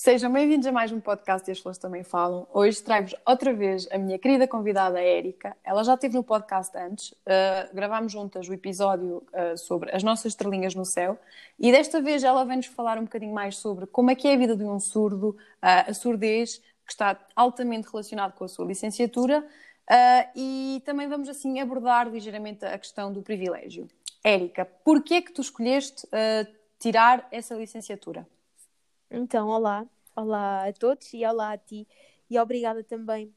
Sejam 0.00 0.32
bem-vindos 0.32 0.64
a 0.64 0.70
mais 0.70 0.92
um 0.92 1.00
podcast 1.00 1.50
e 1.50 1.52
as 1.52 1.58
flores 1.58 1.76
também 1.76 2.04
falam. 2.04 2.46
Hoje 2.54 2.80
trago-vos 2.80 3.16
outra 3.26 3.52
vez 3.52 3.88
a 3.90 3.98
minha 3.98 4.16
querida 4.16 4.46
convidada 4.46 5.02
Érica. 5.02 5.56
Ela 5.64 5.82
já 5.82 5.94
esteve 5.94 6.14
no 6.14 6.22
podcast 6.22 6.78
antes, 6.78 7.10
uh, 7.10 7.74
gravámos 7.74 8.12
juntas 8.12 8.48
o 8.48 8.54
episódio 8.54 9.26
uh, 9.32 9.58
sobre 9.58 9.90
as 9.90 10.04
nossas 10.04 10.26
estrelinhas 10.26 10.72
no 10.76 10.84
céu 10.84 11.18
e 11.58 11.72
desta 11.72 12.00
vez 12.00 12.22
ela 12.22 12.44
vem-nos 12.44 12.66
falar 12.66 12.96
um 12.96 13.02
bocadinho 13.02 13.34
mais 13.34 13.56
sobre 13.56 13.88
como 13.88 14.12
é 14.12 14.14
que 14.14 14.28
é 14.28 14.34
a 14.34 14.36
vida 14.36 14.54
de 14.54 14.62
um 14.62 14.78
surdo, 14.78 15.30
uh, 15.30 15.90
a 15.90 15.92
surdez, 15.92 16.58
que 16.86 16.92
está 16.92 17.18
altamente 17.34 17.88
relacionado 17.90 18.34
com 18.34 18.44
a 18.44 18.48
sua 18.48 18.66
licenciatura 18.66 19.44
e 20.36 20.80
também 20.86 21.08
vamos 21.08 21.28
assim 21.28 21.58
abordar 21.58 22.08
ligeiramente 22.08 22.64
a 22.64 22.78
questão 22.78 23.12
do 23.12 23.20
privilégio. 23.20 23.88
Érica, 24.22 24.64
porquê 24.64 25.14
é 25.14 25.22
que 25.22 25.32
tu 25.32 25.40
escolheste 25.40 26.06
tirar 26.78 27.26
essa 27.32 27.56
licenciatura? 27.56 28.24
Então, 29.10 29.48
olá, 29.48 29.86
olá 30.14 30.68
a 30.68 30.72
todos 30.72 31.14
e 31.14 31.24
olá 31.24 31.52
a 31.52 31.58
ti, 31.58 31.88
e 32.28 32.38
obrigada 32.38 32.84
também 32.84 33.32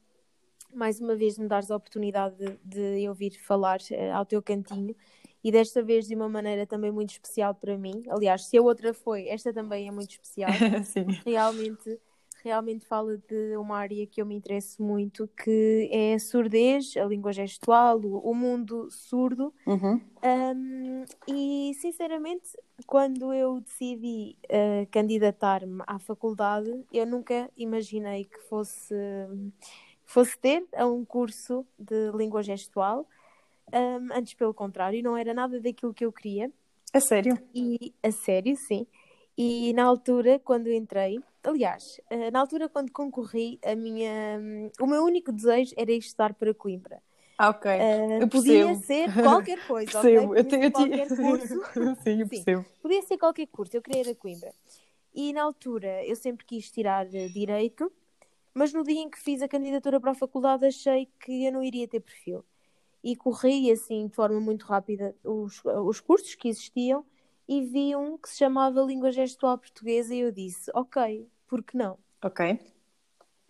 mais 0.74 1.00
uma 1.00 1.16
vez 1.16 1.36
de 1.36 1.40
me 1.40 1.48
dares 1.48 1.70
a 1.70 1.76
oportunidade 1.76 2.36
de, 2.36 2.58
de 2.62 3.02
eu 3.02 3.14
vir 3.14 3.38
falar 3.40 3.80
uh, 3.90 4.14
ao 4.14 4.26
teu 4.26 4.42
cantinho 4.42 4.94
e 5.42 5.50
desta 5.50 5.82
vez 5.82 6.06
de 6.06 6.14
uma 6.14 6.28
maneira 6.28 6.66
também 6.66 6.90
muito 6.90 7.10
especial 7.10 7.54
para 7.54 7.76
mim. 7.76 8.02
Aliás, 8.08 8.46
se 8.46 8.56
a 8.56 8.62
outra 8.62 8.92
foi, 8.92 9.28
esta 9.28 9.52
também 9.52 9.88
é 9.88 9.90
muito 9.90 10.10
especial. 10.10 10.50
Realmente 11.24 12.00
realmente 12.42 12.84
fala 12.84 13.16
de 13.16 13.56
uma 13.56 13.78
área 13.78 14.06
que 14.06 14.20
eu 14.20 14.26
me 14.26 14.34
interesso 14.34 14.82
muito, 14.82 15.28
que 15.28 15.88
é 15.92 16.14
a 16.14 16.18
surdez, 16.18 16.96
a 16.96 17.04
língua 17.04 17.32
gestual, 17.32 18.00
o, 18.00 18.18
o 18.18 18.34
mundo 18.34 18.90
surdo. 18.90 19.54
Uhum. 19.66 20.00
Um, 20.24 21.04
e, 21.28 21.72
sinceramente, 21.74 22.50
quando 22.82 23.32
eu 23.32 23.60
decidi 23.60 24.36
uh, 24.44 24.86
candidatar-me 24.90 25.82
à 25.86 25.98
faculdade, 25.98 26.84
eu 26.92 27.06
nunca 27.06 27.50
imaginei 27.56 28.24
que 28.24 28.38
fosse, 28.48 28.94
fosse 30.04 30.38
ter 30.38 30.66
um 30.78 31.04
curso 31.04 31.66
de 31.78 32.10
língua 32.12 32.42
gestual. 32.42 33.06
Um, 33.72 34.12
antes, 34.12 34.34
pelo 34.34 34.52
contrário, 34.52 35.02
não 35.02 35.16
era 35.16 35.32
nada 35.32 35.60
daquilo 35.60 35.94
que 35.94 36.04
eu 36.04 36.12
queria. 36.12 36.50
A 36.92 37.00
sério? 37.00 37.38
E, 37.54 37.94
a 38.02 38.10
sério, 38.10 38.54
sim. 38.68 38.86
E 39.36 39.72
na 39.72 39.84
altura, 39.84 40.38
quando 40.38 40.70
entrei, 40.70 41.18
aliás, 41.42 42.00
eh, 42.10 42.30
na 42.30 42.40
altura 42.40 42.68
quando 42.68 42.92
concorri, 42.92 43.58
a 43.64 43.74
minha, 43.74 44.38
o 44.78 44.86
meu 44.86 45.02
único 45.02 45.32
desejo 45.32 45.72
era 45.76 45.90
estudar 45.90 46.34
para 46.34 46.52
Coimbra. 46.52 47.02
Ah, 47.42 47.48
ok. 47.48 47.66
Uh, 47.66 48.22
eu 48.22 48.28
podia 48.28 48.74
ser 48.76 49.12
qualquer 49.20 49.58
coisa, 49.66 50.00
percebo. 50.00 50.30
ok? 50.30 50.44
Podia 50.44 50.64
eu 50.64 50.70
qualquer 50.70 51.08
curso. 51.08 51.62
Sim, 52.04 52.20
eu 52.20 52.28
percebo. 52.28 52.62
Sim, 52.62 52.70
podia 52.80 53.02
ser 53.02 53.18
qualquer 53.18 53.46
curso, 53.48 53.76
eu 53.76 53.82
queria 53.82 54.02
ir 54.02 54.10
a 54.10 54.14
Coimbra. 54.14 54.54
E 55.12 55.32
na 55.32 55.42
altura 55.42 56.06
eu 56.06 56.14
sempre 56.14 56.46
quis 56.46 56.70
tirar 56.70 57.12
eh, 57.12 57.26
Direito, 57.26 57.90
mas 58.54 58.72
no 58.72 58.84
dia 58.84 59.00
em 59.00 59.10
que 59.10 59.18
fiz 59.18 59.42
a 59.42 59.48
candidatura 59.48 59.98
para 59.98 60.12
a 60.12 60.14
faculdade 60.14 60.64
achei 60.66 61.08
que 61.18 61.44
eu 61.44 61.52
não 61.52 61.64
iria 61.64 61.88
ter 61.88 61.98
perfil. 61.98 62.44
E 63.02 63.16
corri 63.16 63.72
assim 63.72 64.06
de 64.06 64.14
forma 64.14 64.38
muito 64.38 64.64
rápida 64.64 65.12
os, 65.24 65.60
os 65.64 65.98
cursos 65.98 66.36
que 66.36 66.48
existiam 66.48 67.04
e 67.48 67.60
vi 67.60 67.96
um 67.96 68.16
que 68.16 68.28
se 68.28 68.38
chamava 68.38 68.80
Língua 68.82 69.10
Gestual 69.10 69.58
Portuguesa 69.58 70.14
e 70.14 70.20
eu 70.20 70.30
disse, 70.30 70.70
ok, 70.72 71.28
por 71.48 71.60
que 71.64 71.76
não? 71.76 71.98
Ok. 72.22 72.60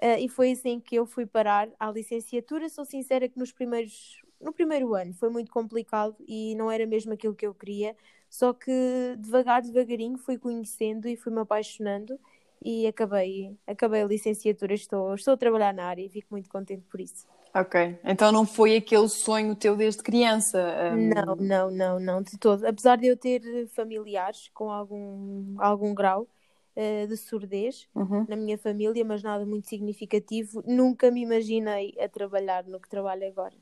Uh, 0.03 0.19
e 0.19 0.29
foi 0.29 0.51
assim 0.51 0.81
que 0.81 0.97
eu 0.97 1.07
fui 1.07 1.25
parar 1.25 1.69
à 1.79 1.89
licenciatura. 1.93 2.69
Sou 2.69 2.85
sincera 2.85 3.29
que 3.29 3.39
nos 3.39 3.53
primeiros, 3.53 4.21
no 4.41 4.53
primeiro 4.53 4.97
ano 4.97 5.15
foi 5.15 5.31
muito 5.31 5.53
complicado 5.53 6.17
e 6.27 6.57
não 6.57 6.69
era 6.69 6.85
mesmo 6.85 7.13
aquilo 7.13 7.37
que 7.37 7.47
eu 7.47 7.55
queria. 7.55 7.95
Só 8.29 8.53
que 8.53 9.15
devagar, 9.19 9.63
devagarinho 9.63 10.19
fui 10.19 10.37
conhecendo 10.37 11.07
e 11.07 11.17
fui 11.17 11.33
me 11.33 11.39
apaixonando 11.39 12.19
e 12.61 12.85
acabei, 12.85 13.57
acabei 13.65 14.03
a 14.03 14.07
licenciatura. 14.07 14.75
Estou, 14.75 15.15
estou 15.15 15.35
a 15.35 15.37
trabalhar 15.37 15.73
na 15.73 15.85
área 15.85 16.03
e 16.03 16.09
fico 16.09 16.29
muito 16.33 16.51
contente 16.51 16.83
por 16.91 17.01
isso. 17.01 17.25
Ok, 17.55 17.97
então 18.03 18.33
não 18.33 18.45
foi 18.45 18.77
aquele 18.77 19.09
sonho 19.09 19.55
teu 19.55 19.77
desde 19.77 20.03
criança? 20.03 20.59
Um... 20.95 21.11
Não, 21.11 21.37
não, 21.37 21.71
não, 21.71 22.01
não, 22.01 22.23
de 22.23 22.37
todo. 22.39 22.67
Apesar 22.67 22.97
de 22.97 23.07
eu 23.07 23.17
ter 23.17 23.69
familiares 23.69 24.51
com 24.53 24.69
algum, 24.69 25.55
algum 25.59 25.95
grau 25.95 26.27
uh, 26.77 27.07
de 27.07 27.17
surdez 27.17 27.89
uhum. 27.95 28.27
na 28.29 28.37
minha 28.37 28.59
família, 28.59 29.05
mas 29.05 29.23
nada 29.23 29.45
muito 29.45 29.69
significativo, 29.69 30.63
nunca 30.67 31.11
me 31.11 31.23
imaginei 31.23 31.95
a 32.01 32.09
trabalhar 32.09 32.65
no 32.65 32.81
que 32.81 32.89
trabalho 32.89 33.27
agora. 33.27 33.55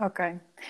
Ok. 0.00 0.24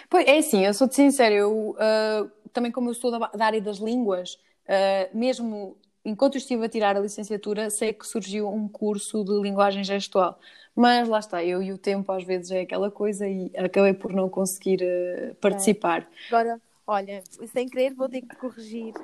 Pois 0.09 0.27
é 0.27 0.39
assim, 0.39 0.65
eu 0.65 0.73
sou-te 0.73 0.95
sincera, 0.95 1.35
eu 1.35 1.71
uh, 1.71 2.31
também 2.53 2.73
como 2.73 2.91
eu 2.91 2.95
sou 2.95 3.11
da, 3.11 3.19
da 3.29 3.45
área 3.45 3.61
das 3.61 3.77
línguas, 3.79 4.39
uh, 4.65 5.17
mesmo 5.17 5.77
enquanto 6.05 6.37
eu 6.37 6.39
estive 6.39 6.65
a 6.65 6.69
tirar 6.69 6.97
a 6.97 7.01
licenciatura, 7.01 7.69
sei 7.69 7.93
que 7.93 8.07
surgiu 8.07 8.49
um 8.49 8.67
curso 8.67 9.23
de 9.25 9.39
linguagem 9.41 9.85
gestual. 9.85 10.39
Mas 10.75 11.09
lá 11.09 11.19
está, 11.19 11.45
eu 11.45 11.63
e 11.63 11.73
o 11.73 11.79
tempo 11.79 12.11
às 12.13 12.25
vezes 12.25 12.51
é 12.51 12.61
aquela 12.61 12.91
coisa 12.91 13.29
e 13.29 13.51
acabei 13.57 13.93
por 13.93 14.13
não 14.13 14.29
conseguir 14.29 14.81
uh, 14.83 15.35
participar. 15.35 16.03
É. 16.03 16.35
Agora, 16.35 16.61
olha, 16.87 17.23
sem 17.53 17.69
querer 17.69 17.95
vou 17.95 18.09
ter 18.09 18.23
que 18.23 18.37
corrigir. 18.37 18.95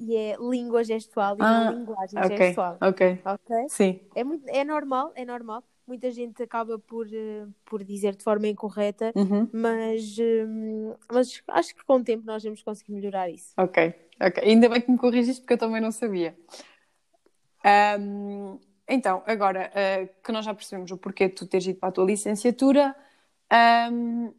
E 0.00 0.16
é 0.16 0.36
língua 0.40 0.82
gestual 0.82 1.36
e 1.36 1.42
ah, 1.42 1.64
não 1.64 1.78
linguagem 1.80 2.18
okay, 2.18 2.36
gestual. 2.38 2.78
Ok. 2.80 3.20
Ok? 3.22 3.56
Sim. 3.68 4.00
É, 4.14 4.24
muito, 4.24 4.48
é 4.48 4.64
normal, 4.64 5.12
é 5.14 5.26
normal. 5.26 5.62
Muita 5.86 6.10
gente 6.10 6.42
acaba 6.42 6.78
por, 6.78 7.06
uh, 7.06 7.52
por 7.66 7.84
dizer 7.84 8.16
de 8.16 8.24
forma 8.24 8.46
incorreta, 8.48 9.12
uhum. 9.14 9.46
mas, 9.52 10.16
uh, 10.16 10.96
mas 11.12 11.42
acho 11.48 11.74
que 11.74 11.84
com 11.84 11.96
o 11.96 12.02
tempo 12.02 12.24
nós 12.24 12.42
vamos 12.42 12.62
conseguir 12.62 12.92
melhorar 12.92 13.28
isso. 13.28 13.52
Ok, 13.58 13.94
ok. 14.18 14.42
Ainda 14.42 14.70
bem 14.70 14.80
que 14.80 14.90
me 14.90 14.96
corrigiste 14.96 15.42
porque 15.42 15.52
eu 15.52 15.58
também 15.58 15.82
não 15.82 15.92
sabia. 15.92 16.34
Um, 18.00 18.58
então, 18.88 19.22
agora 19.26 19.70
uh, 19.70 20.08
que 20.24 20.32
nós 20.32 20.46
já 20.46 20.54
percebemos 20.54 20.90
o 20.90 20.96
porquê 20.96 21.28
de 21.28 21.34
tu 21.34 21.46
teres 21.46 21.66
ido 21.66 21.78
para 21.78 21.90
a 21.90 21.92
tua 21.92 22.06
licenciatura, 22.06 22.96
um, 23.92 24.32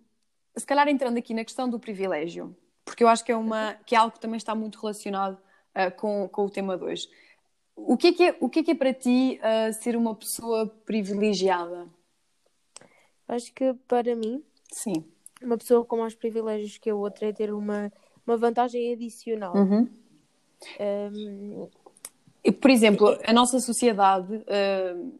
se 0.57 0.65
calhar 0.65 0.87
entrando 0.87 1.17
aqui 1.17 1.35
na 1.35 1.45
questão 1.45 1.69
do 1.69 1.79
privilégio, 1.79 2.55
porque 2.83 3.03
eu 3.03 3.07
acho 3.07 3.23
que 3.23 3.31
é, 3.31 3.37
uma, 3.37 3.75
que 3.85 3.93
é 3.93 3.97
algo 3.99 4.11
que 4.11 4.19
também 4.19 4.37
está 4.37 4.55
muito 4.55 4.79
relacionado 4.79 5.37
uh, 5.75 5.91
com, 5.95 6.27
com 6.29 6.45
o 6.45 6.49
tema 6.49 6.77
2. 6.77 7.07
O 7.75 7.97
que 7.97 8.07
é 8.07 8.13
que 8.13 8.23
é, 8.23 8.37
o 8.39 8.49
que 8.49 8.59
é, 8.59 8.63
que 8.63 8.71
é 8.71 8.75
para 8.75 8.93
ti 8.93 9.39
uh, 9.41 9.73
ser 9.73 9.95
uma 9.95 10.15
pessoa 10.15 10.67
privilegiada? 10.85 11.87
Acho 13.27 13.53
que 13.53 13.73
para 13.87 14.15
mim, 14.15 14.43
Sim. 14.71 15.05
uma 15.41 15.57
pessoa 15.57 15.85
com 15.85 15.97
mais 15.97 16.13
privilégios 16.13 16.77
que 16.77 16.89
a 16.89 16.95
outra 16.95 17.29
é 17.29 17.33
ter 17.33 17.53
uma, 17.53 17.91
uma 18.27 18.37
vantagem 18.37 18.93
adicional. 18.93 19.55
Uhum. 19.55 19.89
Um, 20.79 21.69
por 22.49 22.71
exemplo, 22.71 23.19
a 23.23 23.31
nossa 23.31 23.59
sociedade, 23.59 24.41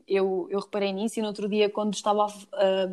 eu, 0.08 0.48
eu 0.50 0.60
reparei 0.60 0.92
nisso 0.92 1.20
e 1.20 1.22
no 1.22 1.28
outro 1.28 1.48
dia, 1.48 1.70
quando 1.70 1.94
estava 1.94 2.26
a, 2.26 2.90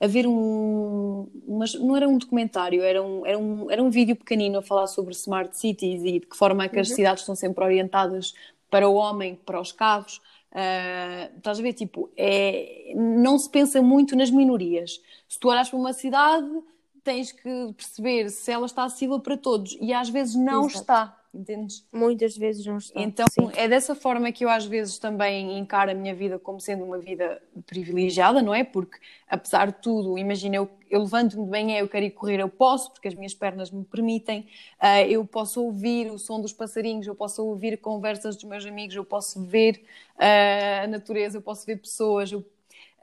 a 0.00 0.06
ver 0.06 0.26
um. 0.26 1.26
Mas 1.48 1.72
não 1.74 1.96
era 1.96 2.06
um 2.06 2.18
documentário, 2.18 2.82
era 2.82 3.02
um, 3.02 3.24
era, 3.24 3.38
um, 3.38 3.70
era 3.70 3.82
um 3.82 3.88
vídeo 3.88 4.14
pequenino 4.14 4.58
a 4.58 4.62
falar 4.62 4.86
sobre 4.86 5.14
smart 5.14 5.56
cities 5.56 6.02
e 6.04 6.20
de 6.20 6.26
que 6.26 6.36
forma 6.36 6.64
é 6.64 6.68
que 6.68 6.78
as 6.78 6.90
uhum. 6.90 6.96
cidades 6.96 7.22
estão 7.22 7.34
sempre 7.34 7.64
orientadas 7.64 8.34
para 8.68 8.86
o 8.86 8.94
homem, 8.94 9.34
para 9.46 9.58
os 9.58 9.72
carros. 9.72 10.20
Uh, 10.52 11.36
estás 11.38 11.58
a 11.58 11.62
ver? 11.62 11.72
Tipo, 11.72 12.10
é, 12.16 12.92
não 12.94 13.38
se 13.38 13.48
pensa 13.48 13.80
muito 13.80 14.14
nas 14.14 14.30
minorias. 14.30 15.00
Se 15.26 15.38
tu 15.38 15.48
olhas 15.48 15.70
para 15.70 15.78
uma 15.78 15.92
cidade, 15.94 16.48
tens 17.02 17.32
que 17.32 17.72
perceber 17.76 18.28
se 18.28 18.50
ela 18.52 18.66
está 18.66 18.84
acessível 18.84 19.20
para 19.20 19.36
todos 19.36 19.76
e 19.80 19.92
às 19.92 20.10
vezes 20.10 20.34
não 20.34 20.66
Exato. 20.66 20.80
está 20.80 21.19
entendes? 21.32 21.86
Muitas 21.92 22.36
vezes 22.36 22.64
não 22.66 22.78
estou. 22.78 23.00
Então 23.00 23.26
Sim. 23.30 23.50
é 23.54 23.68
dessa 23.68 23.94
forma 23.94 24.30
que 24.32 24.44
eu 24.44 24.50
às 24.50 24.66
vezes 24.66 24.98
também 24.98 25.58
encaro 25.58 25.90
a 25.90 25.94
minha 25.94 26.14
vida 26.14 26.38
como 26.38 26.60
sendo 26.60 26.84
uma 26.84 26.98
vida 26.98 27.40
privilegiada, 27.66 28.42
não 28.42 28.54
é? 28.54 28.64
Porque 28.64 28.98
apesar 29.28 29.68
de 29.68 29.80
tudo, 29.80 30.18
imagina, 30.18 30.56
eu, 30.56 30.68
eu 30.90 31.00
levanto-me 31.00 31.44
de 31.44 31.50
manhã, 31.50 31.78
eu 31.78 31.88
quero 31.88 32.04
ir 32.04 32.10
correr, 32.10 32.40
eu 32.40 32.48
posso, 32.48 32.92
porque 32.92 33.08
as 33.08 33.14
minhas 33.14 33.34
pernas 33.34 33.70
me 33.70 33.84
permitem, 33.84 34.48
uh, 34.82 35.06
eu 35.08 35.24
posso 35.24 35.62
ouvir 35.62 36.10
o 36.10 36.18
som 36.18 36.40
dos 36.40 36.52
passarinhos, 36.52 37.06
eu 37.06 37.14
posso 37.14 37.44
ouvir 37.46 37.78
conversas 37.78 38.34
dos 38.36 38.44
meus 38.44 38.66
amigos, 38.66 38.96
eu 38.96 39.04
posso 39.04 39.44
ver 39.44 39.84
uh, 40.16 40.84
a 40.84 40.86
natureza, 40.88 41.38
eu 41.38 41.42
posso 41.42 41.64
ver 41.64 41.76
pessoas. 41.76 42.32
Eu... 42.32 42.44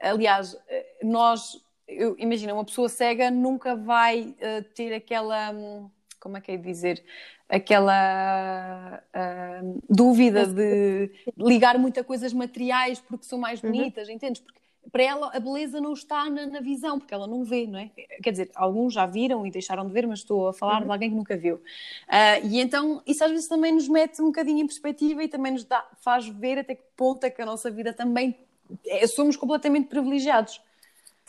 Aliás, 0.00 0.56
nós, 1.02 1.60
eu, 1.88 2.14
imagina, 2.18 2.54
uma 2.54 2.64
pessoa 2.64 2.88
cega 2.88 3.30
nunca 3.30 3.74
vai 3.74 4.36
uh, 4.38 4.62
ter 4.74 4.92
aquela. 4.92 5.50
Um, 5.50 5.90
como 6.18 6.36
é 6.36 6.40
que 6.40 6.52
é 6.52 6.56
dizer? 6.56 7.02
aquela 7.48 9.02
uh, 9.14 9.82
dúvida 9.88 10.46
de 10.46 11.10
ligar 11.36 11.78
muito 11.78 11.98
a 11.98 12.04
coisas 12.04 12.32
materiais 12.32 13.00
porque 13.00 13.24
são 13.24 13.38
mais 13.38 13.62
uhum. 13.62 13.72
bonitas, 13.72 14.08
uhum. 14.08 14.14
entendes? 14.14 14.42
Porque 14.42 14.58
para 14.92 15.02
ela 15.02 15.30
a 15.34 15.40
beleza 15.40 15.80
não 15.80 15.92
está 15.92 16.28
na, 16.30 16.46
na, 16.46 16.60
visão, 16.60 16.98
porque 16.98 17.12
ela 17.12 17.26
não 17.26 17.44
vê, 17.44 17.66
não 17.66 17.78
é? 17.78 17.90
Quer 18.22 18.30
dizer, 18.30 18.50
alguns 18.54 18.94
já 18.94 19.06
viram 19.06 19.46
e 19.46 19.50
deixaram 19.50 19.86
de 19.86 19.92
ver, 19.92 20.06
mas 20.06 20.20
estou 20.20 20.48
a 20.48 20.52
falar 20.52 20.80
uhum. 20.80 20.86
de 20.86 20.92
alguém 20.92 21.10
que 21.10 21.16
nunca 21.16 21.36
viu. 21.36 21.56
Uh, 21.56 22.46
e 22.46 22.60
então 22.60 23.02
isso 23.06 23.24
às 23.24 23.30
vezes 23.30 23.48
também 23.48 23.72
nos 23.72 23.88
mete 23.88 24.20
um 24.20 24.26
bocadinho 24.26 24.60
em 24.60 24.66
perspectiva 24.66 25.24
e 25.24 25.28
também 25.28 25.52
nos 25.52 25.64
dá, 25.64 25.86
faz 26.00 26.28
ver 26.28 26.58
até 26.58 26.74
que 26.74 26.82
ponto 26.96 27.24
é 27.24 27.30
que 27.30 27.40
a 27.40 27.46
nossa 27.46 27.70
vida 27.70 27.92
também 27.92 28.36
é, 28.86 29.06
somos 29.06 29.36
completamente 29.36 29.88
privilegiados. 29.88 30.60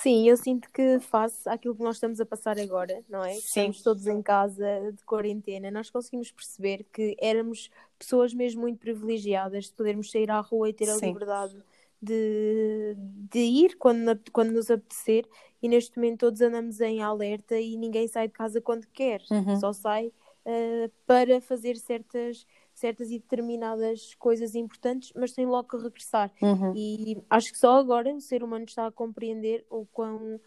Sim, 0.02 0.30
eu 0.30 0.38
sinto 0.38 0.70
que 0.72 0.98
face 1.00 1.48
àquilo 1.50 1.76
que 1.76 1.84
nós 1.84 1.98
estamos 1.98 2.22
a 2.22 2.26
passar 2.26 2.58
agora, 2.58 3.04
não 3.10 3.24
é? 3.24 3.34
Sim. 3.34 3.40
Estamos 3.70 3.82
todos 3.84 4.08
em 4.08 4.22
casa 4.22 4.94
de 4.94 5.04
quarentena, 5.04 5.70
nós 5.70 5.90
conseguimos 5.90 6.32
perceber 6.32 6.86
que 6.94 7.18
éramos 7.20 7.70
pessoas 7.98 8.34
mesmo 8.34 8.62
muito 8.62 8.80
privilegiadas 8.80 9.66
de 9.66 9.74
podermos 9.74 10.10
sair 10.10 10.32
à 10.32 10.40
rua 10.40 10.70
e 10.70 10.74
ter 10.74 10.90
a 10.90 10.96
Sim. 10.96 11.08
liberdade 11.08 11.56
de, 12.02 12.96
de 13.30 13.40
ir 13.40 13.76
quando, 13.78 14.18
quando 14.32 14.52
nos 14.52 14.72
apetecer 14.72 15.28
e 15.62 15.68
neste 15.68 15.98
momento 15.98 16.20
todos 16.20 16.40
andamos 16.40 16.80
em 16.80 17.02
alerta 17.02 17.60
e 17.60 17.76
ninguém 17.76 18.08
sai 18.08 18.28
de 18.30 18.34
casa 18.34 18.62
quando 18.62 18.88
quer, 18.88 19.22
Uhum. 19.30 19.60
só 19.60 19.74
sai 19.74 20.14
eh, 20.46 20.90
para 21.06 21.42
fazer 21.42 21.76
certas, 21.76 22.48
certas 22.80 23.12
e 23.12 23.20
determinadas 23.20 24.16
coisas 24.16 24.56
importantes, 24.56 25.12
mas 25.16 25.34
tem 25.34 25.46
logo 25.46 25.68
que 25.68 25.78
regressar. 25.78 26.32
Uhum. 26.42 26.74
E 26.76 27.18
acho 27.30 27.52
que 27.52 27.58
só 27.58 27.78
agora 27.78 28.14
o 28.14 28.22
ser 28.22 28.42
humano 28.42 28.66
está 28.66 28.88
a 28.88 28.92
compreender 28.92 29.66
o 29.70 29.86
quão, 29.86 30.40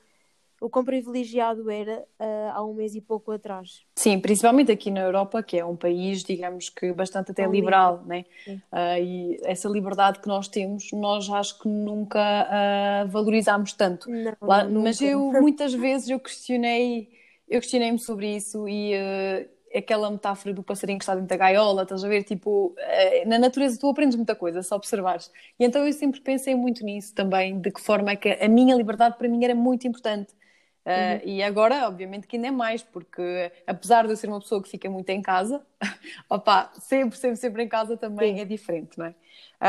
o 0.60 0.70
quão 0.70 0.84
privilegiado 0.84 1.70
era 1.70 2.04
ah, 2.18 2.52
há 2.54 2.64
um 2.64 2.72
mês 2.72 2.94
e 2.94 3.00
pouco 3.00 3.30
atrás. 3.32 3.82
Sim, 3.96 4.18
principalmente 4.18 4.72
aqui 4.72 4.90
na 4.90 5.00
Europa, 5.00 5.42
que 5.42 5.58
é 5.58 5.64
um 5.64 5.76
país, 5.76 6.24
digamos 6.24 6.70
que 6.70 6.90
bastante 6.92 7.32
até 7.32 7.42
Tão 7.44 7.52
liberal, 7.52 8.02
né? 8.06 8.24
Ah, 8.70 8.98
e 8.98 9.38
essa 9.42 9.68
liberdade 9.68 10.20
que 10.20 10.26
nós 10.28 10.48
temos, 10.48 10.90
nós 10.92 11.28
acho 11.28 11.58
que 11.60 11.68
nunca 11.68 12.18
ah, 12.18 13.04
valorizámos 13.10 13.74
tanto. 13.74 14.10
Não, 14.10 14.34
Lá- 14.40 14.64
mas 14.64 15.00
eu 15.02 15.20
muitas 15.38 15.74
vezes 15.74 16.08
eu 16.08 16.18
questionei, 16.18 17.10
eu 17.46 17.60
questionei-me 17.60 17.98
sobre 17.98 18.34
isso 18.36 18.66
e 18.66 18.94
aquela 19.74 20.10
metáfora 20.10 20.54
do 20.54 20.62
passarinho 20.62 20.98
que 20.98 21.04
está 21.04 21.14
dentro 21.14 21.28
da 21.28 21.36
gaiola, 21.36 21.82
estás 21.82 22.04
a 22.04 22.08
ver? 22.08 22.24
Tipo, 22.24 22.74
eh, 22.78 23.24
na 23.26 23.38
natureza 23.38 23.78
tu 23.78 23.88
aprendes 23.88 24.16
muita 24.16 24.34
coisa, 24.34 24.62
só 24.62 24.76
observares. 24.76 25.30
E 25.58 25.64
então 25.64 25.86
eu 25.86 25.92
sempre 25.92 26.20
pensei 26.20 26.54
muito 26.54 26.84
nisso 26.84 27.14
também, 27.14 27.60
de 27.60 27.70
que 27.70 27.80
forma 27.80 28.10
é 28.12 28.16
que 28.16 28.28
a 28.30 28.48
minha 28.48 28.74
liberdade 28.76 29.16
para 29.18 29.28
mim 29.28 29.44
era 29.44 29.54
muito 29.54 29.86
importante. 29.86 30.34
Eh, 30.84 31.20
E 31.24 31.42
agora, 31.42 31.86
obviamente, 31.88 32.26
que 32.26 32.36
ainda 32.36 32.48
é 32.48 32.50
mais, 32.50 32.82
porque 32.82 33.52
apesar 33.66 34.04
de 34.06 34.12
eu 34.12 34.16
ser 34.16 34.28
uma 34.28 34.40
pessoa 34.40 34.62
que 34.62 34.68
fica 34.68 34.90
muito 34.90 35.08
em 35.10 35.22
casa, 35.22 35.64
opá, 36.28 36.72
sempre, 36.80 37.16
sempre, 37.18 37.36
sempre 37.36 37.62
em 37.64 37.68
casa 37.68 37.96
também 37.96 38.34
Sim. 38.34 38.40
é 38.40 38.44
diferente, 38.44 38.98
não 38.98 39.06
é? 39.06 39.14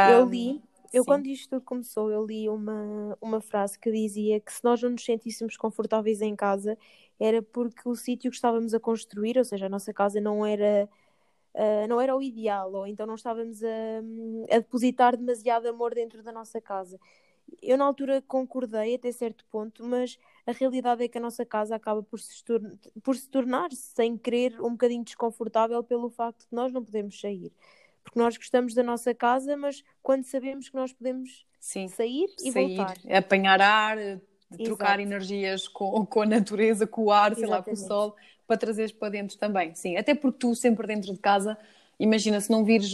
Eu 0.03 0.25
li, 0.25 0.61
eu 0.91 1.03
sim. 1.03 1.06
quando 1.06 1.27
isto 1.27 1.49
tudo 1.49 1.61
começou, 1.63 2.11
eu 2.11 2.25
li 2.25 2.49
uma, 2.49 3.17
uma 3.21 3.41
frase 3.41 3.79
que 3.79 3.91
dizia 3.91 4.39
que 4.39 4.51
se 4.51 4.63
nós 4.63 4.81
não 4.81 4.91
nos 4.91 5.03
sentíssemos 5.06 5.56
confortáveis 5.57 6.21
em 6.21 6.35
casa, 6.35 6.77
era 7.23 7.41
porque 7.41 7.87
o 7.87 7.95
sítio 7.95 8.29
que 8.29 8.35
estávamos 8.35 8.73
a 8.73 8.79
construir, 8.79 9.37
ou 9.37 9.45
seja, 9.45 9.67
a 9.67 9.69
nossa 9.69 9.93
casa 9.93 10.19
não 10.19 10.45
era, 10.45 10.89
ah, 11.55 11.87
não 11.87 12.01
era 12.01 12.13
o 12.13 12.21
ideal, 12.21 12.73
ou 12.73 12.85
então 12.85 13.07
não 13.07 13.15
estávamos 13.15 13.63
a, 13.63 13.67
a 14.53 14.59
depositar 14.59 15.15
demasiado 15.15 15.67
amor 15.67 15.95
dentro 15.95 16.21
da 16.21 16.33
nossa 16.33 16.59
casa. 16.59 16.99
Eu 17.61 17.77
na 17.77 17.85
altura 17.85 18.21
concordei 18.27 18.95
até 18.95 19.09
certo 19.11 19.45
ponto, 19.49 19.85
mas 19.85 20.17
a 20.45 20.51
realidade 20.51 21.03
é 21.03 21.07
que 21.07 21.17
a 21.17 21.21
nossa 21.21 21.45
casa 21.45 21.75
acaba 21.75 22.03
por 22.03 22.19
se, 22.19 22.43
por 23.01 23.15
se 23.15 23.29
tornar, 23.29 23.71
sem 23.71 24.17
querer, 24.17 24.59
um 24.61 24.71
bocadinho 24.71 25.03
desconfortável 25.03 25.81
pelo 25.81 26.09
facto 26.09 26.41
de 26.41 26.53
nós 26.53 26.73
não 26.73 26.83
podemos 26.83 27.19
sair. 27.19 27.53
Porque 28.03 28.19
nós 28.19 28.35
gostamos 28.35 28.73
da 28.73 28.83
nossa 28.83 29.13
casa, 29.13 29.55
mas 29.55 29.81
quando 30.01 30.25
sabemos 30.25 30.67
que 30.67 30.75
nós 30.75 30.91
podemos 30.91 31.45
Sim. 31.57 31.87
sair 31.87 32.27
e 32.41 32.51
sair, 32.51 32.75
voltar. 32.75 32.97
apanhar 33.09 33.61
ar, 33.61 33.97
trocar 34.57 35.00
Exato. 35.00 35.01
energias 35.01 35.67
com, 35.67 36.05
com 36.05 36.21
a 36.21 36.25
natureza, 36.25 36.85
com 36.88 37.05
o 37.05 37.11
ar, 37.11 37.35
sei 37.35 37.47
lá, 37.47 37.61
com 37.61 37.71
o 37.71 37.77
Exatamente. 37.77 37.88
sol, 37.88 38.15
para 38.47 38.57
trazeres 38.57 38.91
para 38.91 39.09
dentro 39.09 39.38
também. 39.38 39.73
Sim, 39.75 39.97
até 39.97 40.13
porque 40.13 40.39
tu 40.39 40.55
sempre 40.55 40.88
dentro 40.88 41.13
de 41.13 41.19
casa, 41.19 41.57
imagina 42.00 42.39
se 42.39 42.51
não 42.51 42.63
vires 42.63 42.94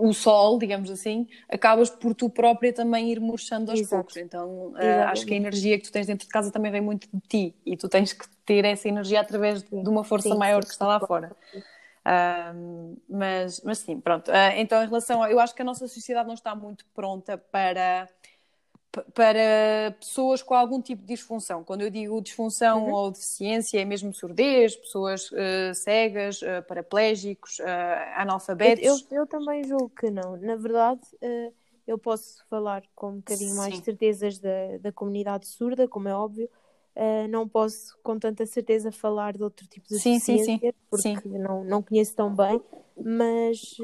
o 0.00 0.14
sol, 0.14 0.58
digamos 0.58 0.90
assim, 0.90 1.28
acabas 1.48 1.90
por 1.90 2.14
tu 2.14 2.30
própria 2.30 2.72
também 2.72 3.10
ir 3.10 3.20
murchando 3.20 3.70
aos 3.70 3.80
Exato. 3.80 3.96
poucos. 3.96 4.16
Então, 4.16 4.72
eh, 4.76 4.84
Exatamente. 4.84 5.12
acho 5.12 5.26
que 5.26 5.34
a 5.34 5.36
energia 5.36 5.78
que 5.78 5.84
tu 5.84 5.92
tens 5.92 6.06
dentro 6.06 6.26
de 6.26 6.32
casa 6.32 6.50
também 6.50 6.72
vem 6.72 6.80
muito 6.80 7.06
de 7.12 7.20
ti 7.28 7.54
e 7.66 7.76
tu 7.76 7.88
tens 7.88 8.12
que 8.14 8.26
ter 8.46 8.64
essa 8.64 8.88
energia 8.88 9.20
através 9.20 9.62
de 9.62 9.74
uma 9.74 10.02
força 10.02 10.30
Sim, 10.30 10.38
maior 10.38 10.62
sim, 10.62 10.68
que 10.68 10.72
está 10.72 10.86
lá 10.86 10.98
sim. 10.98 11.06
fora. 11.06 11.36
Ahm, 12.02 12.96
mas, 13.08 13.60
mas 13.62 13.78
sim, 13.78 14.00
pronto. 14.00 14.30
Ah, 14.32 14.56
então, 14.56 14.82
em 14.82 14.86
relação 14.86 15.22
a, 15.22 15.30
eu 15.30 15.38
acho 15.38 15.54
que 15.54 15.60
a 15.60 15.64
nossa 15.64 15.86
sociedade 15.86 16.26
não 16.26 16.34
está 16.34 16.54
muito 16.54 16.86
pronta 16.94 17.36
para, 17.36 18.08
para 19.14 19.94
pessoas 20.00 20.42
com 20.42 20.54
algum 20.54 20.80
tipo 20.82 21.02
de 21.02 21.08
disfunção. 21.08 21.62
Quando 21.62 21.82
eu 21.82 21.90
digo 21.90 22.20
disfunção 22.20 22.86
Uhum. 22.86 22.92
ou 22.92 23.10
deficiência, 23.10 23.80
é 23.80 23.84
mesmo 23.84 24.12
surdez, 24.12 24.74
pessoas 24.74 25.30
ah, 25.32 25.74
cegas, 25.74 26.42
ah, 26.42 26.62
paraplégicos, 26.62 27.60
ah, 27.60 28.14
analfabetos. 28.22 29.06
Eu, 29.10 29.18
eu 29.18 29.26
também 29.26 29.62
julgo 29.64 29.90
que 29.90 30.10
não. 30.10 30.36
Na 30.36 30.56
verdade, 30.56 31.00
eu 31.86 31.98
posso 31.98 32.44
falar 32.48 32.82
com 32.94 33.10
um 33.10 33.16
bocadinho 33.16 33.54
mais 33.56 33.74
Sim. 33.74 33.80
de 33.80 33.84
certezas 33.84 34.38
da, 34.38 34.78
da 34.80 34.92
comunidade 34.92 35.46
surda, 35.46 35.86
como 35.86 36.08
é 36.08 36.14
óbvio. 36.14 36.48
Não 37.30 37.48
posso 37.48 37.96
com 38.02 38.18
tanta 38.18 38.44
certeza 38.44 38.90
falar 38.90 39.36
de 39.36 39.42
outro 39.42 39.66
tipo 39.66 39.86
de 39.88 39.98
Sim, 39.98 40.18
sim, 40.18 40.38
sim. 40.38 40.58
deficiência, 40.58 40.74
porque 40.90 41.28
Não, 41.28 41.64
não 41.64 41.82
conheço 41.82 42.14
tão 42.14 42.34
bem, 42.34 42.60
mas 42.96 43.76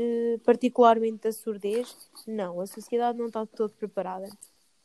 particularmente 0.44 1.22
da 1.22 1.32
surdez, 1.32 1.96
não, 2.26 2.60
a 2.60 2.66
sociedade 2.66 3.16
não 3.16 3.26
está 3.26 3.46
todo 3.46 3.70
preparada. 3.70 4.28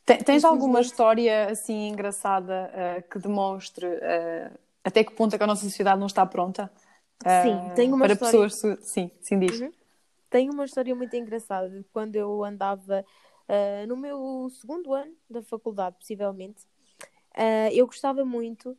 Te- 0.04 0.18
Tens 0.24 0.44
alguma 0.44 0.80
história 0.80 1.48
assim 1.50 1.88
engraçada 1.88 2.70
ah, 2.74 3.02
que 3.02 3.18
demonstre 3.18 3.86
ah, 3.86 4.50
até 4.84 5.04
que 5.04 5.12
ponto 5.14 5.34
é 5.34 5.38
que 5.38 5.44
a 5.44 5.46
nossa 5.46 5.62
sociedade 5.64 5.98
não 6.00 6.06
está 6.08 6.26
pronta? 6.26 6.70
ah, 7.24 7.42
Sim, 7.42 7.72
tenho 7.76 7.94
uma 7.94 8.04
para 8.06 8.12
história- 8.14 8.48
pessoas. 8.48 8.58
su- 8.58 8.82
Sim, 8.82 9.10
sim, 9.20 9.38
diz. 9.38 9.60
Uhum. 9.60 9.72
Tenho 10.28 10.52
uma 10.52 10.64
história 10.64 10.94
muito 10.94 11.14
engraçada 11.14 11.68
de 11.68 11.84
quando 11.92 12.16
eu 12.16 12.42
andava 12.42 13.04
no 13.86 13.96
meu 13.98 14.48
segundo 14.50 14.94
ano 14.94 15.12
da 15.28 15.42
faculdade, 15.42 15.96
possivelmente. 15.98 16.62
Eu 17.72 17.84
gostava 17.86 18.24
muito 18.24 18.74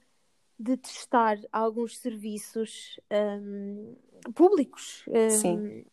de 0.57 0.75
testar 0.77 1.37
alguns 1.51 1.97
serviços 1.99 2.99
ahm, 3.11 3.93
públicos 4.33 5.05
ahm, 5.09 5.29
Sim. 5.29 5.85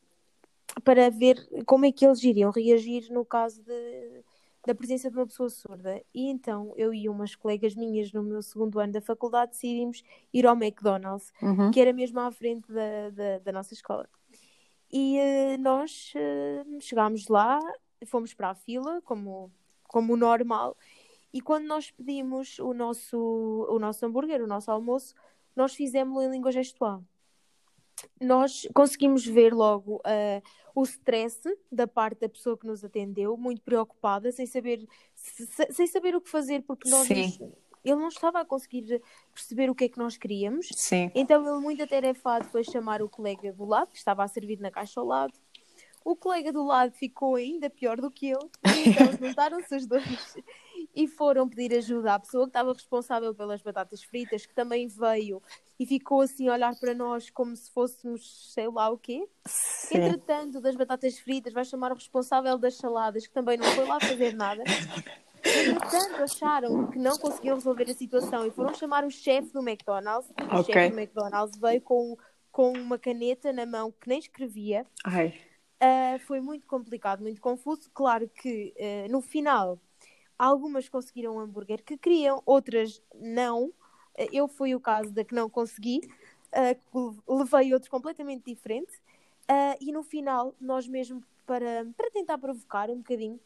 para 0.82 1.10
ver 1.10 1.46
como 1.66 1.84
é 1.84 1.92
que 1.92 2.06
eles 2.06 2.22
iriam 2.24 2.50
reagir 2.50 3.10
no 3.12 3.22
caso 3.24 3.62
de, 3.62 4.22
da 4.66 4.74
presença 4.74 5.10
de 5.10 5.16
uma 5.16 5.26
pessoa 5.26 5.48
surda. 5.48 6.02
E 6.14 6.28
então 6.28 6.72
eu 6.76 6.92
e 6.92 7.08
umas 7.08 7.34
colegas 7.34 7.74
minhas 7.74 8.12
no 8.12 8.22
meu 8.22 8.42
segundo 8.42 8.78
ano 8.78 8.92
da 8.92 9.00
faculdade 9.00 9.52
decidimos 9.52 10.02
ir 10.32 10.46
ao 10.46 10.54
McDonald's 10.54 11.32
Uhum. 11.42 11.70
que 11.70 11.80
era 11.80 11.92
mesmo 11.92 12.20
à 12.20 12.30
frente 12.30 12.70
da, 12.72 13.10
da, 13.10 13.38
da 13.38 13.52
nossa 13.52 13.72
escola. 13.74 14.08
E 14.92 15.18
eh, 15.18 15.56
nós 15.56 16.12
eh, 16.16 16.64
chegámos 16.80 17.28
lá, 17.28 17.60
fomos 18.06 18.34
para 18.34 18.50
a 18.50 18.54
fila, 18.54 19.00
como, 19.02 19.50
como 19.84 20.16
normal, 20.16 20.76
e 21.32 21.40
quando 21.40 21.66
nós 21.66 21.90
pedimos 21.92 22.58
o 22.58 22.74
nosso, 22.74 23.16
o 23.70 23.78
nosso 23.78 24.04
hambúrguer, 24.04 24.42
o 24.42 24.48
nosso 24.48 24.70
almoço, 24.70 25.14
nós 25.54 25.74
fizemos-lo 25.74 26.22
em 26.22 26.30
língua 26.30 26.50
gestual. 26.50 27.04
Nós 28.20 28.69
conseguimos 28.75 29.25
ver 29.26 29.52
logo 29.55 30.00
eh, 30.05 30.43
o 30.75 30.82
stress 30.85 31.41
da 31.70 31.87
parte 31.87 32.20
da 32.20 32.29
pessoa 32.29 32.56
que 32.56 32.67
nos 32.67 32.85
atendeu, 32.85 33.37
muito 33.37 33.62
preocupada, 33.62 34.31
sem 34.32 34.47
saber, 34.47 34.87
se- 35.14 35.47
se- 35.47 35.73
sem 35.73 35.87
saber 35.87 36.14
o 36.14 36.21
que 36.21 36.30
fazer, 36.30 36.62
porque 36.62 36.88
nós 36.88 37.07
ele 37.83 37.97
não 37.97 38.09
estava 38.09 38.40
a 38.40 38.45
conseguir 38.45 39.00
perceber 39.33 39.71
o 39.71 39.75
que 39.75 39.85
é 39.85 39.88
que 39.88 39.99
nós 39.99 40.16
queríamos. 40.16 40.69
Sim. 40.75 41.11
Então 41.14 41.42
ele, 41.42 41.61
muito 41.61 41.83
atarefado, 41.83 42.47
foi 42.49 42.62
chamar 42.62 43.00
o 43.02 43.09
colega 43.09 43.52
do 43.52 43.64
lado, 43.64 43.90
que 43.90 43.97
estava 43.97 44.23
a 44.23 44.28
servir 44.28 44.61
na 44.61 44.71
caixa 44.71 45.00
ao 45.00 45.07
lado. 45.07 45.33
O 46.04 46.14
colega 46.16 46.52
do 46.52 46.64
lado 46.64 46.92
ficou 46.92 47.37
ainda 47.37 47.69
pior 47.71 48.00
do 48.00 48.11
que 48.11 48.28
eu. 48.30 48.38
Então 48.64 49.07
juntaram-se 49.19 49.75
os 49.76 49.87
dois 49.87 50.04
e 50.94 51.06
foram 51.06 51.49
pedir 51.49 51.76
ajuda 51.76 52.14
à 52.14 52.18
pessoa 52.18 52.44
que 52.44 52.50
estava 52.50 52.73
responsável 52.73 53.35
pelas 53.35 53.62
batatas 53.62 54.02
fritas, 54.02 54.47
que 54.47 54.54
também 54.54 54.88
veio 54.88 55.42
e 55.78 55.87
ficou 55.87 56.20
assim 56.20 56.49
a 56.49 56.52
olhar 56.52 56.78
para 56.78 56.94
nós 56.94 57.30
como 57.30 57.56
se 57.56 57.70
fôssemos 57.70 58.52
sei 58.52 58.68
lá 58.68 58.90
o 58.90 58.99
quê. 58.99 59.26
Sim. 59.47 59.97
Entretanto, 59.97 60.61
das 60.61 60.76
batatas 60.76 61.18
fritas, 61.18 61.52
vai 61.52 61.64
chamar 61.64 61.92
o 61.92 61.94
responsável 61.94 62.59
das 62.59 62.76
saladas, 62.76 63.26
que 63.26 63.32
também 63.32 63.56
não 63.56 63.66
foi 63.66 63.87
lá 63.87 63.99
fazer 63.99 64.35
nada. 64.35 64.62
Entretanto, 65.44 66.23
acharam 66.23 66.90
que 66.90 66.99
não 66.99 67.16
conseguiam 67.18 67.56
resolver 67.56 67.90
a 67.90 67.94
situação 67.94 68.47
e 68.47 68.50
foram 68.50 68.75
chamar 68.75 69.04
o 69.04 69.11
chefe 69.11 69.52
do 69.52 69.61
McDonald's. 69.61 70.30
O 70.30 70.59
Ok. 70.59 70.75
chefe 70.75 70.90
do 70.90 70.99
McDonald's 70.99 71.59
veio 71.59 71.80
com, 71.80 72.16
com 72.52 72.73
uma 72.73 72.99
caneta 72.99 73.52
na 73.52 73.64
mão 73.64 73.90
que 73.90 74.09
nem 74.09 74.18
escrevia. 74.18 74.87
Ai. 75.04 75.35
Ah, 75.80 76.18
foi 76.26 76.40
muito 76.40 76.66
complicado, 76.66 77.23
muito 77.23 77.40
confuso. 77.40 77.90
Claro 77.94 78.28
que 78.28 78.75
ah, 78.78 79.09
no 79.11 79.23
final 79.23 79.80
algumas 80.40 80.88
conseguiram 80.88 81.37
um 81.37 81.40
hambúrguer 81.40 81.82
que 81.85 81.99
queriam, 81.99 82.42
outras 82.47 83.02
não. 83.14 83.70
Ah, 84.18 84.26
eu 84.32 84.49
fui 84.49 84.75
o 84.75 84.80
caso 84.80 85.12
da 85.12 85.23
que 85.23 85.35
não 85.35 85.50
consegui, 85.50 86.00
que 86.00 86.99
levei 87.28 87.75
outro 87.75 87.90
completamente 87.90 88.44
diferente. 88.44 88.92
Ah, 89.47 89.76
e 89.80 89.92
no 89.92 90.02
final, 90.02 90.54
nós 90.61 90.88
mesmo 90.88 91.23
para, 91.47 91.87
para 91.97 92.11
tentar 92.11 92.38
provocar 92.38 92.88
um 92.88 92.97
bocadinho, 92.97 93.38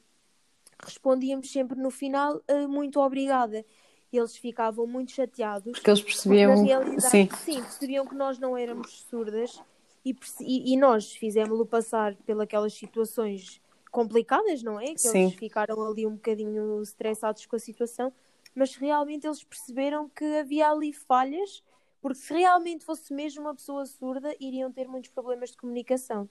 respondíamos 0.84 1.50
sempre 1.50 1.78
no 1.78 1.90
final 1.90 2.40
ah, 2.46 2.68
muito 2.68 3.00
obrigada. 3.00 3.64
Eles 4.12 4.36
ficavam 4.36 4.86
muito 4.86 5.10
chateados 5.10 5.72
Porque 5.72 5.90
eles 5.90 6.00
porque, 6.00 6.14
percebiam. 6.14 6.64
realidade, 6.64 7.10
Sim. 7.10 7.28
sim, 7.44 7.60
percebiam 7.60 8.06
que 8.06 8.14
nós 8.14 8.38
não 8.38 8.56
éramos 8.56 9.00
surdas 9.10 9.60
e, 10.04 10.14
e, 10.40 10.72
e 10.72 10.76
nós 10.76 11.10
fizemos-lo 11.12 11.66
passar 11.66 12.14
pelas 12.24 12.72
situações 12.72 13.60
complicadas, 13.94 14.60
não 14.60 14.80
é? 14.80 14.86
Que 14.86 14.98
Sim. 14.98 15.26
eles 15.26 15.34
ficaram 15.34 15.80
ali 15.80 16.04
um 16.04 16.16
bocadinho 16.16 16.82
estressados 16.82 17.46
com 17.46 17.54
a 17.54 17.60
situação, 17.60 18.12
mas 18.52 18.74
realmente 18.74 19.24
eles 19.24 19.44
perceberam 19.44 20.08
que 20.08 20.24
havia 20.24 20.68
ali 20.68 20.92
falhas, 20.92 21.62
porque 22.02 22.18
se 22.18 22.34
realmente 22.34 22.84
fosse 22.84 23.14
mesmo 23.14 23.42
uma 23.42 23.54
pessoa 23.54 23.86
surda, 23.86 24.34
iriam 24.40 24.72
ter 24.72 24.88
muitos 24.88 25.12
problemas 25.12 25.52
de 25.52 25.58
comunicação. 25.58 26.28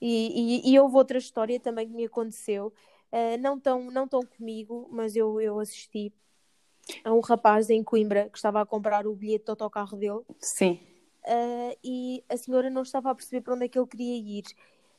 E, 0.00 0.66
e, 0.66 0.72
e 0.72 0.80
houve 0.80 0.96
outra 0.96 1.18
história 1.18 1.60
também 1.60 1.88
que 1.88 1.94
me 1.94 2.06
aconteceu, 2.06 2.72
uh, 3.12 3.38
não, 3.40 3.58
tão, 3.58 3.88
não 3.88 4.08
tão 4.08 4.22
comigo, 4.22 4.88
mas 4.90 5.14
eu, 5.14 5.40
eu 5.40 5.60
assisti 5.60 6.12
a 7.04 7.12
um 7.12 7.20
rapaz 7.20 7.70
em 7.70 7.84
Coimbra 7.84 8.28
que 8.28 8.38
estava 8.38 8.60
a 8.60 8.66
comprar 8.66 9.06
o 9.06 9.14
bilhete 9.14 9.44
do 9.44 9.50
autocarro 9.50 9.96
dele. 9.96 10.22
Sim. 10.40 10.80
Uh, 11.24 11.78
e 11.84 12.24
a 12.28 12.36
senhora 12.36 12.70
não 12.70 12.82
estava 12.82 13.10
a 13.10 13.14
perceber 13.14 13.40
para 13.40 13.54
onde 13.54 13.66
é 13.66 13.68
que 13.68 13.78
ele 13.78 13.86
queria 13.86 14.16
ir. 14.16 14.44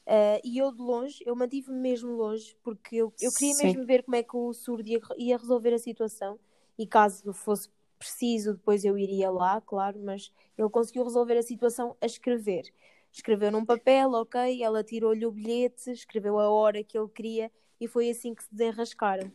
Uh, 0.10 0.42
e 0.44 0.58
eu 0.58 0.72
de 0.72 0.82
longe, 0.82 1.24
eu 1.24 1.36
mantive-me 1.36 1.78
mesmo 1.78 2.10
longe, 2.14 2.58
porque 2.64 2.96
eu, 2.96 3.14
eu 3.22 3.32
queria 3.32 3.54
Sim. 3.54 3.68
mesmo 3.68 3.86
ver 3.86 4.02
como 4.02 4.16
é 4.16 4.24
que 4.24 4.36
o 4.36 4.52
surdo 4.54 4.90
ia, 4.90 5.00
ia, 5.16 5.38
resolver 5.38 5.72
a 5.72 5.78
situação. 5.78 6.40
E 6.80 6.88
caso 6.88 7.32
fosse 7.32 7.70
preciso, 8.00 8.54
depois 8.56 8.84
eu 8.84 8.98
iria 8.98 9.30
lá, 9.30 9.62
claro, 9.62 10.00
mas 10.00 10.32
ele 10.58 10.68
conseguiu 10.70 11.04
resolver 11.04 11.38
a 11.38 11.44
situação 11.44 11.96
a 12.02 12.08
escrever. 12.08 12.64
Escreveu 13.12 13.52
num 13.52 13.64
papel, 13.64 14.12
ok, 14.14 14.64
ela 14.64 14.84
tirou-lhe 14.84 15.28
o 15.28 15.32
bilhete, 15.32 15.92
escreveu 15.92 16.40
a 16.40 16.50
hora 16.50 16.84
que 16.84 16.98
ele 16.98 17.10
queria 17.10 17.52
e 17.80 17.88
foi 17.88 18.10
assim 18.10 18.34
que 18.34 18.42
se 18.44 18.50
desenrascaram. 18.52 19.32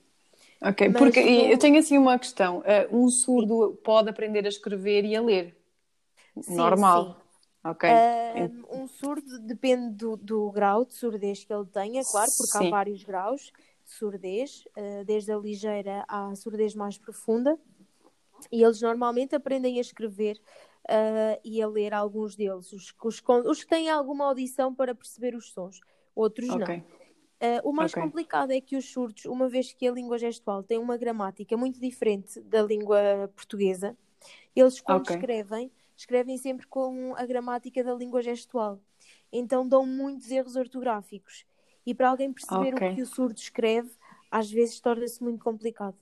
Ok, 0.61 0.91
Mas 0.91 1.03
porque 1.03 1.21
eu 1.21 1.59
tenho 1.59 1.79
assim 1.79 1.97
uma 1.97 2.19
questão. 2.19 2.61
Uh, 2.61 2.97
um 2.97 3.09
surdo 3.09 3.79
pode 3.85 4.11
aprender 4.11 4.45
a 4.45 4.49
escrever 4.49 5.05
e 5.05 5.15
a 5.15 5.23
ler? 5.23 5.57
Sim, 6.41 6.57
Normal. 6.57 7.05
Sim. 7.05 7.24
Uh, 7.65 8.83
um 8.83 8.87
surdo 8.87 9.39
depende 9.41 9.95
do, 9.95 10.17
do, 10.17 10.51
grau 10.51 10.85
de 10.85 10.95
surdez 10.95 11.45
que 11.45 11.53
ele 11.53 11.65
tenha, 11.67 12.03
claro, 12.05 12.31
porque 12.37 12.59
sim. 12.59 12.67
há 12.67 12.71
vários 12.71 13.03
graus 13.03 13.51
de 13.85 13.91
surdez, 13.91 14.65
uh, 14.77 15.05
desde 15.05 15.33
a 15.33 15.39
ligeira 15.39 16.05
à 16.07 16.35
surdez 16.35 16.75
mais 16.75 16.99
profunda. 16.99 17.59
E 18.53 18.63
eles 18.63 18.83
normalmente 18.83 19.35
aprendem 19.35 19.79
a 19.79 19.81
escrever 19.81 20.39
uh, 20.85 21.41
e 21.43 21.63
a 21.63 21.67
ler 21.67 21.95
alguns 21.95 22.37
deles. 22.37 22.73
Os, 22.73 22.95
os, 23.03 23.23
os, 23.47 23.65
que 23.65 23.71
têm 23.71 23.89
alguma 23.89 24.27
audição 24.27 24.75
para 24.75 24.95
perceber 24.95 25.35
os 25.35 25.51
sons, 25.51 25.81
outros 26.15 26.51
okay. 26.51 26.77
não. 26.79 27.05
Uh, 27.45 27.69
o 27.69 27.73
mais 27.73 27.93
okay. 27.93 28.03
complicado 28.03 28.53
é 28.53 28.61
que 28.61 28.77
os 28.77 28.91
surdos, 28.91 29.25
uma 29.27 29.49
vez 29.49 29.73
que 29.73 29.87
a 29.87 29.93
língua 29.93 30.19
gestual 30.19 30.63
tem 30.63 30.79
uma 30.79 30.97
gramática 30.97 31.57
muito 31.57 31.81
diferente 31.81 32.41
da 32.41 32.63
língua 32.63 33.31
portuguesa, 33.35 33.97
eles 34.55 34.81
quando 34.81 35.11
escrevem, 35.11 35.71
escrevem 35.97 36.37
sempre 36.39 36.67
com 36.67 37.15
a 37.17 37.25
gramática 37.25 37.83
da 37.83 37.95
língua 37.95 38.23
gestual. 38.23 38.81
Então 39.33 39.67
dão 39.67 39.87
muitos 39.87 40.31
erros 40.31 40.57
ortográficos. 40.57 41.45
E 41.87 41.95
para 41.95 42.09
alguém 42.09 42.33
perceber 42.33 42.75
okay. 42.75 42.93
o 42.93 42.95
que 42.95 43.03
o 43.03 43.07
surdo 43.07 43.39
escreve, 43.39 43.91
às 44.31 44.51
vezes 44.51 44.81
torna-se 44.81 45.23
muito 45.23 45.43
complicado. 45.45 45.97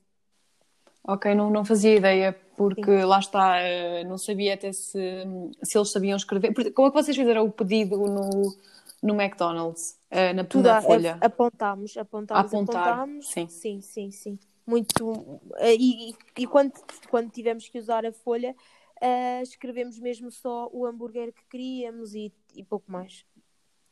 Ok, 1.05 1.35
não, 1.35 1.49
não 1.49 1.65
fazia 1.65 1.95
ideia, 1.95 2.31
porque 2.55 2.99
Sim. 2.99 3.03
lá 3.03 3.19
está, 3.19 3.59
eh, 3.59 4.05
não 4.05 4.17
sabia 4.17 4.53
até 4.53 4.71
se, 4.71 5.25
se 5.61 5.77
eles 5.77 5.91
sabiam 5.91 6.15
escrever. 6.15 6.53
Como 6.71 6.87
é 6.87 6.91
que 6.91 6.95
vocês 6.95 7.17
fizeram 7.17 7.45
o 7.45 7.51
pedido 7.51 7.97
no, 7.97 8.55
no 9.01 9.21
McDonald's, 9.21 9.99
uh, 10.09 10.33
na 10.33 10.45
primeira 10.45 10.81
folha? 10.81 11.17
Apontámos, 11.19 11.97
apontámos, 11.97 12.53
Apontar, 12.53 12.87
apontámos. 12.87 13.29
Sim, 13.29 13.49
sim, 13.49 13.81
sim. 13.81 14.11
sim. 14.11 14.39
Muito. 14.65 15.11
Uh, 15.11 15.75
e, 15.77 16.15
e 16.37 16.47
quando, 16.47 16.71
quando 17.09 17.29
tivemos 17.29 17.67
que 17.67 17.77
usar 17.77 18.05
a 18.05 18.13
folha, 18.13 18.55
uh, 19.03 19.43
escrevemos 19.43 19.99
mesmo 19.99 20.31
só 20.31 20.69
o 20.71 20.85
hambúrguer 20.85 21.33
que 21.33 21.45
queríamos 21.49 22.15
e, 22.15 22.33
e 22.55 22.63
pouco 22.63 22.91
mais. 22.91 23.25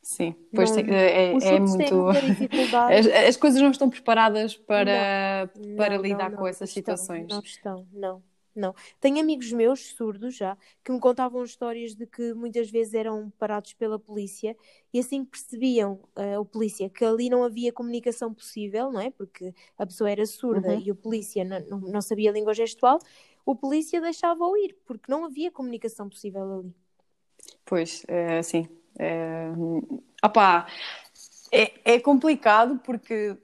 Sim, 0.02 0.34
pois 0.52 0.70
não, 0.70 0.78
é, 0.92 1.32
é, 1.32 1.54
é 1.54 1.60
muito. 1.60 2.08
As, 2.90 3.06
as, 3.06 3.36
coisas 3.36 3.62
não 3.62 3.70
estão 3.70 3.88
preparadas 3.88 4.56
para, 4.56 5.48
não, 5.56 5.76
para 5.76 5.94
não, 5.94 6.02
lidar 6.02 6.34
com 6.34 6.44
essas 6.44 6.70
estão, 6.70 6.96
situações. 6.96 7.28
Não 7.28 7.38
estão, 7.38 7.86
não. 7.92 8.22
Não. 8.54 8.74
Tenho 9.00 9.18
amigos 9.18 9.50
meus, 9.50 9.94
surdos 9.94 10.36
já, 10.36 10.58
que 10.84 10.92
me 10.92 11.00
contavam 11.00 11.42
histórias 11.42 11.94
de 11.94 12.06
que 12.06 12.34
muitas 12.34 12.70
vezes 12.70 12.92
eram 12.92 13.30
parados 13.38 13.72
pela 13.72 13.98
polícia 13.98 14.54
e 14.92 14.98
assim 14.98 15.24
que 15.24 15.30
percebiam, 15.30 16.00
uh, 16.16 16.38
o 16.38 16.44
polícia, 16.44 16.90
que 16.90 17.02
ali 17.02 17.30
não 17.30 17.44
havia 17.44 17.72
comunicação 17.72 18.34
possível, 18.34 18.92
não 18.92 19.00
é? 19.00 19.10
Porque 19.10 19.54
a 19.78 19.86
pessoa 19.86 20.10
era 20.10 20.26
surda 20.26 20.74
uhum. 20.74 20.82
e 20.84 20.90
o 20.90 20.94
polícia 20.94 21.44
não, 21.44 21.60
não, 21.60 21.78
não 21.92 22.02
sabia 22.02 22.28
a 22.28 22.32
língua 22.32 22.52
gestual, 22.52 22.98
o 23.44 23.54
polícia 23.54 24.00
deixava-o 24.00 24.56
ir, 24.56 24.76
porque 24.86 25.10
não 25.10 25.24
havia 25.24 25.50
comunicação 25.50 26.08
possível 26.08 26.60
ali. 26.60 26.74
Pois, 27.64 28.04
é, 28.08 28.38
assim. 28.38 28.68
É, 28.98 29.48
opá, 30.22 30.66
é, 31.50 31.94
é 31.94 32.00
complicado 32.00 32.78
porque 32.84 33.36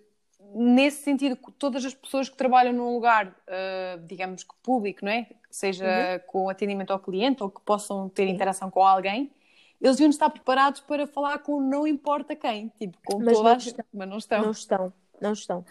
nesse 0.55 1.03
sentido, 1.03 1.37
todas 1.59 1.85
as 1.85 1.95
pessoas 1.95 2.29
que 2.29 2.37
trabalham 2.37 2.73
num 2.73 2.95
lugar, 2.95 3.29
uh, 3.29 4.07
digamos 4.07 4.43
que 4.43 4.55
público, 4.63 5.05
não 5.05 5.13
é? 5.13 5.27
Seja 5.51 5.85
uhum. 5.85 6.21
com 6.27 6.49
atendimento 6.49 6.93
ao 6.93 6.99
cliente 6.99 7.43
ou 7.43 7.51
que 7.51 7.61
possam 7.61 8.09
ter 8.09 8.27
Sim. 8.27 8.33
interação 8.33 8.71
com 8.71 8.83
alguém, 8.83 9.31
eles 9.81 9.97
deviam 9.97 10.11
estar 10.11 10.31
preparados 10.31 10.81
para 10.81 11.07
falar 11.07 11.39
com 11.39 11.61
não 11.61 11.87
importa 11.87 12.35
quem, 12.35 12.69
tipo, 12.79 12.99
com 13.05 13.19
mas 13.19 13.37
todas, 13.37 13.67
não 13.67 13.85
mas 13.93 14.09
não 14.09 14.19
estão. 14.19 14.43
Não 14.43 14.51
estão, 14.51 14.93
não 15.21 15.33
estão. 15.33 15.65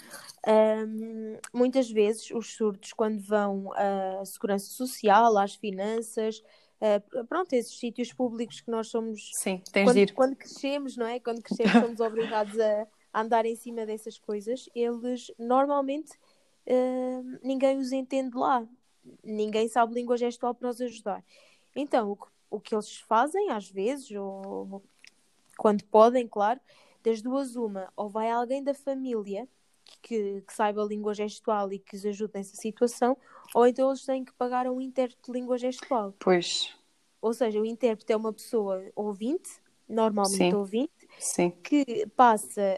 Um, 0.47 1.37
muitas 1.53 1.89
vezes 1.89 2.31
os 2.31 2.55
surdos, 2.55 2.93
quando 2.93 3.19
vão 3.19 3.71
à 3.73 4.23
segurança 4.25 4.67
social, 4.67 5.37
às 5.37 5.55
finanças, 5.55 6.43
uh, 6.81 7.25
pronto, 7.25 7.53
esses 7.53 7.77
sítios 7.77 8.13
públicos 8.13 8.61
que 8.61 8.71
nós 8.71 8.87
somos. 8.87 9.31
Sim, 9.35 9.61
tens 9.71 9.85
quando, 9.85 9.95
de 9.95 10.01
ir. 10.01 10.13
Quando 10.13 10.35
crescemos, 10.35 10.97
não 10.97 11.07
é? 11.07 11.19
Quando 11.19 11.41
crescemos, 11.41 11.73
somos 11.73 11.99
obrigados 12.01 12.59
a 12.59 12.87
andar 13.13 13.45
em 13.45 13.55
cima 13.55 13.85
dessas 13.85 14.17
coisas, 14.17 14.69
eles 14.75 15.31
normalmente 15.39 16.11
uh, 16.67 17.39
ninguém 17.43 17.77
os 17.77 17.91
entende 17.91 18.35
lá. 18.37 18.65
Ninguém 19.23 19.67
sabe 19.69 19.93
língua 19.93 20.17
gestual 20.17 20.53
para 20.53 20.69
os 20.69 20.81
ajudar. 20.81 21.23
Então, 21.75 22.11
o 22.11 22.15
que, 22.15 22.27
o 22.49 22.59
que 22.59 22.75
eles 22.75 22.97
fazem, 22.97 23.49
às 23.51 23.69
vezes, 23.69 24.11
ou 24.11 24.83
quando 25.57 25.83
podem, 25.85 26.27
claro, 26.27 26.59
das 27.07 27.21
duas, 27.21 27.55
uma, 27.55 27.87
ou 27.95 28.09
vai 28.09 28.29
alguém 28.29 28.61
da 28.61 28.73
família 28.73 29.47
que, 30.01 30.41
que, 30.41 30.53
saiba 30.53 30.83
língua 30.83 31.13
gestual 31.13 31.71
e 31.71 31.79
que 31.79 31.95
os 31.95 32.05
ajude 32.05 32.33
nessa 32.35 32.55
situação, 32.57 33.15
ou 33.55 33.65
então 33.65 33.87
eles 33.87 34.03
têm 34.03 34.25
que 34.25 34.33
pagar 34.33 34.67
a 34.67 34.71
um 34.71 34.81
intérprete 34.81 35.21
de 35.25 35.31
língua 35.31 35.57
gestual. 35.57 36.13
Pois. 36.19 36.75
Ou 37.21 37.33
seja, 37.33 37.61
o 37.61 37.65
intérprete 37.65 38.11
é 38.11 38.17
uma 38.17 38.33
pessoa 38.33 38.83
ouvinte, 38.93 39.49
normalmente 39.87 40.51
Sim. 40.51 40.53
ouvinte, 40.53 41.07
Sim. 41.17 41.51
que 41.63 42.05
passa 42.07 42.77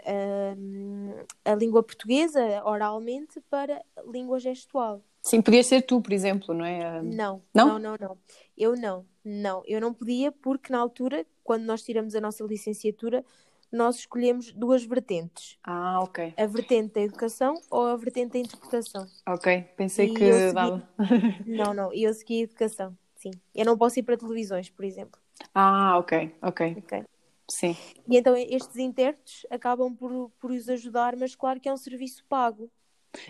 hum, 0.55 1.15
a 1.43 1.55
língua 1.55 1.81
portuguesa 1.81 2.63
oralmente 2.63 3.41
para 3.49 3.83
a 3.97 4.01
língua 4.03 4.39
gestual. 4.39 5.03
Sim, 5.23 5.41
podia 5.41 5.63
ser 5.63 5.81
tu, 5.81 5.99
por 5.99 6.13
exemplo, 6.13 6.53
não 6.53 6.63
é? 6.63 7.01
Não, 7.01 7.41
não, 7.53 7.67
não, 7.67 7.79
não, 7.79 7.97
não. 7.99 8.17
Eu 8.55 8.75
não, 8.75 9.05
não, 9.25 9.63
eu 9.65 9.81
não 9.81 9.91
podia 9.91 10.31
porque 10.31 10.71
na 10.71 10.79
altura, 10.79 11.25
quando 11.43 11.63
nós 11.63 11.81
tiramos 11.81 12.13
a 12.13 12.21
nossa 12.21 12.43
licenciatura, 12.43 13.25
nós 13.71 13.97
escolhemos 13.97 14.51
duas 14.51 14.83
vertentes. 14.83 15.57
Ah, 15.63 15.99
ok. 16.01 16.33
A 16.35 16.45
vertente 16.45 16.93
da 16.95 17.01
educação 17.01 17.53
ou 17.69 17.85
a 17.85 17.95
vertente 17.95 18.33
da 18.33 18.39
interpretação. 18.39 19.07
Ok, 19.27 19.65
pensei 19.77 20.07
e 20.07 20.13
que 20.13 20.33
segui... 20.33 20.53
dava. 20.53 20.89
não, 21.45 21.73
não, 21.73 21.93
eu 21.93 22.13
segui 22.13 22.41
a 22.41 22.43
educação, 22.43 22.97
sim. 23.15 23.31
Eu 23.53 23.65
não 23.65 23.77
posso 23.77 23.99
ir 23.99 24.03
para 24.03 24.17
televisões, 24.17 24.69
por 24.69 24.83
exemplo. 24.83 25.19
Ah, 25.53 25.97
ok, 25.97 26.35
ok. 26.41 26.75
Ok. 26.79 27.03
Sim. 27.49 27.75
E 28.07 28.17
então 28.17 28.35
estes 28.35 28.77
intérpretes 28.77 29.45
acabam 29.49 29.93
por, 29.95 30.31
por 30.39 30.51
os 30.51 30.69
ajudar, 30.69 31.15
mas 31.15 31.35
claro 31.35 31.59
que 31.59 31.67
é 31.67 31.73
um 31.73 31.77
serviço 31.77 32.23
pago. 32.29 32.69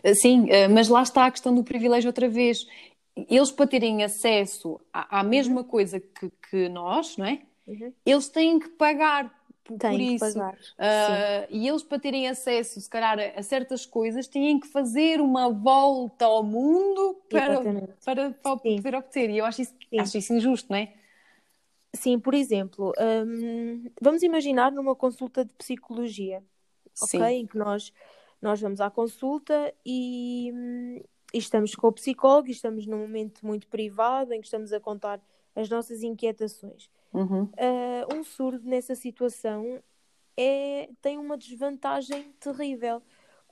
Eh, 0.04 0.14
sim, 0.14 0.50
eh, 0.50 0.68
mas 0.68 0.90
lá 0.90 1.02
está 1.02 1.26
a 1.26 1.32
questão 1.32 1.56
do 1.56 1.64
privilégio 1.64 2.10
outra 2.10 2.28
vez. 2.28 2.66
Eles 3.16 3.52
para 3.52 3.68
terem 3.68 4.04
acesso 4.04 4.80
à, 4.94 5.20
à 5.20 5.24
mesma 5.24 5.62
uhum. 5.62 5.68
coisa 5.68 6.00
que, 6.00 6.30
que, 6.50 6.70
nós, 6.70 7.18
não 7.18 7.26
é? 7.26 7.42
Uhum. 7.66 7.94
Eles 8.06 8.28
têm 8.28 8.60
que 8.60 8.70
pagar 8.70 9.34
por, 9.78 9.90
por 9.90 10.00
isso. 10.00 10.34
Pagar. 10.34 10.54
Uh, 10.54 11.48
e 11.50 11.68
eles 11.68 11.84
para 11.84 12.00
terem 12.00 12.28
acesso, 12.28 12.80
se 12.80 12.90
calhar, 12.90 13.18
a 13.36 13.44
certas 13.44 13.86
coisas, 13.86 14.28
têm 14.28 14.60
que 14.60 14.68
fazer 14.68 15.22
uma 15.22 15.50
volta 15.50 16.26
ao 16.26 16.44
mundo 16.44 17.22
para, 17.30 17.62
para, 18.04 18.32
para 18.32 18.58
poder 18.58 18.96
obter. 18.96 19.30
E 19.30 19.38
eu 19.38 19.46
acho 19.46 19.62
isso, 19.62 19.74
acho 20.00 20.18
isso 20.18 20.34
injusto, 20.34 20.72
não 20.72 20.78
é? 20.78 20.94
Sim, 21.94 22.20
por 22.20 22.34
exemplo, 22.34 22.94
um, 23.00 23.90
vamos 24.00 24.22
imaginar 24.22 24.72
numa 24.72 24.96
consulta 24.96 25.44
de 25.44 25.54
psicologia, 25.54 26.44
Sim. 26.94 27.18
ok? 27.18 27.36
Em 27.36 27.48
que 27.48 27.58
nós, 27.58 27.92
nós 28.40 28.62
vamos 28.62 28.80
à 28.80 28.92
consulta 28.92 29.74
e, 29.84 30.52
e, 31.34 31.38
estamos 31.38 31.74
com 31.74 31.88
o 31.88 31.92
psicólogo 31.92 32.48
e 32.48 32.52
estamos 32.52 32.86
num 32.86 33.00
momento 33.00 33.46
muito 33.46 33.68
privado 33.68 34.34
em 34.34 34.40
que 34.40 34.46
estamos 34.46 34.72
a 34.72 34.80
contar 34.80 35.20
as 35.56 35.68
nossas 35.68 36.04
inquietações. 36.04 36.90
Uhum. 37.14 37.44
Uh, 37.44 38.16
um 38.16 38.24
surdo 38.24 38.68
nessa 38.68 38.96
situação 38.96 39.82
é, 40.38 40.90
tem 41.02 41.18
uma 41.18 41.38
desvantagem 41.38 42.32
terrível, 42.40 43.02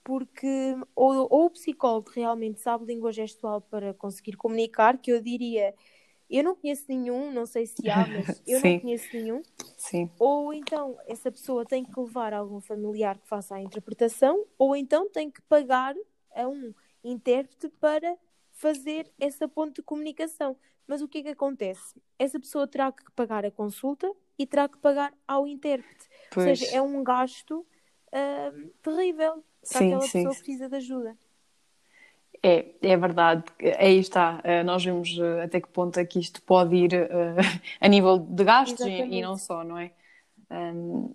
porque 0.04 0.76
ou, 0.96 1.28
ou 1.30 1.46
o 1.46 1.50
psicólogo 1.50 2.10
realmente 2.12 2.62
sabe 2.62 2.86
língua 2.86 3.12
gestual 3.12 3.60
para 3.60 3.94
conseguir 3.94 4.38
comunicar, 4.38 4.98
que 4.98 5.12
eu 5.12 5.22
diria 5.22 5.74
eu 6.30 6.44
não 6.44 6.56
conheço 6.56 6.86
nenhum, 6.90 7.32
não 7.32 7.46
sei 7.46 7.66
se 7.66 7.90
há, 7.90 8.06
mas 8.08 8.42
eu 8.46 8.60
não 8.62 8.80
conheço 8.80 9.10
nenhum. 9.14 9.42
Sim. 9.78 10.10
Ou 10.20 10.54
então 10.54 10.98
essa 11.08 11.32
pessoa 11.32 11.66
tem 11.66 11.86
que 11.86 12.00
levar 12.00 12.34
algum 12.34 12.60
familiar 12.60 13.18
que 13.18 13.28
faça 13.28 13.56
a 13.56 13.62
interpretação, 13.62 14.46
ou 14.58 14.76
então 14.76 15.10
tem 15.10 15.32
que 15.32 15.42
pagar 15.44 15.96
a 16.36 16.48
um 16.48 16.74
intérprete 17.04 17.70
para 17.80 18.18
fazer 18.58 19.10
essa 19.20 19.48
ponte 19.48 19.76
de 19.76 19.82
comunicação. 19.82 20.58
Mas 20.86 21.02
o 21.02 21.08
que 21.08 21.20
é 21.20 21.24
que 21.24 21.30
acontece? 21.30 22.00
Essa 22.18 22.40
pessoa 22.40 22.68
terá 22.68 22.92
que 22.92 23.12
pagar 23.12 23.46
a 23.46 23.52
consulta 23.52 24.12
e 24.38 24.46
terá 24.46 24.68
que 24.70 24.78
pagar 24.78 25.14
ao 25.28 25.48
intérprete. 25.48 26.08
Pois. 26.32 26.48
Ou 26.48 26.56
seja, 26.56 26.78
é 26.78 26.82
um 26.82 27.04
gasto 27.04 27.60
uh, 27.60 28.70
terrível 28.82 29.44
para 29.62 29.80
sim, 29.80 29.88
aquela 29.88 30.02
sim. 30.02 30.12
pessoa 30.12 30.36
que 30.36 30.42
precisa 30.42 30.70
de 30.70 30.76
ajuda. 30.76 31.18
É, 32.44 32.66
é 32.82 32.98
verdade, 32.98 33.44
aí 33.80 33.98
está. 33.98 34.42
Uh, 34.44 34.64
nós 34.64 34.84
vemos 34.84 35.18
uh, 35.18 35.42
até 35.44 35.60
que 35.60 35.68
ponto 35.70 36.00
é 36.00 36.06
que 36.06 36.20
isto 36.20 36.42
pode 36.44 36.76
ir 36.76 36.94
uh, 36.94 37.36
a 37.82 37.88
nível 37.88 38.20
de 38.20 38.44
gastos 38.44 38.86
e, 38.86 38.92
e, 38.92 39.22
não 39.22 39.38
só, 39.38 39.64
não 39.64 39.78
é? 39.78 39.92
Um, 40.50 41.14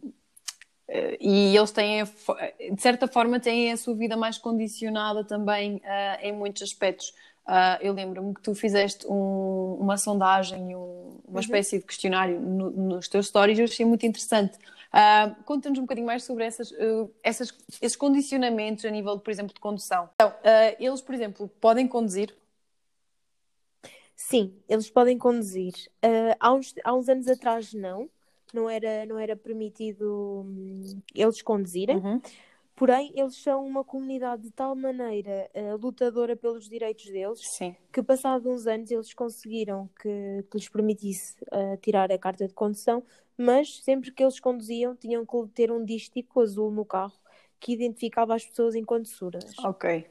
e 1.20 1.56
eles 1.56 1.70
têm, 1.70 2.04
de 2.04 2.82
certa 2.82 3.08
forma, 3.08 3.40
têm 3.40 3.72
a 3.72 3.78
sua 3.78 3.94
vida 3.94 4.14
mais 4.14 4.36
condicionada 4.36 5.24
também 5.24 5.80
em 6.20 6.32
muitos 6.32 6.62
aspectos. 6.62 7.14
Eu 7.80 7.92
lembro-me 7.92 8.34
que 8.34 8.42
tu 8.42 8.54
fizeste 8.54 9.06
um, 9.06 9.76
uma 9.80 9.96
sondagem, 9.96 10.76
um, 10.76 11.20
uma 11.26 11.34
uhum. 11.34 11.40
espécie 11.40 11.78
de 11.78 11.84
questionário 11.84 12.40
no, 12.40 12.70
nos 12.70 13.08
teus 13.08 13.26
stories, 13.26 13.58
eu 13.58 13.64
achei 13.64 13.84
muito 13.84 14.06
interessante 14.06 14.58
Uh, 14.92 15.42
Conta-nos 15.44 15.78
um 15.78 15.82
bocadinho 15.82 16.06
mais 16.06 16.22
sobre 16.22 16.44
essas, 16.44 16.70
uh, 16.72 17.10
essas, 17.22 17.50
esses 17.80 17.96
condicionamentos 17.96 18.84
a 18.84 18.90
nível, 18.90 19.18
por 19.18 19.30
exemplo, 19.30 19.54
de 19.54 19.60
condução. 19.60 20.10
Então, 20.14 20.28
uh, 20.28 20.76
eles, 20.78 21.00
por 21.00 21.14
exemplo, 21.14 21.48
podem 21.60 21.88
conduzir? 21.88 22.36
Sim, 24.14 24.54
eles 24.68 24.90
podem 24.90 25.16
conduzir. 25.16 25.72
Há, 26.38 26.52
uns, 26.52 26.74
há 26.84 26.94
uns 26.94 27.08
anos 27.08 27.26
atrás, 27.26 27.72
não. 27.72 28.08
Não 28.52 28.68
era, 28.68 29.06
não 29.06 29.18
era 29.18 29.34
permitido 29.34 30.44
hum, 30.46 31.00
eles 31.14 31.40
conduzirem. 31.40 31.96
Uhum. 31.96 32.20
Porém, 32.74 33.12
eles 33.14 33.36
são 33.36 33.64
uma 33.64 33.84
comunidade 33.84 34.42
de 34.42 34.50
tal 34.50 34.74
maneira 34.74 35.48
uh, 35.54 35.76
lutadora 35.76 36.34
pelos 36.34 36.68
direitos 36.68 37.04
deles 37.04 37.40
Sim. 37.40 37.76
que, 37.92 38.02
passados 38.02 38.46
uns 38.46 38.66
anos, 38.66 38.90
eles 38.90 39.12
conseguiram 39.12 39.88
que, 40.00 40.44
que 40.50 40.56
lhes 40.56 40.68
permitisse 40.68 41.36
uh, 41.44 41.76
tirar 41.80 42.10
a 42.10 42.18
carta 42.18 42.46
de 42.46 42.54
condução, 42.54 43.04
mas 43.36 43.82
sempre 43.82 44.10
que 44.10 44.22
eles 44.22 44.40
conduziam, 44.40 44.96
tinham 44.96 45.24
que 45.26 45.48
ter 45.54 45.70
um 45.70 45.84
dístico 45.84 46.40
azul 46.40 46.70
no 46.70 46.84
carro 46.84 47.12
que 47.60 47.72
identificava 47.72 48.34
as 48.34 48.44
pessoas 48.44 48.74
enquanto 48.74 49.06
surdas. 49.06 49.56
Ok. 49.60 50.06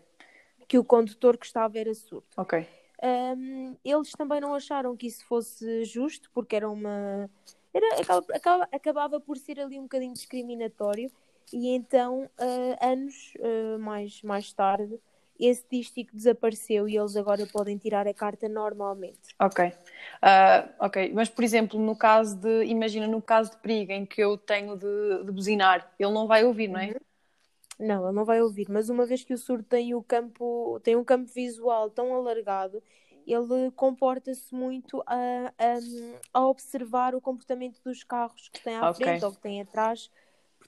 Que 0.68 0.78
o 0.78 0.86
condutor 0.86 1.38
que 1.38 1.46
estava 1.46 1.78
era 1.78 1.94
surdo. 1.94 2.28
Ok. 2.38 2.66
Um, 3.04 3.76
eles 3.84 4.12
também 4.12 4.40
não 4.40 4.54
acharam 4.54 4.96
que 4.96 5.08
isso 5.08 5.26
fosse 5.26 5.84
justo, 5.84 6.30
porque 6.32 6.56
era 6.56 6.70
uma. 6.70 7.30
Era, 7.74 8.02
acaba, 8.02 8.68
acabava 8.72 9.20
por 9.20 9.38
ser 9.38 9.60
ali 9.60 9.80
um 9.80 9.84
bocadinho 9.84 10.14
discriminatório 10.14 11.12
e 11.54 11.70
então, 11.70 12.24
uh, 12.40 12.86
anos 12.86 13.34
uh, 13.40 13.80
mais, 13.80 14.22
mais 14.24 14.54
tarde, 14.54 15.00
esse 15.40 15.66
dístico 15.70 16.16
desapareceu 16.16 16.88
e 16.88 16.96
eles 16.96 17.16
agora 17.16 17.46
podem 17.48 17.78
tirar 17.78 18.08
a 18.08 18.14
carta 18.14 18.48
normalmente. 18.48 19.36
Ok. 19.40 19.66
Uh, 19.66 20.70
ok, 20.80 21.12
mas 21.14 21.30
por 21.30 21.44
exemplo, 21.44 21.80
no 21.80 21.96
caso 21.96 22.38
de, 22.38 22.66
imagina 22.66 23.08
no 23.08 23.22
caso 23.22 23.52
de 23.52 23.58
perigo 23.58 23.92
em 23.92 24.06
que 24.06 24.22
eu 24.22 24.38
tenho 24.38 24.78
de, 24.78 25.24
de 25.26 25.32
buzinar, 25.32 25.92
ele 25.98 26.12
não 26.12 26.28
vai 26.28 26.46
ouvir, 26.46 26.68
não 26.68 26.80
é? 26.80 26.88
Uhum. 26.88 27.88
Não, 27.88 28.06
ele 28.06 28.16
não 28.16 28.24
vai 28.24 28.40
ouvir, 28.40 28.70
mas 28.70 28.90
uma 28.90 29.08
vez 29.08 29.24
que 29.24 29.34
o 29.34 29.38
surdo 29.38 29.64
tem 29.64 29.96
o 29.96 30.04
campo, 30.04 30.80
tem 30.84 30.96
um 30.96 31.04
campo 31.04 31.32
visual 31.34 31.90
tão 31.90 32.14
alargado, 32.14 32.82
ele 33.26 33.72
comporta-se 33.76 34.54
muito 34.54 35.02
a, 35.08 35.52
a, 35.58 36.40
a, 36.40 36.48
observar 36.48 37.16
o 37.16 37.22
comportamento 37.22 37.80
dos 37.84 38.04
carros 38.04 38.50
que 38.50 38.64
tem 38.64 38.76
à 38.76 38.92
okay. 38.92 39.06
frente 39.06 39.26
ou 39.26 39.32
que 39.32 39.42
tem 39.42 39.62
atrás 39.62 40.12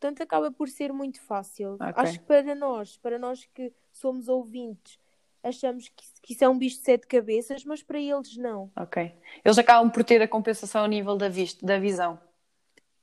Portanto, 0.03 0.21
acaba 0.21 0.51
por 0.51 0.67
ser 0.67 0.91
muito 0.91 1.21
fácil. 1.21 1.75
Okay. 1.75 1.93
Acho 1.95 2.19
que 2.19 2.25
para 2.25 2.53
nós, 2.53 2.97
para 2.97 3.17
nós 3.17 3.45
que 3.53 3.71
somos 3.93 4.27
ouvintes, 4.27 4.99
achamos 5.41 5.87
que, 5.87 6.03
que 6.21 6.33
isso 6.33 6.43
é 6.43 6.49
um 6.49 6.57
bicho 6.57 6.75
de 6.79 6.83
sete 6.83 7.07
cabeças, 7.07 7.63
mas 7.63 7.81
para 7.81 7.97
eles 7.97 8.35
não. 8.35 8.69
Ok. 8.75 9.13
Eles 9.45 9.57
acabam 9.57 9.89
por 9.89 10.03
ter 10.03 10.21
a 10.21 10.27
compensação 10.27 10.81
ao 10.81 10.87
nível 10.87 11.15
da, 11.15 11.29
vista, 11.29 11.65
da 11.65 11.79
visão. 11.79 12.19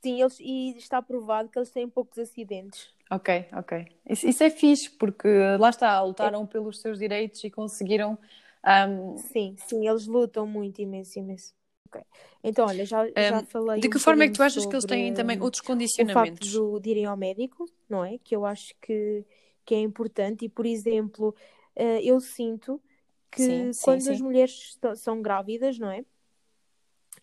Sim, 0.02 0.20
eles, 0.20 0.38
e 0.40 0.76
está 0.76 1.00
provado 1.00 1.48
que 1.48 1.58
eles 1.58 1.70
têm 1.70 1.88
poucos 1.88 2.18
acidentes. 2.18 2.90
Ok, 3.10 3.46
ok. 3.54 3.86
Isso, 4.06 4.28
isso 4.28 4.44
é 4.44 4.50
fixe, 4.50 4.90
porque 4.90 5.26
lá 5.58 5.70
está, 5.70 6.02
lutaram 6.02 6.42
é. 6.42 6.46
pelos 6.46 6.82
seus 6.82 6.98
direitos 6.98 7.42
e 7.42 7.50
conseguiram. 7.50 8.18
Um... 8.62 9.16
Sim, 9.16 9.56
sim, 9.66 9.88
eles 9.88 10.06
lutam 10.06 10.46
muito, 10.46 10.82
imenso, 10.82 11.18
imenso. 11.18 11.54
Ok. 11.90 12.00
Então, 12.42 12.66
olha, 12.66 12.86
já, 12.86 13.06
já 13.08 13.42
falei. 13.44 13.80
De 13.80 13.88
que 13.88 13.96
um 13.96 14.00
forma 14.00 14.24
é 14.24 14.28
que 14.28 14.34
tu 14.34 14.42
achas 14.42 14.64
que 14.64 14.72
eles 14.72 14.84
têm 14.84 15.12
também 15.12 15.40
outros 15.40 15.60
condicionamentos? 15.60 16.54
O 16.54 16.72
facto 16.72 16.80
de 16.80 16.90
irem 16.90 17.04
ao 17.04 17.16
médico, 17.16 17.66
não 17.88 18.04
é? 18.04 18.18
Que 18.18 18.34
eu 18.36 18.46
acho 18.46 18.74
que, 18.80 19.24
que 19.64 19.74
é 19.74 19.80
importante 19.80 20.44
e, 20.44 20.48
por 20.48 20.64
exemplo, 20.64 21.34
uh, 21.76 22.00
eu 22.02 22.20
sinto 22.20 22.80
que 23.30 23.42
sim, 23.42 23.72
sim, 23.72 23.80
quando 23.82 24.02
sim. 24.02 24.12
as 24.12 24.20
mulheres 24.20 24.78
são 24.96 25.20
grávidas, 25.20 25.78
não 25.78 25.90
é? 25.90 26.04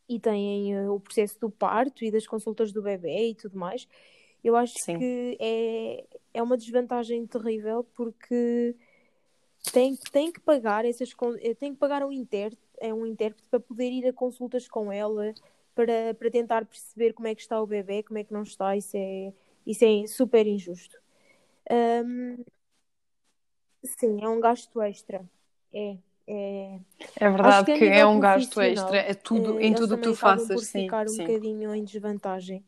E 0.08 0.20
têm 0.20 0.78
uh, 0.78 0.94
o 0.94 1.00
processo 1.00 1.40
do 1.40 1.50
parto 1.50 2.04
e 2.04 2.12
das 2.12 2.28
consultas 2.28 2.72
do 2.72 2.82
bebê 2.82 3.30
e 3.30 3.36
tudo 3.36 3.58
mais, 3.58 3.88
eu 4.44 4.56
acho 4.56 4.76
que 4.76 5.38
é, 5.40 6.06
é 6.34 6.44
uma 6.44 6.58
desvantagem 6.58 7.26
terrível 7.26 7.86
porque 7.96 8.76
tem, 9.72 9.98
tem 10.12 10.32
que 10.32 10.40
pagar 10.40 10.86
essas 10.86 11.10
eh, 11.42 11.54
tem 11.54 11.74
que 11.74 11.80
pagar 11.80 12.04
um 12.04 12.12
intérprete 12.12 12.67
é 12.80 12.94
um 12.94 13.06
intérprete 13.06 13.48
para 13.50 13.60
poder 13.60 13.90
ir 13.90 14.08
a 14.08 14.14
consultas 14.14 14.68
com 14.68 14.92
ela, 14.92 15.34
para, 15.76 16.14
para 16.16 16.32
tentar 16.32 16.66
perceber 16.66 17.14
como 17.14 17.28
é 17.28 17.36
que 17.36 17.42
está 17.42 17.62
o 17.62 17.68
bebê, 17.68 18.04
como 18.04 18.18
é 18.18 18.24
que 18.24 18.34
não 18.34 18.44
está, 18.44 18.76
isso 18.76 18.96
é, 18.96 19.34
isso 19.66 19.86
é 19.86 20.08
super 20.08 20.48
injusto. 20.48 20.98
Um, 21.70 22.44
sim, 23.84 24.24
é 24.24 24.28
um 24.28 24.40
gasto 24.40 24.82
extra. 24.82 25.24
É. 25.74 25.98
É, 26.30 26.80
é 27.16 27.30
verdade 27.30 27.72
que, 27.72 27.80
que 27.80 27.86
é 27.86 28.06
um 28.06 28.20
gasto 28.20 28.60
extra, 28.60 28.98
é 28.98 29.14
tudo, 29.14 29.62
em 29.62 29.74
tudo 29.74 29.96
que 29.96 30.04
tu 30.04 30.14
faças, 30.14 30.48
por 30.48 30.60
sim. 30.62 30.82
ficar 30.82 31.06
um 31.06 31.10
sim. 31.10 31.26
bocadinho 31.26 31.74
em 31.74 31.86
desvantagem, 31.86 32.66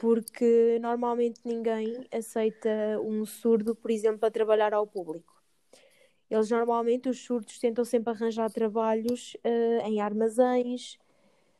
porque 0.00 0.78
normalmente 0.80 1.40
ninguém 1.44 2.08
aceita 2.12 2.68
um 3.00 3.24
surdo, 3.24 3.72
por 3.72 3.92
exemplo, 3.92 4.26
a 4.26 4.30
trabalhar 4.32 4.74
ao 4.74 4.84
público. 4.84 5.37
Eles 6.30 6.50
normalmente, 6.50 7.08
os 7.08 7.24
surdos, 7.24 7.58
tentam 7.58 7.84
sempre 7.84 8.12
arranjar 8.12 8.50
trabalhos 8.50 9.34
uh, 9.44 9.86
em 9.86 10.00
armazéns, 10.00 10.98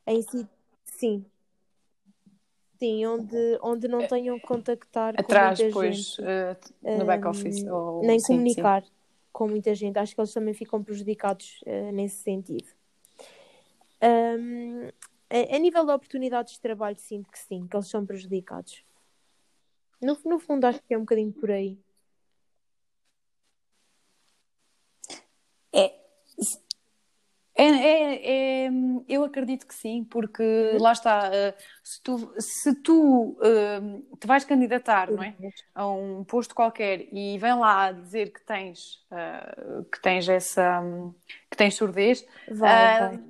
em 0.07 0.21
sim. 0.85 1.25
Sim, 2.79 3.07
onde, 3.07 3.59
onde 3.61 3.89
não 3.89 4.07
tenham 4.07 4.39
que 4.39 4.47
contactar 4.47 5.15
Atrás, 5.19 5.59
com 5.59 5.65
muita 5.65 5.75
pois, 5.75 5.97
gente. 5.97 6.23
Uh, 6.23 6.99
no 6.99 7.05
back 7.05 7.27
office. 7.27 7.65
Ou... 7.65 8.03
Nem 8.03 8.21
sim, 8.21 8.35
comunicar 8.35 8.85
sim. 8.85 8.91
com 9.33 9.49
muita 9.49 9.75
gente. 9.75 9.99
Acho 9.99 10.15
que 10.15 10.21
eles 10.21 10.33
também 10.33 10.55
ficam 10.55 10.83
prejudicados 10.83 11.61
uh, 11.67 11.93
nesse 11.93 12.23
sentido. 12.23 12.69
Um, 14.01 14.89
a, 15.29 15.57
a, 15.57 15.59
nível 15.59 15.85
de 15.85 15.93
oportunidades 15.93 16.55
de 16.55 16.61
trabalho, 16.61 16.97
sinto 16.99 17.29
que 17.31 17.39
sim, 17.39 17.67
que 17.67 17.77
eles 17.77 17.89
são 17.89 18.07
prejudicados. 18.07 18.85
No, 20.01 20.17
no 20.25 20.39
fundo, 20.39 20.65
acho 20.67 20.81
que 20.87 20.95
é 20.95 20.97
um 20.97 21.01
bocadinho 21.01 21.33
por 21.33 21.51
aí. 21.51 21.77
É, 27.61 27.65
é, 27.65 28.67
é, 28.67 28.71
eu 29.09 29.25
acredito 29.25 29.67
que 29.67 29.75
sim, 29.75 30.05
porque 30.05 30.77
lá 30.79 30.93
está, 30.93 31.29
eh, 31.35 31.53
se 31.83 32.01
tu, 32.01 32.33
se 32.39 32.73
tu 32.83 33.37
uh, 33.41 34.17
te 34.17 34.29
vais 34.29 34.45
candidatar 34.45 35.11
não 35.11 35.25
é? 35.25 35.35
a 35.75 35.85
um 35.89 36.23
posto 36.23 36.55
qualquer 36.55 37.13
e 37.13 37.37
vem 37.37 37.55
lá 37.55 37.91
dizer 37.91 38.33
que 38.33 38.41
tens, 38.43 39.05
uh, 39.11 39.83
que 39.91 40.01
tens 40.01 40.29
essa 40.29 40.81
que 41.51 41.57
tens 41.57 41.75
surdez, 41.75 42.25
vai, 42.49 43.01
vai. 43.01 43.21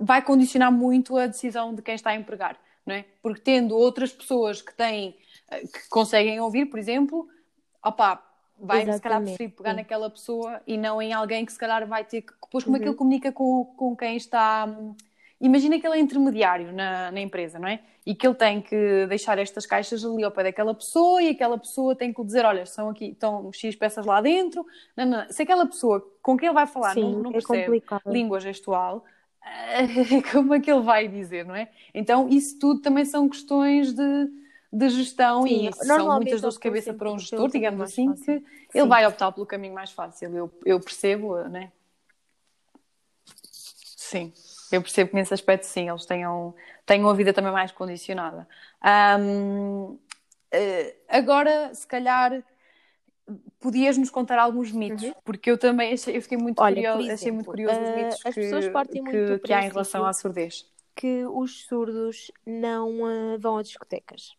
vai, 0.00 0.22
condicionar 0.22 0.70
muito 0.70 1.16
a 1.16 1.26
decisão 1.26 1.74
de 1.74 1.82
quem 1.82 1.96
está 1.96 2.10
a 2.10 2.14
empregar, 2.14 2.56
não 2.86 2.94
é? 2.94 3.04
Porque 3.20 3.40
tendo 3.40 3.76
outras 3.76 4.12
pessoas 4.12 4.62
que 4.62 4.72
têm, 4.72 5.18
que 5.50 5.88
conseguem 5.90 6.38
ouvir, 6.38 6.66
por 6.66 6.78
exemplo, 6.78 7.28
opá, 7.84 8.22
vai 8.64 8.82
Exatamente. 8.82 8.96
se 8.96 9.02
calhar 9.02 9.22
preferir 9.22 9.50
pegar 9.50 9.70
Sim. 9.70 9.76
naquela 9.76 10.10
pessoa 10.10 10.60
e 10.66 10.76
não 10.76 11.00
em 11.00 11.12
alguém 11.12 11.44
que 11.44 11.52
se 11.52 11.58
calhar 11.58 11.86
vai 11.86 12.04
ter 12.04 12.22
que. 12.22 12.32
Depois, 12.42 12.64
como 12.64 12.76
uhum. 12.76 12.80
é 12.80 12.82
que 12.82 12.84
ele 12.84 12.90
uhum. 12.90 12.96
comunica 12.96 13.32
com, 13.32 13.64
com 13.76 13.96
quem 13.96 14.16
está. 14.16 14.68
Imagina 15.40 15.78
que 15.78 15.86
ele 15.86 15.96
é 15.96 16.00
intermediário 16.00 16.72
na, 16.72 17.10
na 17.10 17.20
empresa, 17.20 17.58
não 17.58 17.68
é? 17.68 17.80
E 18.06 18.14
que 18.14 18.26
ele 18.26 18.34
tem 18.34 18.62
que 18.62 19.06
deixar 19.08 19.38
estas 19.38 19.66
caixas 19.66 20.04
ali 20.04 20.22
ao 20.22 20.30
pé 20.30 20.44
daquela 20.44 20.74
pessoa 20.74 21.22
e 21.22 21.30
aquela 21.30 21.58
pessoa 21.58 21.94
tem 21.94 22.12
que 22.12 22.20
lhe 22.20 22.26
dizer: 22.26 22.44
olha, 22.44 22.64
são 22.64 22.88
aqui, 22.90 23.06
estão 23.06 23.52
X 23.52 23.74
peças 23.76 24.06
lá 24.06 24.20
dentro. 24.20 24.64
Não, 24.96 25.04
não. 25.04 25.28
Se 25.28 25.42
aquela 25.42 25.66
pessoa 25.66 26.06
com 26.22 26.36
quem 26.36 26.46
ele 26.48 26.54
vai 26.54 26.66
falar 26.66 26.94
Sim, 26.94 27.02
não, 27.02 27.22
não 27.22 27.30
é 27.30 27.32
percebe 27.34 27.64
complicado. 27.64 28.02
língua 28.06 28.40
gestual, 28.40 29.04
como 30.32 30.54
é 30.54 30.60
que 30.60 30.70
ele 30.70 30.82
vai 30.82 31.08
dizer, 31.08 31.44
não 31.44 31.54
é? 31.54 31.68
Então, 31.92 32.28
isso 32.28 32.58
tudo 32.58 32.80
também 32.80 33.04
são 33.04 33.28
questões 33.28 33.92
de 33.92 34.43
de 34.74 34.88
gestão 34.88 35.46
Sim, 35.46 35.68
e 35.68 35.72
são 35.72 36.12
muitas 36.16 36.40
dores 36.40 36.56
de 36.56 36.60
cabeça 36.60 36.92
para 36.92 37.10
um 37.10 37.18
gestor, 37.18 37.48
digamos 37.48 37.80
assim, 37.80 38.08
fácil. 38.08 38.24
que 38.24 38.32
ele 38.78 38.82
Sim. 38.82 38.88
vai 38.88 39.06
optar 39.06 39.30
pelo 39.30 39.46
caminho 39.46 39.72
mais 39.72 39.92
fácil. 39.92 40.34
Eu, 40.34 40.50
eu 40.66 40.80
percebo, 40.80 41.36
né? 41.44 41.70
Sim, 43.32 44.32
eu 44.72 44.82
percebo 44.82 45.10
que 45.10 45.16
nesse 45.16 45.32
aspecto, 45.32 45.64
sim, 45.64 45.88
eles 45.88 46.04
tenham, 46.04 46.54
tenham 46.84 47.08
a 47.08 47.14
vida 47.14 47.32
também 47.32 47.52
mais 47.52 47.70
condicionada. 47.70 48.48
Um, 49.20 49.96
eh, 50.50 50.96
agora, 51.08 51.72
se 51.72 51.86
calhar, 51.86 52.42
podias-nos 53.60 54.10
contar 54.10 54.38
alguns 54.40 54.72
mitos, 54.72 55.04
Uhum. 55.04 55.14
porque 55.24 55.50
eu 55.50 55.56
também 55.56 55.92
achei, 55.94 56.16
eu 56.16 56.22
fiquei 56.22 56.36
muito 56.38 56.60
Olha, 56.60 56.74
curiosa, 56.74 56.98
por 56.98 57.12
achei 57.12 57.30
muito 57.32 57.46
exemplo, 57.46 57.52
curioso 57.52 57.82
os 57.82 57.88
ah, 57.88 57.94
mitos 57.94 58.22
que, 58.22 58.32
pessoas 58.32 58.68
partem 58.68 59.02
muito 59.02 59.24
que, 59.26 59.26
do 59.34 59.38
que 59.38 59.52
há 59.52 59.64
em 59.64 59.68
relação 59.68 60.04
à 60.04 60.12
surdez. 60.12 60.66
que 60.96 61.24
os 61.26 61.64
surdos 61.66 62.30
não 62.44 63.04
ah, 63.06 63.36
vão 63.38 63.58
a 63.58 63.62
discotecas 63.62 64.36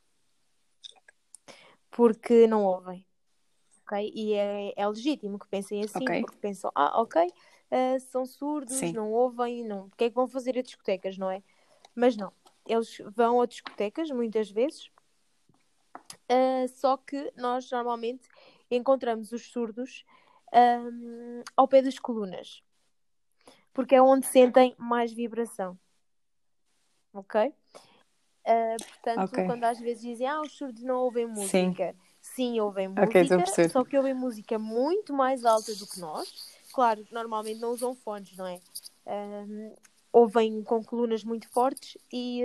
porque 1.96 2.46
não 2.46 2.66
ouvem. 2.66 3.06
Ok? 3.84 4.12
E 4.14 4.34
é, 4.34 4.74
é 4.76 4.88
legítimo 4.88 5.40
que 5.40 5.48
pensem 5.48 5.82
assim, 5.82 6.04
Ok. 6.06 6.22
porque 6.22 6.38
pensam, 6.38 6.70
ah, 6.76 7.00
ok, 7.02 7.32
ah, 7.72 8.00
são 8.00 8.26
surdos, 8.26 8.76
Sim. 8.76 8.92
não 8.94 9.12
ouvem, 9.12 9.64
não, 9.64 9.86
o 9.86 9.92
que 9.92 10.04
é 10.06 10.10
que 10.10 10.16
vão 10.16 10.28
fazer 10.28 10.58
a 10.58 10.62
discotecas, 10.62 11.18
não 11.18 11.32
é? 11.32 11.42
Mas 11.96 12.18
não, 12.18 12.34
eles 12.68 12.98
vão 13.16 13.42
a 13.42 13.46
discotecas 13.46 14.10
muitas 14.12 14.52
vezes, 14.52 14.92
ah, 16.28 16.68
só 16.68 16.98
que 16.98 17.32
nós 17.38 17.72
normalmente 17.72 18.28
encontramos 18.70 19.32
os 19.32 19.50
surdos 19.50 20.04
ahm, 20.52 21.44
ao 21.56 21.68
pé 21.68 21.82
das 21.82 21.98
colunas, 21.98 22.62
porque 23.72 23.96
é 23.96 24.02
onde 24.02 24.26
sentem 24.26 24.76
mais 24.78 25.14
vibração. 25.14 25.80
Ok? 27.14 27.54
Ah, 28.46 28.76
portanto, 28.78 29.24
Ok. 29.24 29.46
quando 29.46 29.64
às 29.64 29.80
vezes 29.80 30.02
dizem, 30.04 30.28
ah, 30.28 30.42
os 30.42 30.52
surdos 30.56 30.84
não 30.84 30.98
ouvem 30.98 31.26
Sim. 31.48 31.68
música. 31.68 31.96
Sim, 32.22 32.60
ouvem 32.60 32.88
Ok, 32.90 33.22
estou 33.22 33.38
a 33.38 33.40
música, 33.42 33.70
só 33.70 33.84
que 33.84 33.98
ouvem 33.98 34.14
música 34.14 34.58
muito 34.60 35.14
mais 35.14 35.46
alta 35.46 35.74
do 35.76 35.88
que 35.88 36.00
nós. 36.00 36.28
Claro, 36.74 37.06
normalmente 37.12 37.60
não 37.60 37.72
usam 37.72 37.96
fones, 37.96 38.36
não 38.36 38.48
é? 38.48 38.60
Ouvem 40.12 40.64
com 40.64 40.84
colunas 40.84 41.24
muito 41.24 41.48
fortes 41.50 41.98
e, 42.12 42.42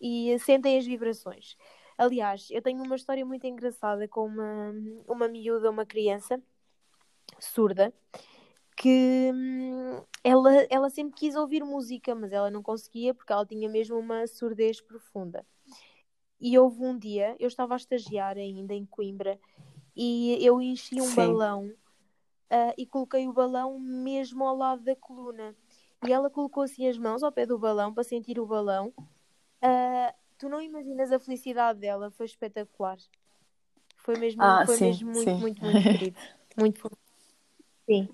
e 0.00 0.38
sentem 0.38 0.78
as 0.78 0.86
vibrações. 0.86 1.56
Aliás, 1.96 2.48
eu 2.50 2.60
tenho 2.60 2.82
uma 2.82 2.96
história 2.96 3.24
muito 3.24 3.46
engraçada 3.46 4.08
com 4.08 4.26
uma, 4.26 4.74
uma 5.06 5.28
miúda, 5.28 5.70
uma 5.70 5.86
criança 5.86 6.42
surda, 7.38 7.92
que 8.76 9.30
hum, 9.32 10.02
ela, 10.22 10.52
ela 10.70 10.90
sempre 10.90 11.14
quis 11.18 11.34
ouvir 11.34 11.64
música, 11.64 12.14
mas 12.14 12.32
ela 12.32 12.50
não 12.50 12.62
conseguia 12.62 13.14
porque 13.14 13.32
ela 13.32 13.46
tinha 13.46 13.68
mesmo 13.68 13.98
uma 13.98 14.26
surdez 14.26 14.80
profunda. 14.80 15.46
E 16.40 16.58
houve 16.58 16.84
um 16.84 16.98
dia, 16.98 17.36
eu 17.38 17.48
estava 17.48 17.74
a 17.74 17.76
estagiar 17.76 18.36
ainda 18.36 18.74
em 18.74 18.84
Coimbra, 18.84 19.38
e 19.96 20.36
eu 20.44 20.60
enchi 20.60 21.00
um 21.00 21.06
Sim. 21.06 21.14
balão 21.14 21.72
ah, 22.50 22.74
e 22.76 22.86
coloquei 22.86 23.26
o 23.28 23.32
balão 23.32 23.78
mesmo 23.78 24.44
ao 24.44 24.56
lado 24.56 24.82
da 24.82 24.96
coluna. 24.96 25.54
E 26.06 26.12
ela 26.12 26.28
colocou 26.28 26.62
assim 26.62 26.86
as 26.88 26.98
mãos 26.98 27.22
ao 27.22 27.32
pé 27.32 27.46
do 27.46 27.58
balão 27.58 27.94
para 27.94 28.04
sentir 28.04 28.38
o 28.38 28.46
balão. 28.46 28.92
Ah, 29.62 30.14
tu 30.38 30.48
não 30.48 30.60
imaginas 30.60 31.10
a 31.12 31.18
felicidade 31.20 31.80
dela, 31.80 32.10
foi 32.10 32.26
espetacular. 32.26 32.98
Foi 33.98 34.18
mesmo, 34.18 34.42
Ah, 34.42 34.66
foi 34.66 34.76
sim, 34.76 34.86
mesmo 34.86 35.10
muito, 35.10 35.30
sim. 35.30 35.40
muito, 35.40 35.64
muito 35.64 35.90
querido. 35.90 36.20
Muito. 36.56 36.90
Sim. 37.86 38.08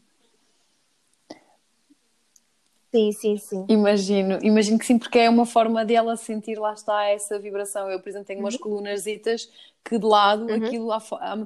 Sim, 2.92 3.12
sim, 3.12 3.37
sim. 3.38 3.66
Imagino, 3.68 4.38
imagino 4.42 4.79
que 4.79 4.85
sim, 4.85 4.98
porque 4.98 5.18
é 5.20 5.31
uma 5.31 5.46
forma 5.46 5.85
de 5.85 5.94
ela 5.94 6.16
sentir, 6.16 6.59
lá 6.59 6.72
está, 6.72 7.05
essa 7.05 7.38
vibração. 7.38 7.88
Eu, 7.88 8.00
por 8.00 8.09
exemplo, 8.09 8.26
tenho 8.26 8.40
umas 8.40 8.55
Uhum. 8.55 8.61
que 9.85 9.98
de 9.98 10.05
lado, 10.05 10.50
Uhum. 10.50 10.66
aquilo, 10.66 10.92
à, 10.92 10.98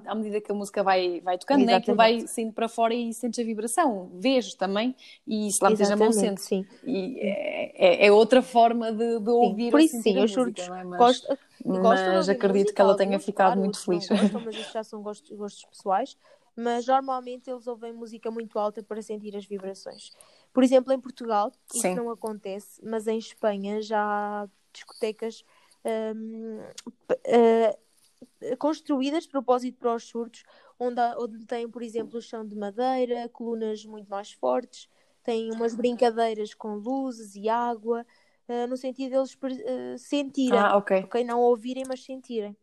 à 0.07 0.15
medida 0.15 0.41
que 0.41 0.51
a 0.51 0.55
música 0.55 0.83
vai, 0.83 1.21
vai 1.21 1.39
tocando, 1.39 1.65
né, 1.67 1.75
aquilo 1.75 1.97
vai 1.97 2.27
saindo 2.27 2.53
para 2.53 2.69
fora 2.69 2.95
e 2.95 3.13
sentes 3.13 3.39
a 3.39 3.45
vibração. 3.45 4.11
Vês 4.15 4.55
também, 4.55 4.95
e 5.27 5.51
se 5.53 5.63
lá 5.63 5.71
metes 5.71 5.91
a 5.91 5.97
mão, 5.97 6.13
sentes. 6.13 6.45
sim. 6.45 6.67
E 6.83 7.21
é, 7.21 8.05
é- 8.05 8.07
é 8.07 8.13
outra 8.13 8.43
forma 8.43 8.91
de, 8.91 9.21
de 9.21 9.31
Sim. 9.31 9.31
ouvir 9.31 9.71
Por 9.71 9.79
ou 9.79 9.81
isso, 9.81 10.03
sim, 10.03 10.19
a 10.19 10.25
os 10.25 10.31
música, 10.31 10.35
surdos 10.35 10.67
não 10.67 10.77
é? 10.77 10.85
Mas, 10.85 11.21
de 11.65 11.79
mas 11.79 12.29
acredito 12.29 12.67
música, 12.67 12.75
que 12.75 12.81
ela 12.81 12.97
tenha 12.97 13.19
ficado 13.19 13.55
claro, 13.55 13.61
muito 13.61 13.79
feliz. 13.85 14.09
gostam, 14.09 14.41
mas 14.41 14.57
isso 14.59 14.73
já 14.73 14.83
são 14.85 15.03
gostos, 15.03 15.37
gostos 15.37 15.65
pessoais. 15.67 16.17
Mas 16.57 16.87
normalmente 16.87 17.51
eles 17.51 17.67
ouvem 17.67 17.93
música 17.93 18.31
muito 18.31 18.59
alta 18.59 18.83
para 18.83 19.03
sentir 19.03 19.37
as 19.37 19.45
vibrações. 19.45 20.13
Por 20.55 20.63
exemplo, 20.65 20.93
em 20.93 21.01
Portugal, 21.01 21.53
isso 21.75 21.83
Sim. 21.83 21.97
não 21.97 22.11
acontece, 22.11 22.81
mas 22.83 23.07
em 23.09 23.19
Espanha 23.19 23.83
já 23.83 24.01
há 24.01 24.49
discotecas 24.73 25.45
hum, 25.85 26.61
p- 27.09 27.21
eh, 27.27 28.57
construídas 28.57 29.25
de 29.25 29.31
propósito 29.31 29.79
para 29.79 29.95
os 29.95 30.05
surdos, 30.05 30.45
onde, 30.79 31.01
há- 31.01 31.17
onde 31.19 31.45
têm, 31.45 31.69
por 31.69 31.83
exemplo, 31.83 32.19
o 32.19 32.23
chão 32.23 32.47
de 32.47 32.57
madeira, 32.57 33.29
colunas 33.29 33.85
muito 33.85 34.09
mais 34.09 34.33
fortes, 34.33 34.89
têm 35.25 35.51
umas 35.51 35.75
brincadeiras 35.75 36.55
com 36.55 36.77
luzes 36.77 37.35
e 37.35 37.49
água, 37.49 38.07
eh, 38.49 38.67
no 38.69 38.77
sentido 38.77 39.11
deles 39.13 39.37
eh, 39.67 39.99
sentirem, 39.99 40.61
Ah, 40.61 40.77
ok. 40.77 41.03
ok? 41.05 41.25
Não 41.25 41.41
ouvirem, 41.41 41.85
mas 41.89 42.05
sentirem. 42.05 42.57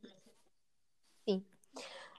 Sim. 1.28 1.44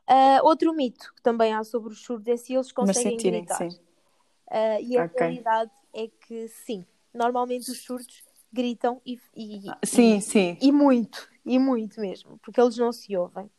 Ah, 0.06 0.40
outro 0.42 0.74
mito 0.74 1.12
que 1.14 1.22
também 1.22 1.52
há 1.54 1.64
sobre 1.64 1.92
os 1.92 2.02
surdos 2.02 2.28
é 2.28 2.36
se 2.36 2.52
eles 2.54 2.72
Mas 2.80 2.96
conseguem 2.96 3.12
sentirem, 3.12 3.40
gritar. 3.40 3.58
sim. 3.68 3.91
Ah, 4.54 4.78
e 4.80 4.98
a 4.98 5.06
Ok. 5.06 5.18
realidade 5.18 5.70
é 5.94 6.08
que 6.08 6.46
sim, 6.46 6.84
normalmente 7.14 7.70
os 7.70 7.82
surdos 7.82 8.22
gritam 8.52 9.00
e, 9.04 9.18
e, 9.34 9.70
Ah, 9.70 9.78
Sim, 9.82 10.18
e- 10.18 10.20
sim. 10.20 10.58
e 10.60 10.70
muito, 10.70 11.26
e 11.44 11.58
muito 11.58 11.98
mesmo, 11.98 12.38
porque 12.38 12.60
eles 12.60 12.76
não 12.76 12.92
se 12.92 13.16
ouvem. 13.16 13.50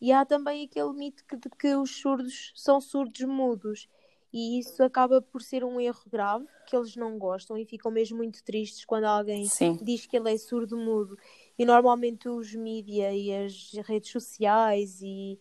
E 0.00 0.10
há 0.12 0.24
também 0.24 0.64
aquele 0.64 0.94
mito 0.94 1.22
que, 1.26 1.36
de 1.36 1.50
que 1.50 1.74
os 1.76 2.00
surdos 2.00 2.52
são 2.56 2.80
surdos 2.80 3.20
mudos, 3.20 3.86
e 4.32 4.58
isso 4.58 4.82
acaba 4.82 5.20
por 5.20 5.42
ser 5.42 5.62
um 5.62 5.78
erro 5.78 6.00
grave, 6.10 6.46
que 6.66 6.74
eles 6.74 6.96
não 6.96 7.18
gostam 7.18 7.58
e 7.58 7.66
ficam 7.66 7.90
mesmo 7.90 8.16
muito 8.16 8.42
tristes 8.42 8.86
quando 8.86 9.04
alguém 9.04 9.44
Sim. 9.46 9.76
diz 9.82 10.06
que 10.06 10.16
ele 10.16 10.32
é 10.32 10.38
surdo 10.38 10.78
mudo. 10.78 11.18
E 11.58 11.66
normalmente 11.66 12.30
os 12.30 12.54
mídia 12.54 13.12
e 13.12 13.30
as 13.44 13.72
redes 13.86 14.10
sociais 14.10 15.02
e 15.02 15.38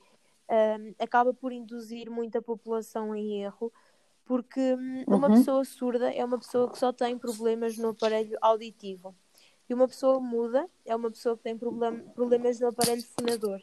hum, 0.50 0.94
acaba 1.00 1.34
por 1.34 1.54
induzir 1.54 2.10
muita 2.12 2.42
população 2.42 3.16
em 3.16 3.42
erro, 3.44 3.72
porque 4.30 4.76
hum, 4.76 5.04
uma 5.08 5.28
Uhum. 5.28 5.34
pessoa 5.34 5.66
surda 5.66 6.14
é 6.14 6.24
uma 6.24 6.38
pessoa 6.38 6.70
que 6.70 6.78
só 6.78 6.94
tem 6.94 7.18
problemas 7.18 7.76
no 7.80 7.90
aparelho 7.90 8.38
auditivo. 8.40 9.16
E 9.68 9.74
uma 9.74 9.88
pessoa 9.88 10.20
muda 10.20 10.70
é 10.86 10.96
uma 10.96 11.10
pessoa 11.10 11.36
que 11.36 11.42
tem 11.42 11.58
problem- 11.58 12.04
problemas 12.14 12.60
no 12.60 12.68
aparelho 12.68 13.04
fonador. 13.04 13.60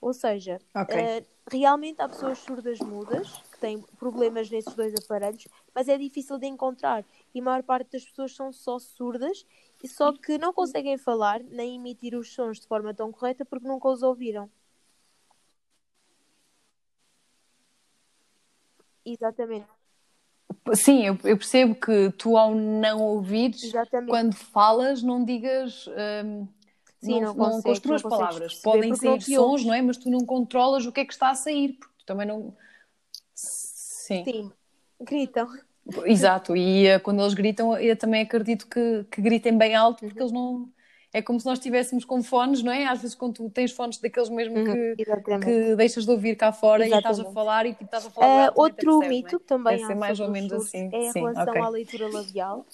Ou 0.00 0.14
seja, 0.14 0.58
Ok. 0.74 0.96
eh, 0.98 1.22
realmente 1.52 2.00
há 2.00 2.08
pessoas 2.08 2.38
surdas 2.38 2.80
mudas 2.80 3.30
que 3.52 3.58
têm 3.60 3.82
problemas 3.98 4.48
nesses 4.48 4.74
dois 4.74 4.94
aparelhos, 4.94 5.46
mas 5.74 5.86
é 5.86 5.98
difícil 5.98 6.38
de 6.38 6.46
encontrar. 6.46 7.04
E 7.34 7.40
a 7.40 7.42
maior 7.42 7.62
parte 7.62 7.92
das 7.92 8.04
pessoas 8.06 8.34
são 8.34 8.50
só 8.54 8.78
surdas, 8.78 9.44
e 9.84 9.86
só 9.88 10.14
que 10.14 10.38
não 10.38 10.50
conseguem 10.54 10.96
falar 10.96 11.40
nem 11.42 11.76
emitir 11.76 12.14
os 12.16 12.32
sons 12.32 12.58
de 12.58 12.66
forma 12.66 12.94
tão 12.94 13.12
correta 13.12 13.44
porque 13.44 13.68
nunca 13.68 13.86
os 13.90 14.02
ouviram. 14.02 14.50
Exatamente, 19.04 19.68
Sim, 20.74 21.06
eu, 21.06 21.18
eu 21.24 21.36
percebo 21.36 21.74
que 21.74 22.10
tu, 22.12 22.36
ao 22.36 22.54
não 22.54 23.00
ouvires, 23.00 23.62
exatamente. 23.62 24.10
quando 24.10 24.34
falas, 24.34 25.02
não 25.02 25.24
digas. 25.24 25.86
hum, 26.24 26.48
Sim, 27.00 27.20
não, 27.20 27.34
não 27.34 27.50
não 27.50 27.62
construas 27.62 28.02
não 28.02 28.10
palavras. 28.10 28.54
Podem 28.56 28.94
sair 28.94 29.20
sons, 29.22 29.38
ouves. 29.38 29.66
não 29.66 29.74
é? 29.74 29.82
Mas 29.82 29.96
tu 29.96 30.10
não 30.10 30.24
controlas 30.26 30.86
o 30.86 30.92
que 30.92 31.00
é 31.00 31.04
que 31.04 31.12
está 31.12 31.30
a 31.30 31.34
sair, 31.34 31.74
porque 31.74 31.94
tu 31.98 32.06
também 32.06 32.26
não. 32.26 32.56
Sim, 33.34 34.24
Sim, 34.24 34.52
gritam. 35.00 35.46
exato. 36.06 36.56
E 36.56 36.86
eh, 36.86 36.98
quando 36.98 37.20
eles 37.22 37.34
gritam, 37.34 37.76
eu 37.78 37.96
também 37.96 38.22
acredito 38.22 38.66
que, 38.68 39.04
que 39.10 39.20
gritem 39.20 39.56
bem 39.56 39.74
alto, 39.74 40.04
porque 40.04 40.22
Uhum. 40.22 40.22
eles 40.22 40.32
não. 40.32 40.72
É 41.12 41.22
como 41.22 41.40
se 41.40 41.46
nós 41.46 41.58
estivéssemos 41.58 42.04
com 42.04 42.22
fones, 42.22 42.62
não 42.62 42.72
é? 42.72 42.86
Às 42.86 43.00
vezes, 43.00 43.14
quando 43.16 43.34
tu 43.34 43.50
tens 43.50 43.72
fones 43.72 43.98
daqueles 43.98 44.28
mesmo 44.28 44.56
Uhum, 44.56 44.64
que, 44.74 44.96
Exatamente. 44.98 45.44
que 45.44 45.76
deixas 45.76 46.04
de 46.04 46.10
ouvir 46.10 46.36
cá 46.36 46.52
fora 46.52 46.86
e 46.86 46.92
estás 46.92 47.18
a 47.18 47.24
Exatamente. 47.24 47.34
falar 47.34 47.66
e 47.66 47.70
tipo, 47.72 47.84
estás 47.84 48.04
a 48.06 48.10
falar 48.10 48.48
até 48.48 48.60
outro 48.60 48.98
percebes, 48.98 49.08
mito 49.08 49.36
é? 49.36 49.40
que 49.40 49.46
também 49.46 49.82
há 49.84 49.94
mais 49.94 50.20
ou 50.20 50.28
menos 50.28 50.52
assim. 50.52 50.90
é 50.92 50.98
em 50.98 51.12
Sim, 51.12 51.20
relação 51.20 51.54
ok. 51.54 51.62
à 51.62 51.68
leitura 51.68 52.08
labial. 52.08 52.66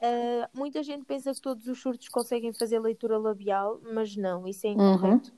Ah, 0.00 0.48
muita 0.54 0.82
gente 0.82 1.04
pensa 1.04 1.32
que 1.34 1.40
todos 1.40 1.66
os 1.66 1.80
surdos 1.80 2.08
conseguem 2.08 2.52
fazer 2.52 2.78
leitura 2.78 3.18
labial, 3.18 3.80
mas 3.92 4.16
não, 4.16 4.46
isso 4.46 4.66
é 4.66 4.70
Uhum. 4.70 4.94
incorreto. 5.14 5.32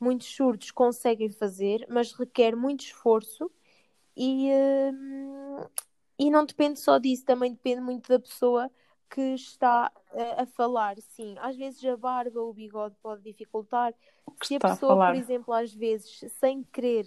Muitos 0.00 0.26
surdos 0.34 0.70
conseguem 0.70 1.30
fazer, 1.30 1.86
mas 1.88 2.12
requer 2.12 2.54
muito 2.54 2.80
esforço 2.80 3.50
e, 4.16 4.48
hum, 4.92 5.58
e 6.18 6.30
não 6.30 6.44
depende 6.44 6.80
só 6.80 6.98
disso, 6.98 7.24
também 7.24 7.52
depende 7.52 7.80
muito 7.80 8.08
da 8.08 8.18
pessoa 8.18 8.70
que 9.10 9.20
está 9.34 9.92
a 10.38 10.46
falar. 10.46 11.00
Sim, 11.00 11.36
às 11.38 11.56
vezes 11.56 11.84
a 11.84 11.96
barba 11.96 12.40
ou 12.40 12.50
o 12.50 12.54
bigode 12.54 12.96
pode 13.02 13.22
dificultar. 13.22 13.94
Que 14.40 14.46
Se 14.46 14.54
a 14.56 14.60
está 14.60 14.72
a 14.72 14.76
pessoa, 14.76 14.98
por 14.98 15.14
exemplo, 15.14 15.52
às 15.54 15.72
vezes, 15.72 16.20
sem 16.38 16.62
querer 16.64 17.06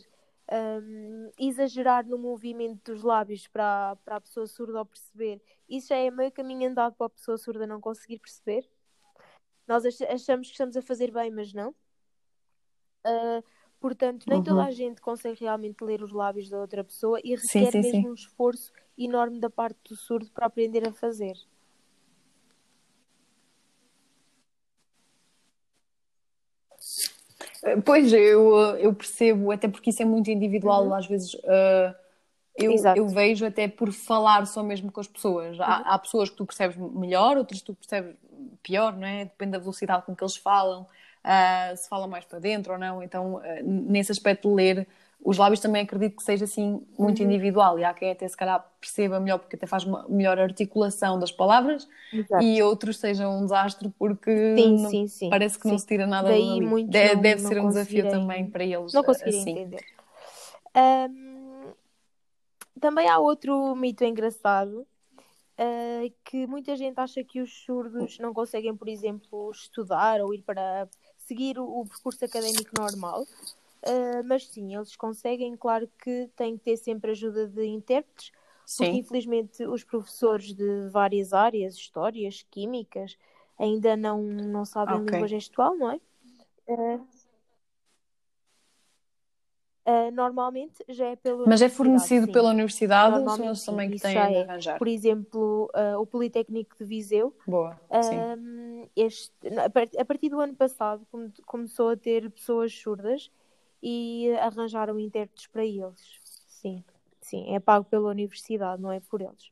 hum, 0.81 1.31
exagerar 1.37 2.05
no 2.05 2.17
movimento 2.17 2.91
dos 2.93 3.03
lábios 3.03 3.47
para, 3.47 3.95
para 4.03 4.15
a 4.17 4.21
pessoa 4.21 4.47
surda 4.47 4.83
perceber, 4.85 5.41
isso 5.67 5.89
já 5.89 5.97
é 5.97 6.09
meio 6.11 6.31
caminho 6.31 6.69
andado 6.69 6.95
para 6.95 7.07
a 7.07 7.09
pessoa 7.09 7.37
surda 7.37 7.67
não 7.67 7.79
conseguir 7.81 8.19
perceber. 8.19 8.69
Nós 9.67 9.85
ach- 9.85 10.01
achamos 10.09 10.47
que 10.47 10.53
estamos 10.53 10.75
a 10.75 10.81
fazer 10.81 11.11
bem, 11.11 11.31
mas 11.31 11.53
não. 11.53 11.73
Ah, 13.03 13.41
portanto, 13.79 14.25
nem 14.27 14.41
toda 14.43 14.61
Uhum. 14.61 14.67
a 14.67 14.71
gente 14.71 15.01
consegue 15.01 15.39
realmente 15.41 15.83
ler 15.83 16.01
os 16.03 16.11
lábios 16.11 16.49
da 16.49 16.59
outra 16.59 16.83
pessoa 16.83 17.19
e 17.23 17.35
Sim, 17.35 17.65
requer 17.65 17.71
sim, 17.71 17.81
mesmo 17.83 18.01
sim. 18.03 18.09
um 18.09 18.13
esforço 18.13 18.71
enorme 18.97 19.39
da 19.39 19.49
parte 19.49 19.79
do 19.89 19.95
surdo 19.95 20.31
para 20.31 20.45
aprender 20.47 20.87
a 20.87 20.91
fazer. 20.93 21.35
Pois, 27.83 28.11
eu, 28.13 28.55
eu 28.77 28.93
percebo, 28.93 29.51
até 29.51 29.67
porque 29.67 29.89
isso 29.89 30.01
é 30.01 30.05
muito 30.05 30.29
individual, 30.29 30.85
uhum. 30.85 30.93
às 30.93 31.05
vezes. 31.05 31.33
Uh, 31.33 31.93
eu, 32.55 32.73
eu, 32.95 33.07
vejo 33.07 33.45
até 33.45 33.67
por 33.67 33.91
falar 33.91 34.45
só 34.45 34.61
mesmo 34.61 34.91
com 34.91 34.99
as 34.99 35.07
pessoas. 35.07 35.59
Há, 35.59 35.77
uhum. 35.77 35.83
há, 35.85 35.99
pessoas 35.99 36.29
que 36.29 36.35
tu 36.35 36.45
percebes 36.45 36.77
melhor, 36.77 37.37
outras 37.37 37.59
que 37.59 37.65
tu 37.65 37.73
percebes 37.73 38.15
pior, 38.61 38.95
não 38.95 39.07
é? 39.07 39.25
Depende 39.25 39.51
da 39.51 39.59
velocidade 39.59 40.05
com 40.05 40.15
que 40.15 40.23
eles 40.23 40.35
falam, 40.35 40.81
uh, 40.83 41.77
se 41.77 41.87
falam 41.87 42.07
mais 42.07 42.25
para 42.25 42.39
dentro 42.39 42.73
ou 42.73 42.79
não. 42.79 43.01
Então, 43.03 43.35
uh, 43.35 43.41
nesse 43.63 44.11
aspecto 44.11 44.49
de 44.49 44.55
ler 44.55 44.87
os 45.23 45.37
lábios 45.37 45.59
também 45.59 45.83
acredito 45.83 46.15
que 46.15 46.23
seja 46.23 46.45
assim 46.45 46.81
muito 46.97 47.19
uhum. 47.19 47.25
individual 47.25 47.77
e 47.77 47.83
há 47.83 47.93
quem 47.93 48.11
até 48.11 48.27
se 48.27 48.37
calhar 48.37 48.65
perceba 48.79 49.19
melhor 49.19 49.39
porque 49.39 49.55
até 49.55 49.67
faz 49.67 49.83
uma 49.83 50.07
melhor 50.07 50.39
articulação 50.39 51.19
das 51.19 51.31
palavras 51.31 51.87
Exato. 52.11 52.43
e 52.43 52.61
outros 52.63 52.97
sejam 52.97 53.37
um 53.37 53.43
desastre 53.43 53.89
porque 53.99 54.55
sim, 54.55 54.81
não, 54.81 54.89
sim, 54.89 55.07
sim. 55.07 55.29
parece 55.29 55.59
que 55.59 55.67
não 55.67 55.77
se 55.77 55.85
tira 55.85 56.07
nada 56.07 56.29
Daí 56.29 56.41
dali. 56.41 56.59
De, 56.59 56.65
não, 56.65 56.85
deve 57.21 57.41
não 57.41 57.49
ser 57.49 57.61
um 57.61 57.67
desafio 57.67 58.09
também 58.09 58.49
para 58.49 58.63
eles. 58.63 58.93
Não 58.93 59.03
conseguirem 59.03 59.41
assim. 59.41 59.51
entender. 59.51 59.83
Também 62.79 63.09
há 63.09 63.19
outro 63.19 63.75
mito 63.75 64.03
engraçado 64.03 64.87
uh, 65.59 66.13
que 66.23 66.47
muita 66.47 66.75
gente 66.75 66.97
acha 66.97 67.23
que 67.23 67.41
os 67.41 67.63
surdos 67.63 68.17
não 68.19 68.33
conseguem, 68.33 68.75
por 68.75 68.87
exemplo, 68.87 69.51
estudar 69.51 70.21
ou 70.21 70.33
ir 70.33 70.41
para 70.43 70.87
seguir 71.17 71.59
o, 71.59 71.65
o 71.65 71.85
percurso 71.85 72.23
académico 72.23 72.71
normal. 72.77 73.25
Uh, 73.81 74.23
mas 74.25 74.45
sim, 74.47 74.75
eles 74.75 74.95
conseguem, 74.95 75.55
claro 75.55 75.89
que 76.03 76.29
têm 76.35 76.57
que 76.57 76.63
ter 76.65 76.77
sempre 76.77 77.11
ajuda 77.11 77.47
de 77.47 77.65
intérpretes, 77.65 78.31
sim. 78.65 78.83
porque 78.83 78.97
infelizmente 78.97 79.65
os 79.65 79.85
professores 79.85 80.53
de 80.53 80.89
várias 80.89 81.31
áreas, 81.31 81.75
histórias, 81.75 82.45
químicas, 82.51 83.17
ainda 83.57 83.95
não, 83.95 84.21
não 84.21 84.65
sabem 84.65 84.95
okay. 84.95 85.13
língua 85.13 85.27
gestual, 85.29 85.77
não 85.77 85.91
é? 85.91 85.99
Uh, 86.67 87.07
uh, 89.87 90.11
normalmente 90.11 90.83
já 90.89 91.07
é 91.07 91.15
pela 91.15 91.47
Mas 91.47 91.61
é 91.61 91.69
fornecido 91.69 92.25
sim. 92.25 92.31
pela 92.33 92.49
universidade 92.49 93.17
ou 93.17 93.29
são 93.29 93.45
eles 93.45 93.63
também 93.63 93.89
que 93.91 93.99
têm 93.99 94.11
de 94.11 94.17
é. 94.17 94.43
arranjar? 94.43 94.77
Por 94.77 94.89
exemplo, 94.89 95.71
o 95.97 96.05
Politécnico 96.05 96.75
de 96.77 96.83
Viseu. 96.83 97.33
Boa, 97.47 97.79
este, 98.93 99.33
a 99.97 100.03
partir 100.03 100.27
do 100.27 100.41
ano 100.41 100.53
passado 100.53 101.07
começou 101.45 101.91
a 101.91 101.95
ter 101.95 102.29
pessoas 102.29 102.73
surdas 102.73 103.31
e 103.81 104.31
arranjaram 104.39 104.99
intérpretes 104.99 105.47
para 105.47 105.65
eles. 105.65 106.19
Sim, 106.23 106.83
sim, 107.21 107.53
é 107.53 107.59
pago 107.59 107.85
pela 107.85 108.09
universidade, 108.09 108.81
não 108.81 108.91
é 108.91 108.99
por 108.99 109.21
eles. 109.21 109.51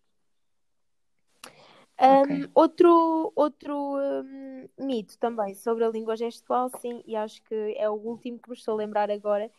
Okay. 2.00 2.46
Um, 2.46 2.50
outro 2.54 3.34
outro 3.36 3.98
um, 3.98 4.70
mito 4.78 5.18
também 5.18 5.56
sobre 5.56 5.84
a 5.84 5.90
língua 5.90 6.16
gestual, 6.16 6.70
sim, 6.80 7.02
e 7.08 7.16
acho 7.16 7.42
que 7.44 7.76
é 7.76 7.90
o 7.90 7.94
último 7.94 8.38
que 8.38 8.50
me 8.50 8.56
estou 8.56 8.76
a 8.76 8.78
lembrar 8.78 9.10
agora, 9.10 9.50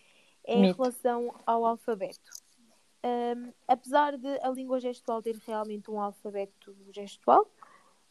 é 0.45 0.57
mito. 0.57 0.69
em 0.69 0.73
relação 0.73 1.35
ao 1.45 1.65
alfabeto. 1.65 2.31
Um, 3.05 3.53
apesar 3.67 4.17
de 4.17 4.39
a 4.41 4.51
língua 4.51 4.79
gestual 4.79 5.23
ter 5.23 5.37
realmente 5.47 5.91
um 5.91 6.01
alfabeto 6.01 6.77
gestual, 6.93 7.43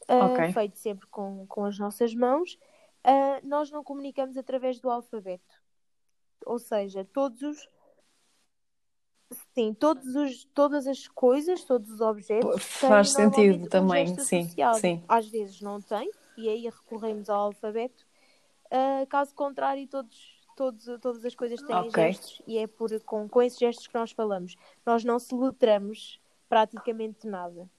uh, 0.10 0.34
okay. 0.34 0.52
feito 0.52 0.78
sempre 0.78 1.08
com, 1.08 1.46
com 1.48 1.64
as 1.64 1.80
nossas 1.80 2.14
mãos, 2.14 2.58
uh, 3.06 3.48
nós 3.48 3.72
não 3.72 3.84
comunicamos 3.84 4.38
através 4.38 4.80
do 4.80 4.90
alfabeto 4.90 5.57
ou 6.48 6.60
seja, 6.60 7.06
todos 7.06 7.42
os 7.42 7.70
sim, 9.54 9.74
todos 9.74 10.16
os, 10.16 10.46
todas 10.54 10.88
as 10.88 11.08
coisas, 11.08 11.64
todos 11.64 11.92
os 11.92 12.02
objetos 12.02 12.64
faz 12.64 13.12
sentido 13.12 13.68
também, 13.68 14.12
um 14.12 14.20
sim, 14.20 14.50
sim. 14.80 15.04
Às 15.08 15.28
vezes 15.28 15.62
não 15.62 15.82
tem 15.82 16.10
e 16.38 16.48
aí 16.48 16.64
recorremos 16.64 17.30
ao 17.30 17.48
alfabeto. 17.48 18.06
Uh, 18.66 19.08
caso 19.08 19.34
contrário, 19.34 19.88
todos, 19.88 20.42
todos, 20.56 20.86
todas 21.02 21.26
as 21.26 21.36
coisas 21.36 21.62
têm 21.62 21.76
okay. 21.76 22.14
gestos 22.14 22.42
e 22.46 22.58
é 22.58 22.68
por, 22.68 22.90
com, 23.02 23.28
com 23.28 23.42
esses 23.42 23.58
gestos 23.60 23.88
que 23.88 23.96
nós 23.96 24.12
falamos. 24.12 24.56
Nós 24.86 25.04
não 25.04 25.20
se 25.20 25.34
lutramos 25.34 26.20
praticamente 26.48 27.28
nada. 27.28 27.70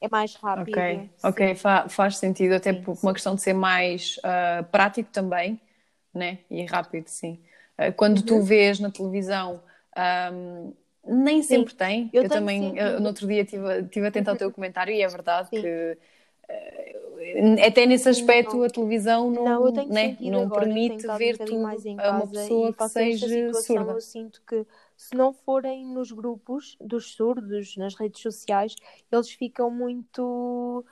É 0.00 0.08
mais 0.08 0.34
rápido. 0.34 0.70
Ok, 0.78 1.10
ok, 1.24 1.54
Fa 1.54 1.88
faz 1.88 2.18
sentido, 2.18 2.54
até 2.54 2.72
sim, 2.72 2.82
por 2.82 2.96
sim. 2.96 3.06
uma 3.06 3.12
questão 3.12 3.34
de 3.34 3.42
ser 3.42 3.52
mais 3.52 4.16
uh, 4.18 4.64
prático 4.70 5.10
também, 5.12 5.60
né? 6.14 6.38
E 6.50 6.64
rápido, 6.64 7.08
sim. 7.08 7.40
Uh, 7.78 7.92
quando 7.94 8.18
uhum. 8.18 8.24
tu 8.24 8.42
vês 8.42 8.78
na 8.78 8.90
televisão, 8.90 9.62
um, 10.32 10.72
nem 11.04 11.42
sempre 11.42 11.74
tem. 11.74 12.10
Eu, 12.12 12.24
eu 12.24 12.28
também, 12.28 12.72
uh, 12.72 13.00
no 13.00 13.08
outro 13.08 13.26
dia, 13.26 13.42
estive 13.42 13.84
tive 13.90 14.06
a 14.06 14.10
tentar 14.10 14.32
o 14.32 14.36
teu 14.36 14.52
comentário 14.52 14.94
e 14.94 15.02
é 15.02 15.08
verdade 15.08 15.50
que. 15.50 15.98
Até 17.66 17.84
nesse 17.84 18.08
aspecto 18.08 18.56
não. 18.56 18.64
a 18.64 18.70
televisão 18.70 19.30
não, 19.30 19.44
não, 19.44 19.86
né? 19.86 20.16
não 20.18 20.48
permite 20.48 21.06
ver 21.18 21.34
um 21.42 21.44
tudo 21.44 21.66
a 22.00 22.10
uma 22.10 22.26
pessoa 22.26 22.72
que 22.72 22.88
seja 22.88 23.52
surda. 23.52 23.92
Eu 23.92 24.00
sinto 24.00 24.40
que 24.46 24.64
se 24.98 25.16
não 25.16 25.32
forem 25.32 25.86
nos 25.86 26.10
grupos 26.10 26.76
dos 26.80 27.14
surdos, 27.14 27.76
nas 27.76 27.94
redes 27.94 28.20
sociais, 28.20 28.74
eles 29.12 29.30
ficam 29.30 29.70
muito 29.70 30.84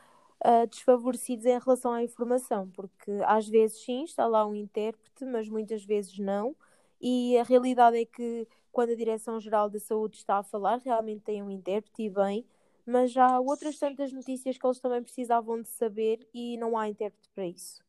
uh, 0.45 0.67
desfavorecidos 0.69 1.45
em 1.45 1.59
relação 1.59 1.93
à 1.93 2.05
informação, 2.05 2.71
porque 2.71 3.11
às 3.25 3.49
vezes 3.49 3.85
sim, 3.85 4.05
está 4.05 4.25
lá 4.27 4.47
um 4.47 4.55
intérprete, 4.55 5.25
mas 5.25 5.49
muitas 5.49 5.85
vezes 5.85 6.17
não. 6.21 6.55
E 7.01 7.37
a 7.37 7.43
realidade 7.43 7.99
é 7.99 8.05
que 8.05 8.47
quando 8.71 8.93
a 8.93 8.97
Direção-Geral 8.97 9.69
da 9.69 9.81
Saúde 9.81 10.17
está 10.17 10.39
a 10.39 10.43
falar, 10.45 10.79
realmente 10.79 11.23
tem 11.23 11.43
um 11.43 11.51
intérprete 11.51 12.05
e 12.05 12.11
bem, 12.11 12.47
mas 12.87 13.17
há 13.17 13.41
outras 13.41 13.77
tantas 13.77 14.13
notícias 14.13 14.57
que 14.57 14.65
eles 14.65 14.79
também 14.79 15.03
precisavam 15.03 15.61
de 15.61 15.69
saber 15.69 16.27
e 16.33 16.57
não 16.59 16.79
há 16.79 16.89
intérprete 16.89 17.29
para 17.35 17.47
isso. 17.47 17.85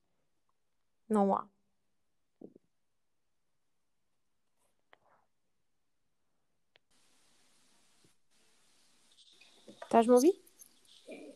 Não 1.07 1.33
há. 1.35 1.47
Estás-me 9.87 10.11
a 10.11 10.15
ouvir? 10.15 10.33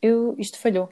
Eu, 0.02 0.36
isto 0.38 0.60
falhou. 0.60 0.90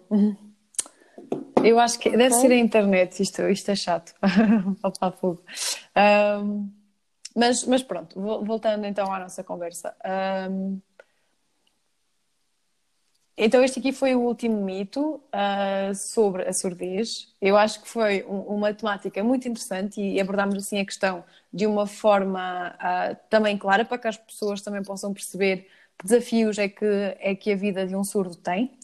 Eu 1.61 1.77
acho 1.77 1.99
que 1.99 2.07
okay. 2.07 2.17
deve 2.17 2.35
ser 2.35 2.51
a 2.51 2.55
internet, 2.55 3.21
isto, 3.21 3.41
isto 3.49 3.69
é 3.69 3.75
chato. 3.75 4.13
Opa, 4.81 5.11
fogo. 5.11 5.43
Um, 6.41 6.71
mas, 7.35 7.65
mas 7.65 7.83
pronto, 7.83 8.19
voltando 8.45 8.85
então 8.85 9.13
à 9.13 9.19
nossa 9.19 9.43
conversa. 9.43 9.93
Um, 10.49 10.79
então, 13.37 13.61
este 13.63 13.79
aqui 13.79 13.91
foi 13.91 14.15
o 14.15 14.21
último 14.21 14.63
mito 14.63 15.15
uh, 15.15 15.93
sobre 15.95 16.43
a 16.43 16.53
surdez. 16.53 17.33
Eu 17.41 17.57
acho 17.57 17.81
que 17.81 17.89
foi 17.89 18.23
um, 18.23 18.39
uma 18.55 18.73
temática 18.73 19.21
muito 19.21 19.47
interessante 19.49 20.01
e 20.01 20.19
abordámos 20.19 20.55
assim 20.55 20.79
a 20.79 20.85
questão 20.85 21.25
de 21.51 21.67
uma 21.67 21.87
forma 21.87 22.73
uh, 22.75 23.17
também 23.29 23.57
clara 23.57 23.83
para 23.83 23.97
que 23.97 24.07
as 24.07 24.17
pessoas 24.17 24.61
também 24.61 24.81
possam 24.81 25.13
perceber 25.13 25.67
desafios 26.03 26.57
é 26.57 26.69
que, 26.69 26.85
é 27.19 27.35
que 27.35 27.51
a 27.51 27.55
vida 27.55 27.85
de 27.85 27.95
um 27.95 28.03
surdo 28.03 28.35
tem. 28.35 28.77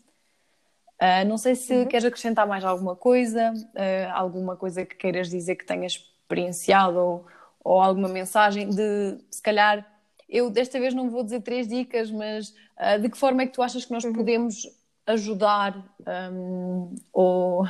Uh, 1.01 1.27
não 1.27 1.37
sei 1.37 1.55
se 1.55 1.73
uhum. 1.73 1.87
queres 1.87 2.05
acrescentar 2.05 2.47
mais 2.47 2.63
alguma 2.63 2.95
coisa, 2.95 3.53
uh, 3.53 4.11
alguma 4.13 4.55
coisa 4.55 4.85
que 4.85 4.95
queiras 4.95 5.29
dizer 5.29 5.55
que 5.55 5.65
tenhas 5.65 5.93
experienciado 5.93 6.97
ou, 6.97 7.25
ou 7.63 7.81
alguma 7.81 8.07
mensagem 8.07 8.69
de, 8.69 9.17
se 9.29 9.41
calhar, 9.41 9.85
eu 10.29 10.49
desta 10.49 10.79
vez 10.79 10.93
não 10.93 11.09
vou 11.09 11.23
dizer 11.23 11.41
três 11.41 11.67
dicas, 11.67 12.09
mas 12.09 12.49
uh, 12.77 12.99
de 13.01 13.09
que 13.09 13.17
forma 13.17 13.43
é 13.43 13.45
que 13.45 13.53
tu 13.53 13.61
achas 13.61 13.83
que 13.85 13.91
nós 13.91 14.03
uhum. 14.03 14.13
podemos 14.13 14.67
ajudar 15.05 15.85
um, 16.31 16.95
ou... 17.13 17.65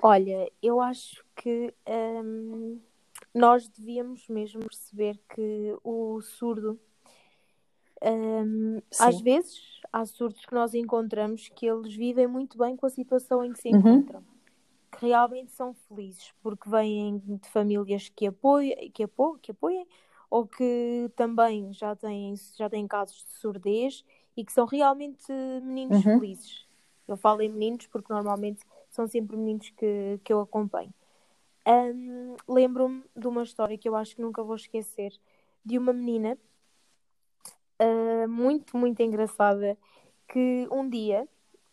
Olha, 0.00 0.50
eu 0.62 0.80
acho 0.80 1.24
que 1.34 1.74
um, 1.88 2.80
nós 3.34 3.68
devíamos 3.68 4.28
mesmo 4.28 4.60
perceber 4.60 5.18
que 5.34 5.74
o 5.82 6.20
surdo 6.20 6.78
um, 8.02 8.80
às 8.98 9.20
vezes 9.20 9.80
há 9.92 10.04
surdos 10.06 10.44
que 10.44 10.54
nós 10.54 10.74
encontramos 10.74 11.48
que 11.48 11.66
eles 11.66 11.94
vivem 11.94 12.26
muito 12.26 12.56
bem 12.56 12.76
com 12.76 12.86
a 12.86 12.90
situação 12.90 13.44
em 13.44 13.52
que 13.52 13.60
se 13.60 13.68
uhum. 13.68 13.78
encontram, 13.78 14.24
que 14.92 15.06
realmente 15.06 15.50
são 15.52 15.74
felizes 15.74 16.32
porque 16.42 16.68
vêm 16.68 17.20
de 17.24 17.48
famílias 17.48 18.08
que 18.08 18.26
apoiam, 18.26 18.76
que 18.92 19.02
apoiam, 19.02 19.38
que 19.38 19.50
apoiam 19.50 19.86
ou 20.30 20.46
que 20.46 21.10
também 21.16 21.72
já 21.72 21.96
têm, 21.96 22.34
já 22.56 22.68
têm 22.68 22.86
casos 22.86 23.24
de 23.24 23.32
surdez 23.32 24.04
e 24.36 24.44
que 24.44 24.52
são 24.52 24.66
realmente 24.66 25.32
meninos 25.62 26.04
uhum. 26.04 26.20
felizes. 26.20 26.66
Eu 27.06 27.16
falo 27.16 27.40
em 27.40 27.48
meninos 27.48 27.86
porque 27.86 28.12
normalmente 28.12 28.60
são 28.90 29.06
sempre 29.08 29.36
meninos 29.36 29.70
que, 29.70 30.20
que 30.22 30.32
eu 30.32 30.40
acompanho. 30.40 30.92
Um, 31.66 32.36
Lembro-me 32.46 33.02
de 33.16 33.26
uma 33.26 33.42
história 33.42 33.76
que 33.76 33.88
eu 33.88 33.96
acho 33.96 34.14
que 34.14 34.22
nunca 34.22 34.42
vou 34.42 34.56
esquecer, 34.56 35.12
de 35.64 35.78
uma 35.78 35.92
menina 35.92 36.38
uh, 37.80 38.28
muito, 38.28 38.76
muito 38.76 39.00
engraçada 39.02 39.76
que 40.28 40.68
um 40.70 40.88
dia 40.88 41.26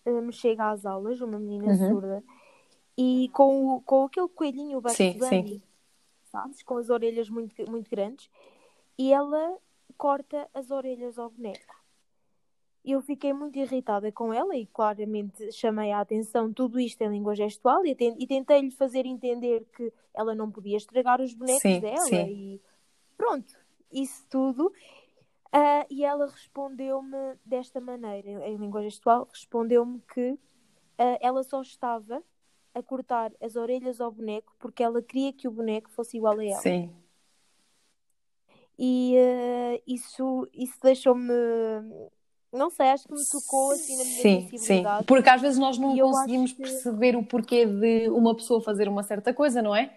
uh, 0.06 0.22
me 0.22 0.32
chega 0.32 0.72
às 0.72 0.86
aulas, 0.86 1.22
uma 1.22 1.40
menina 1.40 1.74
uhum. 1.74 1.90
surda, 1.90 2.24
e 2.98 3.30
com, 3.34 3.76
o, 3.76 3.82
com 3.82 4.06
aquele 4.06 4.30
coelhinho 4.30 4.80
Bugs 4.80 4.96
sim, 4.96 5.18
Bunny, 5.18 5.60
sim. 5.60 5.64
sabes? 6.26 6.64
Com 6.64 6.78
as 6.78 6.90
orelhas 6.90 7.30
muito, 7.30 7.70
muito 7.70 7.90
grandes, 7.90 8.30
e 8.98 9.12
ela 9.12 9.58
corta 9.98 10.48
as 10.54 10.72
orelhas 10.72 11.18
ao 11.18 11.30
boneco. 11.30 11.76
eu 12.84 13.02
fiquei 13.02 13.34
muito 13.34 13.58
irritada 13.58 14.12
com 14.12 14.34
ela 14.34 14.56
e 14.56 14.66
claramente 14.68 15.52
chamei 15.52 15.92
a 15.92 16.00
atenção 16.00 16.54
tudo 16.54 16.80
isto 16.80 17.02
em 17.02 17.10
língua 17.10 17.36
gestual 17.36 17.86
e, 17.86 17.92
e 17.92 18.28
tentei-lhe 18.28 18.72
fazer 18.72 19.06
entender 19.06 19.66
que 19.76 19.92
ela 20.14 20.36
não 20.36 20.52
podia 20.52 20.78
estragar 20.78 21.22
os 21.22 21.34
bonecos 21.34 21.62
Sim, 21.62 21.80
dela 21.80 22.30
e 22.30 22.62
pronto, 23.18 23.54
isso 23.92 24.26
tudo. 24.30 24.72
Ah, 25.58 25.86
e 25.90 26.04
ela 26.04 26.26
respondeu-me 26.28 27.16
desta 27.46 27.80
maneira, 27.80 28.28
em, 28.28 28.36
em 28.44 28.58
língua 28.58 28.84
gestual, 28.84 29.26
respondeu-me 29.32 30.02
que 30.14 30.38
ah, 30.98 31.18
ela 31.22 31.44
só 31.44 31.62
estava 31.62 32.22
a 32.74 32.84
cortar 32.84 33.32
as 33.42 33.56
orelhas 33.56 34.02
ao 34.02 34.12
boneco 34.12 34.54
porque 34.60 34.84
ela 34.84 35.02
queria 35.02 35.32
que 35.32 35.48
o 35.48 35.52
boneco 35.52 35.90
fosse 35.92 36.18
igual 36.18 36.38
a 36.40 36.44
ela. 36.44 36.62
Sim. 36.62 36.94
E 38.78 39.16
eh, 39.16 39.82
isso, 39.88 40.46
isso 40.54 40.78
deixou-me. 40.84 41.32
Não 42.52 42.70
sei, 42.70 42.90
acho 42.90 43.08
que 43.08 43.14
me 43.14 43.26
tocou 43.26 43.72
assim 43.72 43.96
na 43.98 44.04
minha 44.04 44.22
Sim, 44.22 44.58
sim. 44.58 44.84
Porque 45.08 45.30
às 45.30 45.42
vezes 45.42 45.58
nós 45.58 45.78
não 45.78 45.96
E 45.96 46.02
conseguimos 46.02 46.52
que- 46.52 46.58
perceber 46.62 47.16
o 47.16 47.26
porquê 47.26 47.66
de 47.66 48.10
uma 48.10 48.36
pessoa 48.36 48.62
fazer 48.62 48.90
uma 48.90 49.04
certa 49.04 49.34
coisa, 49.34 49.62
não 49.62 49.74
é? 49.74 49.94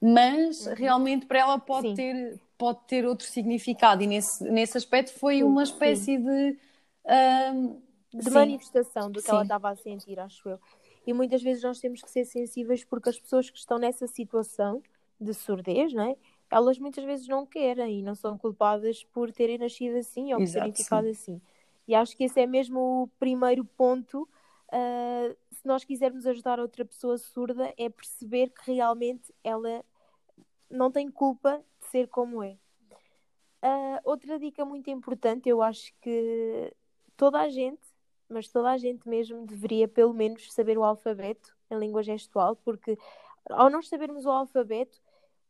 Mas 0.00 0.66
Uhum. 0.66 0.74
realmente 0.74 1.26
para 1.26 1.40
ela 1.40 1.58
pode 1.58 1.88
Sim. 1.88 1.94
ter, 1.96 2.40
pode 2.60 2.80
ter 2.86 3.06
outro 3.06 3.26
significado, 3.26 4.02
e 4.04 4.06
nesse, 4.08 4.44
nesse 4.44 4.78
aspecto 4.78 5.12
foi 5.18 5.42
Sim, 5.42 5.44
uma 5.44 5.64
sim. 5.82 6.10
espécie 6.14 6.18
de. 6.18 6.58
ahm, 7.06 7.76
de 8.12 8.30
sim, 8.30 8.30
manifestação 8.30 9.10
do 9.10 9.22
que 9.22 9.30
ela 9.30 9.42
Sim. 9.42 9.44
estava 9.44 9.70
a 9.70 9.76
sentir, 9.76 10.18
acho 10.20 10.48
eu. 10.48 10.60
E 11.06 11.12
muitas 11.12 11.42
vezes 11.42 11.62
nós 11.62 11.80
temos 11.80 12.02
que 12.02 12.10
ser 12.10 12.24
sensíveis 12.24 12.84
porque 12.84 13.08
as 13.08 13.18
pessoas 13.20 13.50
que 13.50 13.58
estão 13.58 13.78
nessa 13.78 14.06
situação 14.06 14.82
de 15.20 15.32
surdez, 15.34 15.92
não 15.92 16.04
é? 16.04 16.16
Elas 16.50 16.78
muitas 16.78 17.04
vezes 17.04 17.28
não 17.28 17.46
querem 17.46 18.00
e 18.00 18.02
não 18.02 18.14
são 18.14 18.36
culpadas 18.38 19.04
por 19.04 19.32
terem 19.32 19.58
nascido 19.58 19.96
assim 19.98 20.32
ou 20.34 20.42
por 20.42 20.50
terem 20.50 20.72
ficado 20.72 21.08
assim. 21.08 21.40
E 21.88 21.94
acho 21.94 22.16
que 22.16 22.24
esse 22.24 22.40
é 22.40 22.46
mesmo 22.46 23.04
o 23.04 23.08
primeiro 23.18 23.64
ponto. 23.64 24.28
ah, 24.72 25.34
se 25.52 25.66
nós 25.66 25.84
quisermos 25.84 26.26
ajudar 26.26 26.58
outra 26.60 26.84
pessoa 26.84 27.18
surda, 27.18 27.72
é 27.78 27.88
perceber 27.90 28.50
que 28.50 28.72
realmente 28.72 29.32
ela 29.44 29.84
não 30.70 30.90
tem 30.90 31.10
culpa 31.10 31.62
ser 31.90 32.08
como 32.08 32.42
é. 32.42 32.56
Ah, 33.62 34.00
outra 34.04 34.38
dica 34.38 34.64
muito 34.64 34.88
importante, 34.90 35.48
eu 35.48 35.60
acho 35.62 35.92
que 36.00 36.72
toda 37.16 37.40
a 37.40 37.48
gente, 37.48 37.82
mas 38.28 38.48
toda 38.48 38.70
a 38.70 38.78
gente 38.78 39.06
mesmo 39.08 39.44
deveria 39.46 39.86
pelo 39.86 40.14
menos 40.14 40.52
saber 40.52 40.78
o 40.78 40.84
alfabeto 40.84 41.54
em 41.70 41.78
língua 41.78 42.02
gestual, 42.02 42.56
porque 42.56 42.96
ao 43.50 43.68
nós 43.68 43.88
sabermos 43.88 44.24
o 44.24 44.30
alfabeto, 44.30 45.00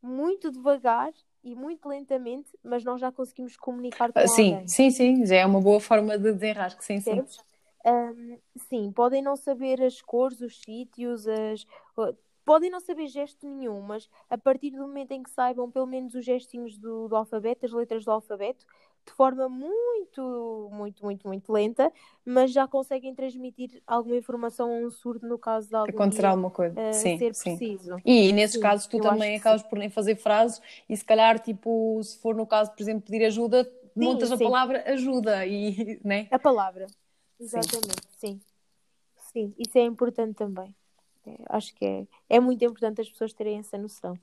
muito 0.03 0.51
devagar 0.51 1.13
e 1.45 1.55
muito 1.55 1.89
lentamente, 1.89 2.51
mas 2.63 2.85
nós 2.85 3.01
já 3.01 3.13
conseguimos 3.13 3.57
comunicar 3.57 4.13
com 4.13 4.19
Ah, 4.19 4.27
Sim, 4.27 4.51
alguém. 4.53 4.67
sim, 4.67 4.91
sim, 4.91 5.27
já 5.27 5.37
é 5.37 5.47
uma 5.47 5.61
boa 5.61 5.81
forma 5.81 6.19
de 6.19 6.33
desenrasque, 6.33 6.85
sim, 6.85 7.01
sim. 7.01 7.17
Percebes? 7.17 7.39
Ahm, 7.85 8.39
sim, 8.69 8.93
podem 8.93 9.23
não 9.23 9.37
saber 9.37 9.81
as 9.83 10.03
cores, 10.03 10.41
os 10.41 10.61
sítios, 10.61 11.27
as... 11.27 11.67
podem 12.51 12.69
não 12.69 12.81
saber 12.81 13.07
gesto 13.07 13.49
nenhum, 13.49 13.81
mas 13.81 14.11
a 14.29 14.37
partir 14.37 14.73
do 14.73 14.79
momento 14.79 15.13
em 15.13 15.23
que 15.23 15.31
saibam 15.31 15.71
pelo 15.71 15.87
menos 15.87 16.17
os 16.17 16.25
gestinhos 16.25 16.77
do, 16.77 17.07
do 17.07 17.15
alfabeto, 17.15 17.65
as 17.65 17.71
letras 17.71 18.05
do 18.05 18.11
alfabeto, 18.11 18.67
de 19.07 19.13
forma 19.13 19.49
muito, 19.49 20.69
muito, 20.73 21.05
muito, 21.05 21.29
muito 21.29 21.53
lenta, 21.53 21.93
mas 22.25 22.51
já 22.53 22.67
conseguem 22.67 23.15
transmitir 23.15 23.81
alguma 23.87 24.17
informação 24.17 24.69
a 24.69 24.85
um 24.85 24.91
surdo 24.91 25.29
no 25.29 25.39
caso 25.39 25.69
de 25.69 25.77
algum 25.77 25.93
Acontecerá 25.93 26.31
dia, 26.31 26.33
alguma 26.33 26.51
coisa. 26.51 26.75
uh, 26.75 26.93
Sim, 26.93 27.19
ser 27.19 27.33
sim. 27.35 27.57
preciso. 27.57 28.03
E 28.05 28.33
nesses 28.33 28.57
Sim, 28.57 28.63
casos 28.63 28.87
tu 28.89 28.99
também 28.99 29.37
acabas 29.37 29.63
por 29.63 29.79
nem 29.79 29.89
fazer 29.89 30.17
frases 30.17 30.61
e 30.89 30.97
se 30.97 31.05
calhar, 31.05 31.39
tipo, 31.39 32.03
se 32.03 32.19
for 32.19 32.35
no 32.35 32.49
caso, 32.49 32.73
por 32.73 32.83
exemplo, 32.83 33.03
pedir 33.03 33.25
ajuda, 33.27 33.65
montas 33.95 34.33
a 34.33 34.37
sim. 34.37 34.45
palavra 34.45 34.83
ajuda 34.91 35.47
e, 35.47 36.01
né? 36.05 36.27
A 36.33 36.39
palavra. 36.41 36.89
Exatamente, 37.39 38.09
sim. 38.19 38.41
Sim, 39.33 39.55
isso 39.57 39.79
é 39.79 39.83
importante 39.83 40.35
também. 40.35 40.75
É, 41.27 41.37
acho 41.49 41.75
que 41.75 41.85
é, 41.85 42.07
é 42.29 42.41
muito 42.41 42.65
importante 42.65 43.01
as 43.01 43.09
pessoas 43.09 43.33
terem 43.33 43.59
essa 43.59 43.77
noção. 43.77 44.19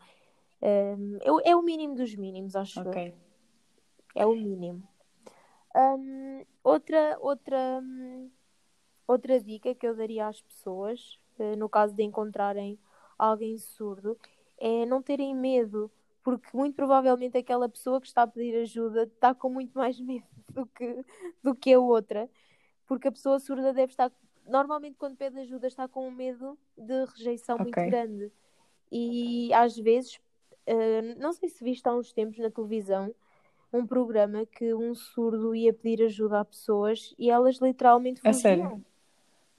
Ahm, 0.62 1.18
é, 1.22 1.52
é 1.52 1.56
o 1.56 1.62
mínimo 1.62 1.96
dos 1.96 2.16
mínimos, 2.16 2.56
acho 2.56 2.80
eu. 2.80 2.88
Ok. 2.88 3.14
É 4.16 4.26
o 4.26 4.34
mínimo. 4.34 4.88
Ahm, 5.76 6.44
outra, 6.64 7.18
outra, 7.20 7.84
outra 9.08 9.40
dica 9.40 9.76
que 9.76 9.88
eu 9.88 9.96
daria 9.96 10.28
às 10.28 10.42
pessoas, 10.42 11.20
eh, 11.40 11.56
no 11.56 11.70
caso 11.70 11.94
de 11.96 12.04
encontrarem 12.04 12.80
alguém 13.18 13.58
surdo, 13.58 14.18
é 14.58 14.86
não 14.86 15.02
terem 15.02 15.36
medo, 15.36 15.92
porque 16.24 16.50
muito 16.56 16.76
provavelmente 16.76 17.38
aquela 17.38 17.70
pessoa 17.70 18.02
que 18.02 18.08
está 18.08 18.24
a 18.24 18.28
pedir 18.28 18.56
ajuda 18.58 19.04
está 19.04 19.34
com 19.36 19.50
muito 19.50 19.78
mais 19.78 20.00
medo 20.02 20.26
do 20.50 20.66
que, 20.66 21.06
do 21.44 21.56
que 21.56 21.74
a 21.74 21.80
outra, 21.80 22.30
porque 22.86 23.08
a 23.08 23.12
pessoa 23.12 23.40
surda 23.40 23.74
deve 23.74 23.92
estar, 23.92 24.12
normalmente 24.48 24.98
quando 24.98 25.16
pede 25.18 25.40
ajuda, 25.40 25.68
está 25.68 25.88
com 25.88 26.08
um 26.08 26.12
medo 26.12 26.58
de 26.78 27.06
rejeição 27.06 27.60
muito 27.60 27.76
Ok. 27.76 27.84
grande. 27.84 28.32
E 28.92 29.54
às 29.54 29.78
vezes, 29.78 30.20
eh, 30.66 31.02
não 31.16 31.34
sei 31.34 31.50
se 31.50 31.64
viste 31.64 31.88
há 31.88 31.94
uns 31.94 32.14
tempos 32.14 32.38
na 32.40 32.50
televisão, 32.52 33.14
um 33.74 33.86
programa 33.86 34.46
que 34.46 34.74
um 34.74 34.96
surdo 34.96 35.54
ia 35.56 35.74
pedir 35.74 36.04
ajuda 36.06 36.40
a 36.42 36.46
pessoas 36.46 37.14
e 37.20 37.30
elas 37.30 37.58
literalmente 37.58 38.22
fugiam. 38.22 38.42
sério? 38.42 38.86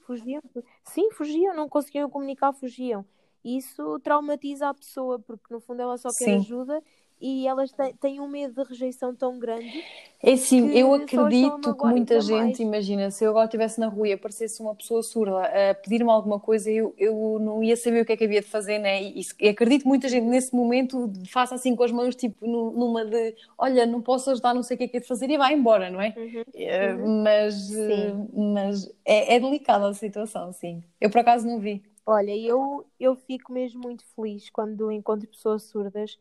Fugiam. 0.01 0.41
Sim, 0.83 1.11
fugiam, 1.11 1.55
não 1.55 1.69
conseguiam 1.69 2.09
comunicar, 2.09 2.53
fugiam. 2.53 3.05
Isso 3.43 3.99
traumatiza 3.99 4.69
a 4.69 4.73
pessoa, 4.73 5.19
porque 5.19 5.53
no 5.53 5.59
fundo 5.61 5.81
ela 5.81 5.97
só 5.97 6.13
quer 6.13 6.25
Sim. 6.25 6.35
ajuda 6.35 6.81
e 7.19 7.47
elas 7.47 7.71
têm 7.99 8.19
um 8.19 8.27
medo 8.27 8.63
de 8.63 8.69
rejeição 8.69 9.15
tão 9.15 9.39
grande. 9.39 9.85
É 10.21 10.35
que 10.37 10.55
eu 10.77 10.93
acredito 10.93 11.73
que 11.75 11.85
muita 11.85 12.19
gente, 12.19 12.57
mais. 12.57 12.59
imagina, 12.61 13.09
se 13.09 13.23
eu 13.23 13.29
agora 13.29 13.45
estivesse 13.45 13.79
na 13.79 13.87
rua 13.87 14.09
e 14.09 14.11
aparecesse 14.13 14.61
uma 14.61 14.75
pessoa 14.75 15.01
surda 15.01 15.43
a 15.71 15.73
pedir-me 15.75 16.09
alguma 16.11 16.37
coisa, 16.41 16.69
eu, 16.69 16.93
eu 16.97 17.39
não 17.39 17.63
ia 17.63 17.77
saber 17.77 18.01
o 18.01 18.05
que 18.05 18.11
é 18.11 18.17
que 18.17 18.25
havia 18.25 18.41
de 18.41 18.47
fazer, 18.47 18.79
né? 18.79 19.01
E, 19.01 19.21
e 19.39 19.47
acredito 19.47 19.83
que 19.83 19.87
muita 19.87 20.09
gente 20.09 20.25
nesse 20.25 20.53
momento 20.53 21.09
faça 21.29 21.55
assim 21.55 21.73
com 21.73 21.83
as 21.83 21.91
mãos, 21.91 22.15
tipo 22.15 22.45
nu- 22.45 22.71
numa 22.71 23.05
de 23.05 23.33
olha, 23.57 23.85
não 23.85 24.01
posso 24.01 24.29
ajudar, 24.31 24.53
não 24.53 24.61
sei 24.63 24.75
o 24.75 24.77
que 24.77 24.83
é 24.83 24.87
que 24.89 24.97
é 24.97 24.99
de 24.99 25.07
fazer 25.07 25.29
e 25.29 25.37
vai 25.37 25.53
embora, 25.53 25.89
não 25.89 26.01
é? 26.01 26.17
Eh, 26.53 26.93
Mas, 27.23 27.71
eh, 27.73 28.13
mas 28.33 28.91
é, 29.05 29.35
é 29.35 29.39
delicada 29.39 29.87
a 29.87 29.93
situação, 29.93 30.51
sim. 30.51 30.83
Eu 30.99 31.09
por 31.09 31.19
acaso 31.19 31.47
não 31.47 31.59
vi. 31.59 31.81
Olha, 32.05 32.35
eu, 32.35 32.85
eu 32.99 33.15
fico 33.15 33.53
mesmo 33.53 33.81
muito 33.81 34.03
feliz 34.15 34.49
quando 34.49 34.91
encontro 34.91 35.27
pessoas 35.29 35.63
surdas 35.63 36.17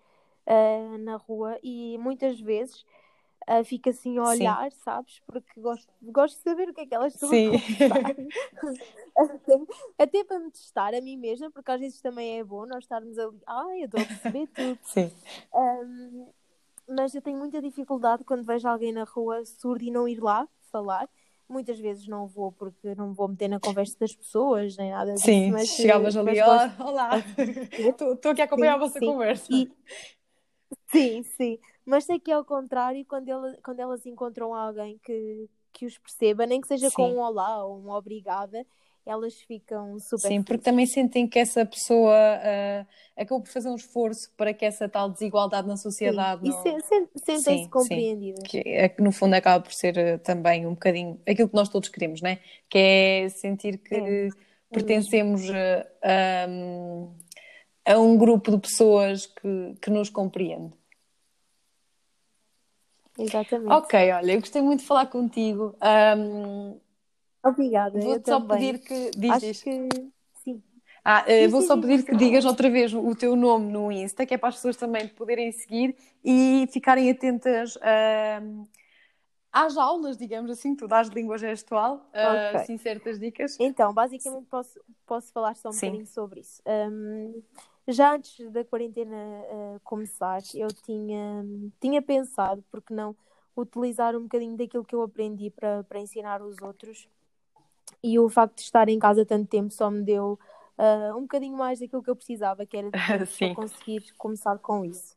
ah, 0.48 0.98
na 0.98 1.16
rua 1.16 1.58
e 1.62 1.96
muitas 1.98 2.40
vezes 2.40 2.84
ah, 3.46 3.62
fico 3.64 3.88
assim 3.88 4.18
a 4.18 4.24
Sim. 4.24 4.28
olhar, 4.40 4.72
sabes? 4.72 5.20
Porque 5.26 5.60
gosto, 5.60 5.92
gosto 6.02 6.36
de 6.36 6.42
saber 6.42 6.68
o 6.68 6.74
que 6.74 6.80
é 6.82 6.86
que 6.86 6.94
elas 6.94 7.14
estão 7.14 7.30
Sim. 7.30 7.54
a 7.54 7.58
conversar. 7.58 7.98
até, 9.16 9.60
até 9.98 10.24
para 10.24 10.38
me 10.38 10.50
testar 10.50 10.94
a 10.94 11.00
mim 11.00 11.16
mesma, 11.16 11.50
porque 11.50 11.70
às 11.70 11.80
vezes 11.80 12.00
também 12.00 12.38
é 12.38 12.44
bom 12.44 12.66
nós 12.66 12.84
estarmos 12.84 13.18
ali, 13.18 13.38
ai, 13.46 13.80
eu 13.82 13.84
estou 13.86 14.02
a 14.02 14.06
perceber 14.06 14.46
tudo. 14.48 14.78
Sim. 14.82 15.10
Ahm, 15.54 16.26
mas 16.88 17.14
eu 17.14 17.20
tenho 17.22 17.38
muita 17.38 17.60
dificuldade 17.60 18.24
quando 18.24 18.44
vejo 18.44 18.66
alguém 18.68 18.92
na 18.92 19.04
rua 19.04 19.44
surdo 19.44 19.84
e 19.84 19.90
não 19.90 20.08
ir 20.08 20.20
lá 20.22 20.48
falar. 20.72 21.08
Muitas 21.48 21.78
vezes 21.78 22.06
não 22.06 22.26
vou 22.26 22.52
porque 22.52 22.94
não 22.94 23.08
me 23.08 23.14
vou 23.14 23.26
meter 23.28 23.48
na 23.48 23.58
conversa 23.58 23.96
das 23.98 24.14
pessoas, 24.14 24.76
nem 24.76 24.90
nada 24.90 25.12
disso. 25.14 25.24
Sim, 25.24 25.50
mas, 25.50 25.68
chegavas 25.68 26.14
ali, 26.16 26.24
mas 26.26 26.38
gosto- 26.38 26.82
"Olá, 26.82 26.90
olá, 26.90 27.10
estou 28.12 28.32
aqui 28.32 28.42
a 28.42 28.44
acompanhar 28.44 28.72
a 28.72 28.74
Sim, 28.74 28.80
vossa 28.80 28.98
sim. 29.00 29.06
conversa. 29.06 29.52
E- 29.52 29.70
Sim, 30.90 31.22
sim. 31.22 31.58
Mas 31.84 32.04
sei 32.04 32.18
que 32.18 32.30
é 32.30 32.34
ao 32.34 32.44
contrário, 32.44 33.04
quando, 33.06 33.28
ela, 33.28 33.56
quando 33.62 33.80
elas 33.80 34.04
encontram 34.06 34.54
alguém 34.54 34.98
que, 34.98 35.48
que 35.72 35.86
os 35.86 35.98
perceba, 35.98 36.46
nem 36.46 36.60
que 36.60 36.68
seja 36.68 36.90
com 36.90 37.02
Sim. 37.04 37.14
um 37.14 37.20
olá 37.20 37.64
ou 37.64 37.78
um 37.78 37.90
obrigada, 37.90 38.66
elas 39.04 39.34
ficam 39.42 39.98
super 39.98 40.18
Sim, 40.18 40.42
porque 40.42 40.58
felizes. 40.58 40.64
também 40.64 40.86
sentem 40.86 41.28
que 41.28 41.38
essa 41.38 41.64
pessoa 41.64 42.14
ah, 42.14 42.86
acabou 43.16 43.42
por 43.42 43.50
fazer 43.52 43.68
um 43.68 43.74
esforço 43.76 44.30
para 44.36 44.52
que 44.54 44.64
essa 44.64 44.88
tal 44.88 45.10
desigualdade 45.10 45.68
na 45.68 45.76
Sim. 45.76 45.82
sociedade 45.82 46.42
E 46.42 46.48
não... 46.48 46.52
se- 46.52 46.80
se- 46.82 47.08
sentem-se 47.24 47.64
Sim, 47.64 47.64
sim. 47.64 47.70
compreendidas. 47.70 48.48
que, 48.48 48.58
é 48.66 48.88
que 48.88 49.02
no 49.02 49.12
fundo 49.12 49.34
acaba 49.34 49.62
por 49.62 49.72
ser 49.72 49.96
eh, 49.98 50.18
também 50.18 50.66
um 50.66 50.70
bocadinho 50.74 51.20
aquilo 51.28 51.48
que 51.48 51.54
nós 51.54 51.68
todos 51.68 51.88
queremos, 51.88 52.20
né? 52.22 52.38
Que 52.68 52.78
é 52.78 53.28
sentir 53.28 53.78
que 53.78 53.94
É, 53.94 54.36
pertencemos 54.72 55.42
a, 55.50 55.86
a, 57.86 57.92
a 57.94 57.98
um 57.98 58.16
grupo 58.16 58.50
de 58.50 58.58
pessoas 58.58 59.26
que, 59.26 59.74
que 59.80 59.90
nos 59.90 60.10
compreende. 60.10 60.72
Exatamente. 63.18 63.82
Ok, 63.82 63.94
olha, 64.12 64.32
eu 64.32 64.40
gostei 64.40 64.62
muito 64.62 64.80
de 64.80 64.86
falar 64.86 65.06
contigo. 65.06 65.76
Ahm, 65.80 66.78
Obrigada, 67.42 67.98
vou-te 68.00 68.26
só 68.28 68.40
também. 68.40 68.40
pedir 68.40 68.78
que. 68.80 69.10
Diz, 69.16 69.38
Acho 69.38 69.40
diz. 69.40 69.62
que 69.62 69.88
sim. 70.34 70.62
Ah, 71.04 71.24
eh, 71.26 71.48
Sim, 71.48 71.48
vou 71.48 71.62
sim, 71.62 71.62
só 71.62 71.76
sim, 71.76 71.80
pedir 71.80 72.04
sim, 72.04 72.04
que 72.04 72.14
sim. 72.16 72.16
digas 72.16 72.44
outra 72.44 72.68
vez 72.68 72.92
o 72.92 73.14
teu 73.14 73.34
nome 73.36 73.72
no 73.72 73.90
Insta, 73.90 74.26
que 74.26 74.34
é 74.34 74.38
para 74.38 74.50
as 74.50 74.56
pessoas 74.56 74.76
também 74.76 75.06
te 75.06 75.14
poderem 75.14 75.50
seguir 75.52 75.96
e 76.24 76.68
ficarem 76.72 77.10
atentas 77.10 77.78
ahm, 77.80 78.64
às 79.52 79.76
aulas, 79.76 80.16
digamos 80.16 80.50
assim, 80.50 80.74
tu 80.76 80.86
dás 80.86 81.08
de 81.08 81.14
língua 81.16 81.38
gestual, 81.38 82.08
ah, 82.12 82.50
Ok. 82.54 82.60
assim 82.60 82.76
certas 82.78 83.18
dicas. 83.18 83.56
Então, 83.60 83.92
basicamente 83.92 84.46
posso, 84.48 84.80
posso 85.06 85.32
falar 85.32 85.54
só 85.56 85.70
um 85.70 85.74
Sim. 85.74 85.76
bocadinho 85.76 86.06
sobre 86.06 86.40
isso. 86.40 86.62
Hum, 86.66 87.42
já 87.88 88.14
antes 88.14 88.50
da 88.50 88.64
quarentena 88.64 89.16
uh, 89.16 89.80
começar, 89.82 90.40
eu 90.54 90.68
tinha, 90.68 91.44
tinha 91.80 92.02
pensado, 92.02 92.62
porque 92.70 92.92
não, 92.92 93.16
utilizar 93.56 94.14
um 94.14 94.22
bocadinho 94.22 94.56
daquilo 94.56 94.84
que 94.84 94.94
eu 94.94 95.02
aprendi 95.02 95.50
para, 95.50 95.82
para 95.84 95.98
ensinar 95.98 96.42
os 96.42 96.60
outros. 96.60 97.08
E 98.02 98.18
o 98.18 98.28
facto 98.28 98.56
de 98.56 98.62
estar 98.62 98.88
em 98.88 98.98
casa 98.98 99.24
tanto 99.24 99.48
tempo 99.48 99.72
só 99.72 99.90
me 99.90 100.02
deu 100.02 100.38
uh, 100.78 101.16
um 101.16 101.22
bocadinho 101.22 101.56
mais 101.56 101.80
daquilo 101.80 102.02
que 102.02 102.10
eu 102.10 102.16
precisava, 102.16 102.66
que 102.66 102.76
era 102.76 102.90
para 103.38 103.54
conseguir 103.54 104.12
começar 104.16 104.58
com 104.58 104.84
isso. 104.84 105.16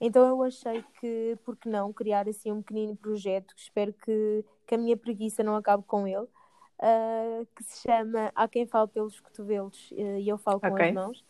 Então 0.00 0.26
eu 0.26 0.42
achei 0.42 0.84
que, 1.00 1.36
por 1.44 1.56
que 1.56 1.68
não, 1.68 1.92
criar 1.92 2.28
assim 2.28 2.52
um 2.52 2.62
pequenino 2.62 2.96
projeto, 2.96 3.54
que 3.54 3.60
espero 3.60 3.92
que, 3.92 4.44
que 4.66 4.74
a 4.74 4.78
minha 4.78 4.96
preguiça 4.96 5.42
não 5.42 5.56
acabe 5.56 5.82
com 5.84 6.06
ele, 6.06 6.26
uh, 6.26 7.46
que 7.56 7.64
se 7.64 7.82
chama 7.82 8.30
Há 8.34 8.46
Quem 8.46 8.66
Fale 8.66 8.88
Pelos 8.88 9.18
Cotovelos 9.18 9.90
e 9.92 10.28
Eu 10.28 10.38
Falo 10.38 10.60
com 10.60 10.68
okay. 10.68 10.88
as 10.88 10.94
Mãos. 10.94 11.24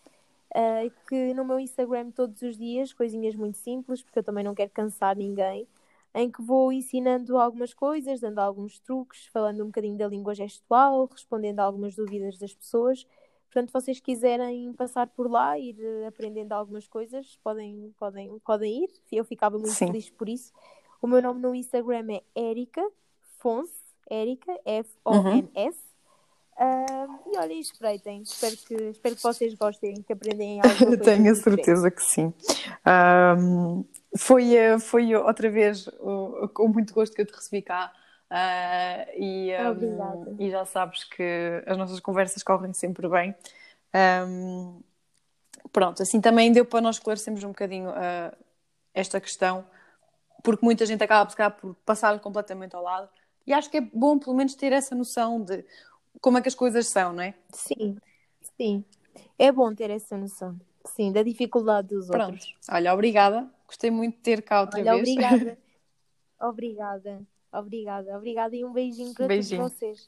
Uh, 0.55 0.91
que 1.07 1.35
no 1.35 1.45
meu 1.45 1.61
Instagram 1.61 2.11
todos 2.11 2.41
os 2.43 2.57
dias, 2.57 2.93
coisinhas 2.93 3.35
muito 3.35 3.59
simples, 3.59 4.03
porque 4.03 4.19
eu 4.19 4.25
também 4.25 4.43
não 4.43 4.55
quero 4.55 4.71
cansar 4.71 5.17
ninguém, 5.17 5.69
em 6.15 6.31
que 6.31 6.41
vou 6.41 6.73
ensinando 6.73 7.37
algumas 7.39 7.75
coisas, 7.75 8.21
dando 8.21 8.39
alguns 8.39 8.79
truques, 8.79 9.27
falando 9.27 9.63
um 9.63 9.67
bocadinho 9.67 9.99
da 9.99 10.09
língua 10.09 10.35
gestual, 10.35 11.07
respondendo 11.13 11.61
a 11.61 11.65
algumas 11.65 11.95
dúvidas 11.95 12.39
das 12.39 12.55
pessoas 12.55 13.07
Portanto, 13.51 13.73
vocês 13.73 13.99
quiserem 13.99 14.73
passar 14.75 15.07
por 15.07 15.31
lá, 15.31 15.59
ir 15.59 15.77
eh, 15.81 16.07
aprendendo 16.07 16.53
algumas 16.53 16.87
coisas, 16.87 17.39
podem, 17.43 17.95
podem, 17.99 18.39
podem 18.41 18.85
ir. 18.85 18.91
Eu 19.11 19.25
ficava 19.25 19.57
muito 19.57 19.73
Sim. 19.73 19.87
feliz 19.87 20.11
por 20.11 20.29
isso. 20.29 20.53
O 21.01 21.07
meu 21.07 21.23
nome 21.23 21.41
no 21.41 21.55
Instagram 21.55 22.07
é 22.11 22.23
Erika 22.35 22.87
Fons, 23.39 23.71
Erika, 24.11 24.53
F-O-N-S. 24.67 25.79
Uhum. 25.79 25.98
Uh, 26.59 27.33
e 27.33 27.39
olhem, 27.39 27.61
espreitem. 27.61 28.23
Espero 28.23 28.57
que, 28.57 28.75
espero 28.75 29.15
que 29.15 29.23
vocês 29.23 29.55
gostem, 29.55 30.03
que 30.03 30.13
aprendem 30.13 30.61
algo. 30.65 30.97
Tenho 30.99 31.31
a 31.31 31.35
certeza 31.37 31.91
que 31.91 32.03
sim. 32.03 32.35
Um, 32.85 33.85
foi, 34.17 34.57
eh, 34.57 34.79
foi 34.81 35.15
outra 35.15 35.49
vez 35.51 35.89
com 36.55 36.69
muito 36.69 36.93
gosto 36.93 37.15
que 37.15 37.23
eu 37.23 37.27
te 37.27 37.35
recebi 37.35 37.63
cá. 37.63 37.93
Uh, 38.31 39.23
e, 39.23 39.53
um, 39.55 40.37
e, 40.39 40.51
já 40.51 40.65
sabes 40.67 41.05
que 41.05 41.63
as 41.65 41.79
nossas 41.79 42.01
conversas 42.01 42.43
correm 42.43 42.73
sempre 42.75 43.09
bem. 43.09 43.35
Um, 44.29 44.83
pronto, 45.73 46.03
assim 46.03 46.21
também 46.21 46.53
deu 46.53 46.65
para 46.65 46.81
nós 46.81 46.97
esclarecermos 46.97 47.43
um 47.45 47.49
bocadinho 47.49 47.89
uh, 47.91 48.37
esta 48.93 49.21
questão, 49.21 49.65
porque 50.43 50.65
muita 50.65 50.85
gente 50.85 51.03
acaba 51.03 51.51
por 51.51 51.75
passar 51.87 52.19
completamente 52.19 52.75
ao 52.75 52.83
lado. 52.83 53.09
E 53.47 53.53
acho 53.53 53.71
que 53.71 53.79
é 53.79 53.81
bom, 53.81 54.19
pelo 54.19 54.37
menos, 54.37 54.55
ter 54.55 54.73
essa 54.73 54.95
noção 54.95 55.41
de 55.41 55.65
como 56.21 56.39
é 56.39 56.43
que 56.43 56.49
as 56.49 56.55
coisas 56.55 56.87
são, 56.87 57.13
não 57.13 57.23
é? 57.23 57.35
Sim, 57.53 57.97
sim. 58.57 58.85
É 59.39 59.51
bom 59.53 59.75
ter 59.75 59.91
essa 59.91 60.17
noção. 60.17 60.59
Sim, 60.87 61.13
da 61.13 61.23
dificuldade 61.23 61.89
dos 61.89 62.07
Pronto. 62.09 62.33
outros. 62.33 62.55
Olha, 62.71 62.93
obrigada. 62.93 63.49
Gostei 63.67 63.91
muito 63.91 64.17
de 64.17 64.23
ter 64.23 64.43
cá 64.43 64.61
outra 64.61 64.81
Olha, 64.81 64.93
vez. 64.97 65.09
Obrigada. 65.09 65.59
obrigada. 66.41 67.27
Obrigada, 67.51 68.17
obrigada 68.17 68.55
e 68.55 68.65
um 68.65 68.73
beijinho 68.73 69.15
para 69.15 69.27
beijinho. 69.27 69.63
todos 69.63 69.73
vocês. 69.73 69.97